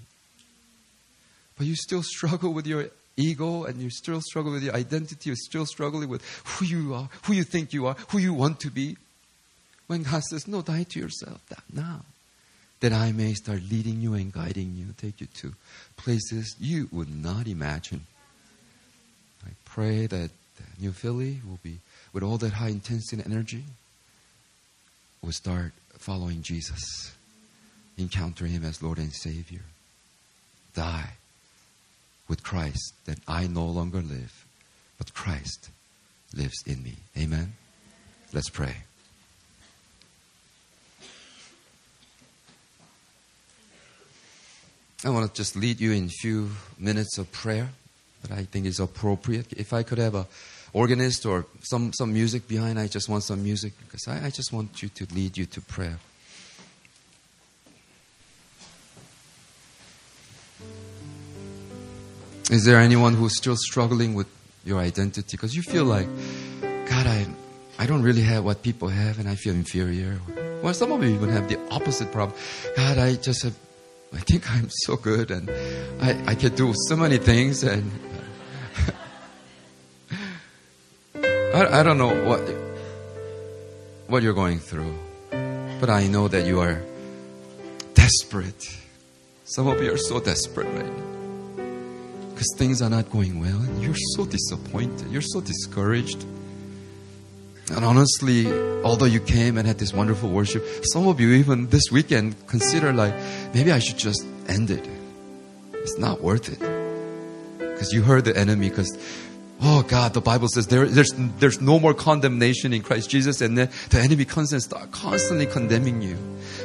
But 1.56 1.66
you 1.66 1.74
still 1.76 2.02
struggle 2.02 2.52
with 2.52 2.66
your 2.66 2.88
ego 3.16 3.64
and 3.64 3.80
you 3.80 3.90
still 3.90 4.20
struggle 4.20 4.52
with 4.52 4.62
your 4.62 4.74
identity, 4.74 5.30
you're 5.30 5.36
still 5.36 5.66
struggling 5.66 6.08
with 6.08 6.22
who 6.44 6.64
you 6.66 6.94
are, 6.94 7.08
who 7.24 7.32
you 7.32 7.44
think 7.44 7.72
you 7.72 7.86
are, 7.86 7.94
who 8.08 8.18
you 8.18 8.34
want 8.34 8.60
to 8.60 8.70
be. 8.70 8.96
When 9.86 10.02
God 10.02 10.22
says, 10.24 10.48
No, 10.48 10.62
die 10.62 10.84
to 10.84 11.00
yourself 11.00 11.40
now, 11.72 12.02
that 12.80 12.92
I 12.92 13.12
may 13.12 13.34
start 13.34 13.62
leading 13.70 14.00
you 14.00 14.14
and 14.14 14.32
guiding 14.32 14.74
you, 14.76 14.94
take 14.96 15.20
you 15.20 15.28
to 15.38 15.54
places 15.96 16.56
you 16.58 16.88
would 16.92 17.14
not 17.14 17.46
imagine. 17.46 18.06
I 19.46 19.50
pray 19.64 20.06
that 20.06 20.30
New 20.78 20.92
Philly 20.92 21.40
will 21.46 21.58
be 21.62 21.78
with 22.12 22.22
all 22.22 22.38
that 22.38 22.54
high 22.54 22.68
intensity 22.68 23.22
and 23.22 23.32
energy 23.32 23.64
will 25.22 25.32
start 25.32 25.72
following 25.98 26.42
Jesus, 26.42 27.12
encounter 27.96 28.46
Him 28.46 28.64
as 28.64 28.82
Lord 28.82 28.98
and 28.98 29.12
Savior, 29.12 29.62
die 30.74 31.10
with 32.28 32.42
Christ, 32.42 32.94
that 33.06 33.18
I 33.26 33.46
no 33.46 33.66
longer 33.66 34.02
live, 34.02 34.44
but 34.98 35.14
Christ 35.14 35.70
lives 36.34 36.62
in 36.66 36.82
me. 36.82 36.96
Amen. 37.16 37.54
Let's 38.32 38.50
pray. 38.50 38.76
I 45.04 45.10
want 45.10 45.28
to 45.28 45.36
just 45.36 45.56
lead 45.56 45.80
you 45.80 45.92
in 45.92 46.06
a 46.06 46.08
few 46.08 46.50
minutes 46.78 47.18
of 47.18 47.30
prayer 47.30 47.68
that 48.22 48.32
I 48.32 48.44
think 48.44 48.66
is 48.66 48.80
appropriate. 48.80 49.52
If 49.52 49.72
I 49.72 49.82
could 49.82 49.98
have 49.98 50.14
a 50.14 50.26
organist 50.76 51.24
or 51.24 51.46
some, 51.62 51.90
some 51.94 52.12
music 52.12 52.46
behind. 52.46 52.78
I 52.78 52.86
just 52.86 53.08
want 53.08 53.24
some 53.24 53.42
music 53.42 53.72
because 53.80 54.06
I, 54.08 54.26
I 54.26 54.30
just 54.30 54.52
want 54.52 54.82
you 54.82 54.90
to 54.90 55.06
lead 55.14 55.38
you 55.38 55.46
to 55.46 55.60
prayer. 55.62 55.98
Is 62.50 62.64
there 62.66 62.78
anyone 62.78 63.14
who's 63.14 63.36
still 63.36 63.56
struggling 63.56 64.14
with 64.14 64.28
your 64.66 64.78
identity? 64.78 65.36
Because 65.36 65.56
you 65.56 65.62
feel 65.62 65.84
like, 65.84 66.06
God, 66.60 67.06
I, 67.06 67.26
I 67.78 67.86
don't 67.86 68.02
really 68.02 68.22
have 68.22 68.44
what 68.44 68.62
people 68.62 68.88
have 68.88 69.18
and 69.18 69.28
I 69.28 69.34
feel 69.34 69.54
inferior. 69.54 70.20
Well, 70.62 70.74
some 70.74 70.92
of 70.92 71.02
you 71.02 71.08
even 71.08 71.30
have 71.30 71.48
the 71.48 71.58
opposite 71.70 72.12
problem. 72.12 72.38
God, 72.76 72.98
I 72.98 73.14
just 73.14 73.42
have, 73.44 73.56
I 74.16 74.20
think 74.20 74.50
I'm 74.50 74.68
so 74.70 74.96
good 74.96 75.30
and 75.30 75.50
I, 76.00 76.32
I 76.32 76.34
can 76.34 76.54
do 76.54 76.72
so 76.88 76.96
many 76.96 77.18
things 77.18 77.62
and 77.62 77.90
uh, 81.14 81.20
I, 81.54 81.80
I 81.80 81.82
don't 81.82 81.98
know 81.98 82.24
what 82.24 82.40
what 84.08 84.22
you're 84.22 84.34
going 84.34 84.58
through, 84.58 84.94
but 85.80 85.90
I 85.90 86.06
know 86.06 86.28
that 86.28 86.46
you 86.46 86.60
are 86.60 86.80
desperate. 87.94 88.64
Some 89.44 89.66
of 89.66 89.82
you 89.82 89.92
are 89.92 89.98
so 89.98 90.20
desperate 90.20 90.66
right 90.66 90.86
now 90.86 91.06
because 92.30 92.54
things 92.56 92.82
are 92.82 92.90
not 92.90 93.10
going 93.10 93.40
well, 93.40 93.56
and 93.56 93.82
you're 93.82 94.00
so 94.14 94.26
disappointed. 94.26 95.10
You're 95.10 95.22
so 95.22 95.40
discouraged. 95.40 96.24
And 97.74 97.84
honestly, 97.84 98.46
although 98.84 99.06
you 99.06 99.20
came 99.20 99.58
and 99.58 99.66
had 99.66 99.78
this 99.78 99.92
wonderful 99.92 100.28
worship, 100.28 100.62
some 100.84 101.08
of 101.08 101.18
you 101.18 101.32
even 101.32 101.68
this 101.68 101.90
weekend 101.90 102.36
consider 102.46 102.92
like 102.92 103.14
maybe 103.56 103.72
I 103.72 103.78
should 103.78 103.96
just 103.96 104.22
end 104.48 104.70
it. 104.70 104.86
It's 105.72 105.96
not 105.96 106.20
worth 106.20 106.50
it 106.52 106.60
because 107.58 107.90
you 107.90 108.02
heard 108.02 108.26
the 108.26 108.36
enemy 108.36 108.68
because 108.68 108.98
Oh 109.58 109.82
God, 109.82 110.12
the 110.12 110.20
Bible 110.20 110.48
says 110.48 110.66
there, 110.66 110.84
there's, 110.84 111.12
there's 111.38 111.62
no 111.62 111.80
more 111.80 111.94
condemnation 111.94 112.74
in 112.74 112.82
Christ 112.82 113.08
Jesus, 113.08 113.40
and 113.40 113.56
then 113.56 113.70
the 113.88 114.00
enemy 114.00 114.26
comes 114.26 114.52
and 114.52 114.62
start 114.62 114.92
constantly 114.92 115.46
condemning 115.46 116.02
you 116.02 116.18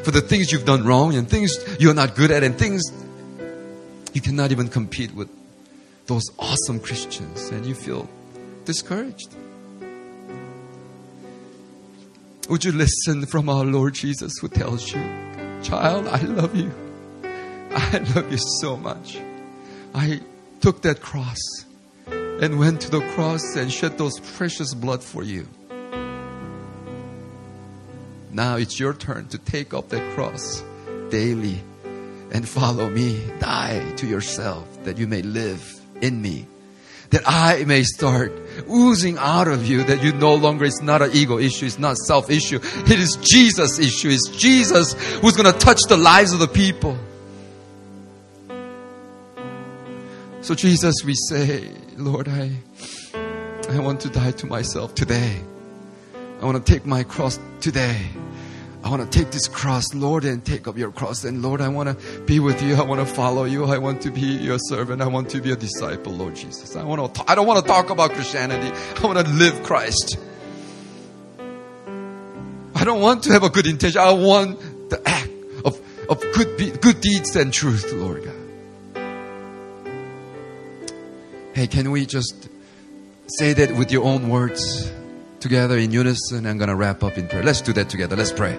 for 0.04 0.12
the 0.12 0.20
things 0.20 0.52
you've 0.52 0.66
done 0.66 0.84
wrong 0.84 1.16
and 1.16 1.30
things 1.30 1.56
you're 1.80 1.94
not 1.94 2.16
good 2.16 2.32
at 2.32 2.44
and 2.44 2.60
things 2.60 2.84
you 4.12 4.20
cannot 4.20 4.52
even 4.52 4.68
compete 4.68 5.16
with 5.16 5.30
those 6.08 6.24
awesome 6.38 6.82
Christians, 6.82 7.50
and 7.52 7.66
you 7.66 7.76
feel 7.76 8.10
discouraged. 8.66 9.34
Would 12.50 12.66
you 12.66 12.74
listen 12.74 13.26
from 13.26 13.48
our 13.48 13.64
Lord 13.64 13.94
Jesus 13.94 14.34
who 14.42 14.50
tells 14.50 14.92
you, 14.92 15.00
Child, 15.64 16.08
I 16.08 16.22
love 16.22 16.56
you. 16.56 16.72
I 17.74 17.98
love 18.16 18.32
you 18.32 18.38
so 18.60 18.76
much. 18.76 19.20
I 19.94 20.22
took 20.60 20.82
that 20.82 21.02
cross 21.02 21.40
and 22.08 22.58
went 22.58 22.82
to 22.82 22.90
the 22.90 23.02
cross 23.14 23.56
and 23.56 23.72
shed 23.72 23.98
those 23.98 24.20
precious 24.20 24.74
blood 24.74 25.04
for 25.04 25.24
you. 25.24 25.48
Now 28.32 28.56
it's 28.56 28.80
your 28.80 28.94
turn 28.94 29.28
to 29.28 29.38
take 29.38 29.74
up 29.74 29.90
that 29.90 30.16
cross 30.16 30.64
daily 31.10 31.62
and 32.32 32.48
follow 32.48 32.90
me. 32.90 33.22
Die 33.40 33.92
to 33.98 34.08
yourself 34.08 34.84
that 34.86 34.98
you 34.98 35.06
may 35.06 35.22
live 35.22 35.80
in 36.02 36.22
me. 36.22 36.48
That 37.12 37.24
I 37.26 37.66
may 37.66 37.84
start 37.84 38.32
oozing 38.70 39.18
out 39.18 39.48
of 39.48 39.68
you 39.68 39.84
that 39.84 40.02
you 40.02 40.14
no 40.14 40.36
longer, 40.36 40.66
it's 40.66 40.82
not 40.82 41.02
an 41.02 41.12
ego 41.14 41.38
issue, 41.38 41.66
it's 41.66 41.80
not 41.80 41.98
self 41.98 42.30
issue. 42.30 42.60
It 42.64 43.00
is 43.00 43.18
Jesus 43.22 43.80
issue. 43.80 44.10
It's 44.10 44.30
Jesus 44.30 44.94
who's 45.20 45.36
going 45.36 45.52
to 45.52 45.58
touch 45.58 45.82
the 45.88 45.98
lives 45.98 46.34
of 46.34 46.40
the 46.40 46.48
people. 46.48 46.98
So 50.42 50.56
Jesus, 50.56 50.96
we 51.06 51.14
say, 51.14 51.70
Lord, 51.98 52.28
I, 52.28 52.52
I 53.70 53.80
want 53.80 54.02
to 54.02 54.10
die 54.10 54.32
to 54.32 54.48
myself 54.48 54.96
today. 54.96 55.40
I 56.42 56.46
want 56.46 56.66
to 56.66 56.74
take 56.74 56.86
my 56.86 57.04
cross 57.04 57.40
today. 57.60 58.08
I 58.84 58.90
want 58.90 59.10
to 59.10 59.20
take 59.20 59.32
this 59.32 59.48
cross, 59.48 59.94
Lord, 59.94 60.26
and 60.26 60.44
take 60.44 60.68
up 60.68 60.76
your 60.78 60.92
cross. 60.92 61.24
And 61.24 61.44
Lord, 61.44 61.62
I 61.62 61.68
want 61.68 62.00
to 62.00 62.22
be 62.22 62.40
with 62.40 62.64
you. 62.64 62.76
I 62.76 62.82
want 62.82 63.00
to 63.00 63.14
follow 63.14 63.44
you. 63.44 63.66
I 63.66 63.78
want 63.78 64.02
to 64.02 64.12
be 64.12 64.22
your 64.22 64.58
servant. 64.58 65.02
I 65.02 65.08
want 65.08 65.30
to 65.32 65.42
be 65.42 65.52
a 65.52 65.56
disciple, 65.56 66.14
Lord 66.14 66.36
Jesus. 66.36 66.76
I 66.76 66.84
want 66.84 67.14
to. 67.16 67.24
I 67.28 67.36
don't 67.36 67.46
want 67.46 67.64
to 67.64 67.68
talk 67.68 67.92
about 67.92 68.12
Christianity. 68.12 68.76
I 68.98 69.06
want 69.06 69.26
to 69.26 69.34
live 69.34 69.62
Christ. 69.64 70.18
I 72.74 72.84
don't 72.84 73.02
want 73.02 73.24
to 73.26 73.34
have 73.34 73.44
a 73.44 73.50
good 73.50 73.68
intention. 73.68 74.02
I 74.02 74.14
want 74.14 74.90
the 74.90 75.00
act 75.08 75.30
of, 75.64 75.80
of 76.10 76.20
good, 76.34 76.82
good 76.82 77.02
deeds 77.02 77.36
and 77.36 77.54
truth, 77.54 77.92
Lord 77.94 78.24
God. 78.26 78.36
Hey, 81.54 81.68
can 81.68 81.92
we 81.92 82.08
just 82.08 82.50
say 83.28 83.54
that 83.54 83.76
with 83.76 83.92
your 83.92 84.06
own 84.06 84.30
words 84.30 84.92
together 85.42 85.78
in 85.78 85.92
unison? 85.92 86.46
I'm 86.46 86.58
going 86.58 86.70
to 86.70 86.76
wrap 86.76 87.04
up 87.04 87.18
in 87.18 87.28
prayer. 87.28 87.44
Let's 87.44 87.62
do 87.62 87.74
that 87.74 87.90
together. 87.90 88.16
Let's 88.16 88.32
pray. 88.32 88.58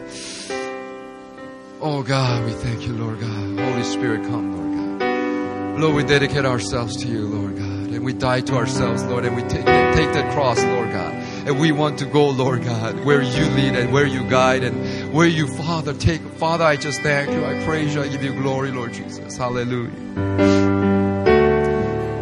Oh 1.80 2.02
God, 2.02 2.44
we 2.44 2.52
thank 2.52 2.86
you, 2.86 2.92
Lord 2.92 3.20
God. 3.20 3.58
Holy 3.58 3.82
Spirit, 3.84 4.22
come, 4.24 4.56
Lord 4.56 5.00
God. 5.00 5.80
Lord, 5.80 5.94
we 5.94 6.04
dedicate 6.04 6.44
ourselves 6.44 6.96
to 6.98 7.08
you, 7.08 7.26
Lord 7.26 7.56
God. 7.56 7.66
And 7.92 8.04
we 8.04 8.12
die 8.12 8.40
to 8.42 8.54
ourselves, 8.54 9.02
Lord, 9.04 9.24
and 9.24 9.34
we 9.34 9.42
take, 9.42 9.64
take 9.64 10.12
that 10.12 10.32
cross, 10.32 10.62
Lord 10.62 10.92
God. 10.92 11.14
And 11.46 11.58
we 11.58 11.72
want 11.72 11.98
to 11.98 12.06
go, 12.06 12.28
Lord 12.30 12.62
God, 12.62 13.04
where 13.04 13.20
you 13.20 13.44
lead 13.46 13.74
and 13.74 13.92
where 13.92 14.06
you 14.06 14.22
guide 14.28 14.62
and 14.62 15.12
where 15.12 15.26
you, 15.26 15.48
Father, 15.48 15.92
take. 15.92 16.20
Father, 16.22 16.64
I 16.64 16.76
just 16.76 17.00
thank 17.00 17.30
you. 17.30 17.44
I 17.44 17.64
praise 17.64 17.94
you. 17.94 18.02
I 18.02 18.08
give 18.08 18.22
you 18.22 18.32
glory, 18.32 18.70
Lord 18.70 18.92
Jesus. 18.92 19.36
Hallelujah. 19.36 19.90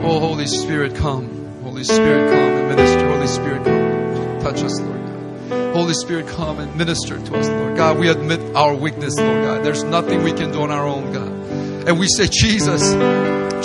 Oh, 0.03 0.21
Holy 0.21 0.47
Spirit, 0.47 0.95
come. 0.97 1.29
Holy 1.63 1.85
Spirit, 1.85 2.33
come 2.33 2.41
and 2.41 2.69
minister. 2.77 3.09
Holy 3.09 3.27
Spirit, 3.27 3.65
come. 3.65 3.90
Touch 4.41 4.63
us, 4.63 4.81
Lord 4.81 5.01
God. 5.07 5.75
Holy 5.75 5.95
Spirit, 5.95 6.27
come 6.29 6.59
and 6.59 6.75
minister 6.77 7.19
to 7.19 7.37
us, 7.37 7.49
Lord 7.49 7.77
God. 7.77 7.99
We 7.99 8.09
admit 8.09 8.41
our 8.57 8.75
weakness, 8.75 9.17
Lord 9.19 9.45
God. 9.45 9.65
There's 9.65 9.85
nothing 9.85 10.23
we 10.23 10.33
can 10.33 10.51
do 10.53 10.63
on 10.63 10.71
our 10.71 10.87
own, 10.87 11.13
God. 11.13 11.89
And 11.89 11.99
we 11.99 12.07
say, 12.09 12.27
Jesus, 12.27 12.93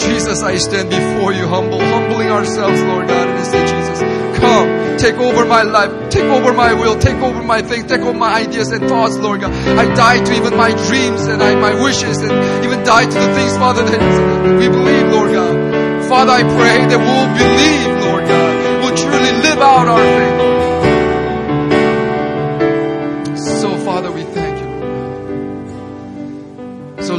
Jesus, 0.02 0.44
I 0.44 0.56
stand 0.58 0.90
before 0.90 1.34
you 1.34 1.48
humble, 1.48 1.80
humbling 1.80 2.30
ourselves, 2.30 2.82
Lord 2.84 3.08
God. 3.08 3.28
And 3.30 3.38
we 3.40 3.46
say, 3.46 3.62
Jesus, 3.62 4.00
come, 4.40 4.98
take 4.98 5.16
over 5.16 5.46
my 5.46 5.64
life, 5.64 6.10
take 6.10 6.26
over 6.26 6.54
my 6.54 6.74
will, 6.74 7.00
take 7.00 7.16
over 7.16 7.42
my 7.42 7.62
things, 7.62 7.86
take 7.86 8.02
over 8.02 8.18
my 8.18 8.34
ideas 8.34 8.72
and 8.72 8.88
thoughts, 8.88 9.18
Lord 9.18 9.42
God. 9.42 9.54
I 9.54 9.94
die 9.96 10.24
to 10.24 10.34
even 10.36 10.58
my 10.58 10.72
dreams 10.88 11.28
and 11.28 11.42
I, 11.42 11.56
my 11.56 11.82
wishes 11.84 12.18
and 12.22 12.66
even 12.66 12.84
die 12.84 13.06
to 13.06 13.20
the 13.20 13.34
things, 13.34 13.58
Father, 13.58 13.84
that 13.84 14.60
we 14.60 14.68
believe, 14.68 15.08
Lord 15.14 15.32
God. 15.32 16.06
Father, 16.10 16.32
I 16.34 16.42
pray 16.44 16.86
that 16.86 17.00
we'll 17.00 17.30
believe, 17.34 18.06
Lord 18.06 18.28
God. 18.28 18.84
We'll 18.84 18.98
truly 18.98 19.32
live 19.42 19.60
out 19.60 19.88
our 19.88 19.98
faith. 19.98 20.25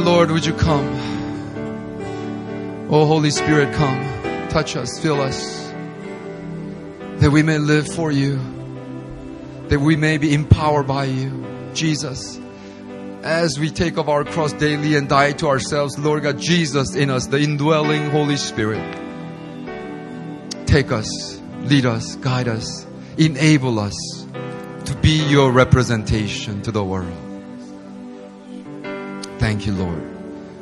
Lord, 0.07 0.31
would 0.31 0.45
you 0.45 0.53
come? 0.53 0.87
Oh, 2.89 3.05
Holy 3.05 3.29
Spirit, 3.29 3.75
come. 3.75 4.47
Touch 4.47 4.77
us, 4.77 4.97
fill 5.01 5.19
us. 5.19 5.67
That 7.17 7.29
we 7.29 7.43
may 7.43 7.57
live 7.57 7.85
for 7.93 8.09
you. 8.09 8.39
That 9.67 9.81
we 9.81 9.97
may 9.97 10.17
be 10.17 10.33
empowered 10.33 10.87
by 10.87 11.03
you. 11.03 11.45
Jesus 11.73 12.39
as 13.21 13.59
we 13.59 13.69
take 13.69 13.97
up 13.97 14.07
our 14.07 14.23
cross 14.23 14.53
daily 14.53 14.95
and 14.95 15.09
die 15.09 15.33
to 15.33 15.47
ourselves, 15.49 15.99
Lord 15.99 16.23
God, 16.23 16.39
Jesus 16.39 16.95
in 16.95 17.09
us, 17.09 17.27
the 17.27 17.39
indwelling 17.39 18.09
Holy 18.09 18.37
Spirit. 18.37 18.95
Take 20.67 20.93
us, 20.93 21.41
lead 21.63 21.85
us, 21.85 22.15
guide 22.15 22.47
us, 22.47 22.87
enable 23.17 23.77
us 23.77 24.25
to 24.85 24.95
be 25.01 25.27
your 25.27 25.51
representation 25.51 26.61
to 26.61 26.71
the 26.71 26.81
world. 26.81 27.26
Thank 29.47 29.65
you, 29.65 29.71
Lord, 29.71 30.03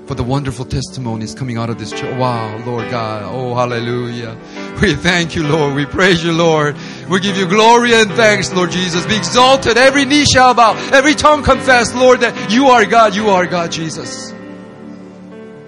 for 0.05 0.13
the 0.13 0.21
wonderful 0.21 0.63
testimonies 0.63 1.33
coming 1.33 1.57
out 1.57 1.71
of 1.71 1.79
this 1.79 1.89
church. 1.89 2.19
Wow, 2.19 2.55
Lord 2.67 2.91
God. 2.91 3.23
Oh, 3.23 3.55
hallelujah. 3.55 4.37
We 4.79 4.93
thank 4.93 5.35
you, 5.35 5.41
Lord. 5.41 5.73
We 5.73 5.87
praise 5.87 6.23
you, 6.23 6.33
Lord. 6.33 6.77
We 7.09 7.19
give 7.19 7.35
you 7.35 7.47
glory 7.47 7.95
and 7.95 8.11
thanks, 8.11 8.53
Lord 8.53 8.69
Jesus. 8.69 9.03
Be 9.07 9.15
exalted. 9.15 9.75
Every 9.77 10.05
knee 10.05 10.25
shall 10.25 10.53
bow. 10.53 10.75
Every 10.93 11.15
tongue 11.15 11.41
confess, 11.41 11.95
Lord, 11.95 12.19
that 12.19 12.51
you 12.51 12.67
are 12.67 12.85
God. 12.85 13.15
You 13.15 13.29
are 13.29 13.47
God, 13.47 13.71
Jesus. 13.71 14.29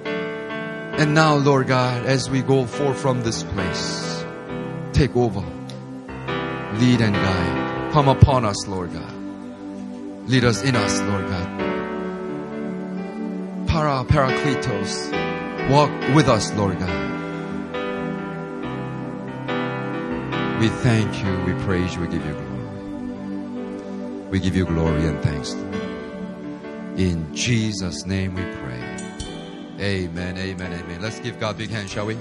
And 0.06 1.16
now, 1.16 1.38
Lord 1.38 1.66
God, 1.66 2.06
as 2.06 2.30
we 2.30 2.44
go 2.44 2.68
forth 2.68 3.02
from 3.02 3.24
this 3.24 3.42
place, 3.42 4.24
take 4.94 5.16
over. 5.16 5.40
Lead 5.40 7.02
and 7.02 7.16
guide. 7.16 7.92
Come 7.94 8.10
upon 8.10 8.46
us, 8.46 8.68
Lord 8.68 8.94
God. 8.94 9.14
Lead 10.30 10.44
us 10.44 10.62
in 10.62 10.76
us, 10.76 11.02
Lord 11.02 11.28
God. 11.28 11.67
Para, 13.78 14.04
Parakletos. 14.06 15.12
Walk 15.70 15.92
with 16.16 16.28
us, 16.28 16.52
Lord 16.56 16.80
God. 16.80 16.90
We 20.60 20.70
thank 20.82 21.24
you, 21.24 21.44
we 21.46 21.54
praise 21.64 21.94
you, 21.94 22.02
we 22.02 22.08
give 22.08 22.26
you 22.26 22.34
glory. 22.34 24.30
We 24.32 24.40
give 24.40 24.56
you 24.56 24.66
glory 24.66 25.06
and 25.06 25.22
thanks. 25.22 25.54
In 26.98 27.32
Jesus' 27.36 28.08
name 28.08 28.34
we 28.34 28.42
pray. 28.42 28.82
Amen, 29.80 30.40
amen, 30.40 30.74
amen. 30.74 31.00
Let's 31.00 31.20
give 31.20 31.40
God 31.40 31.54
a 31.54 31.58
big 31.60 31.70
hand, 31.70 31.88
shall 31.88 32.08
we? 32.08 32.18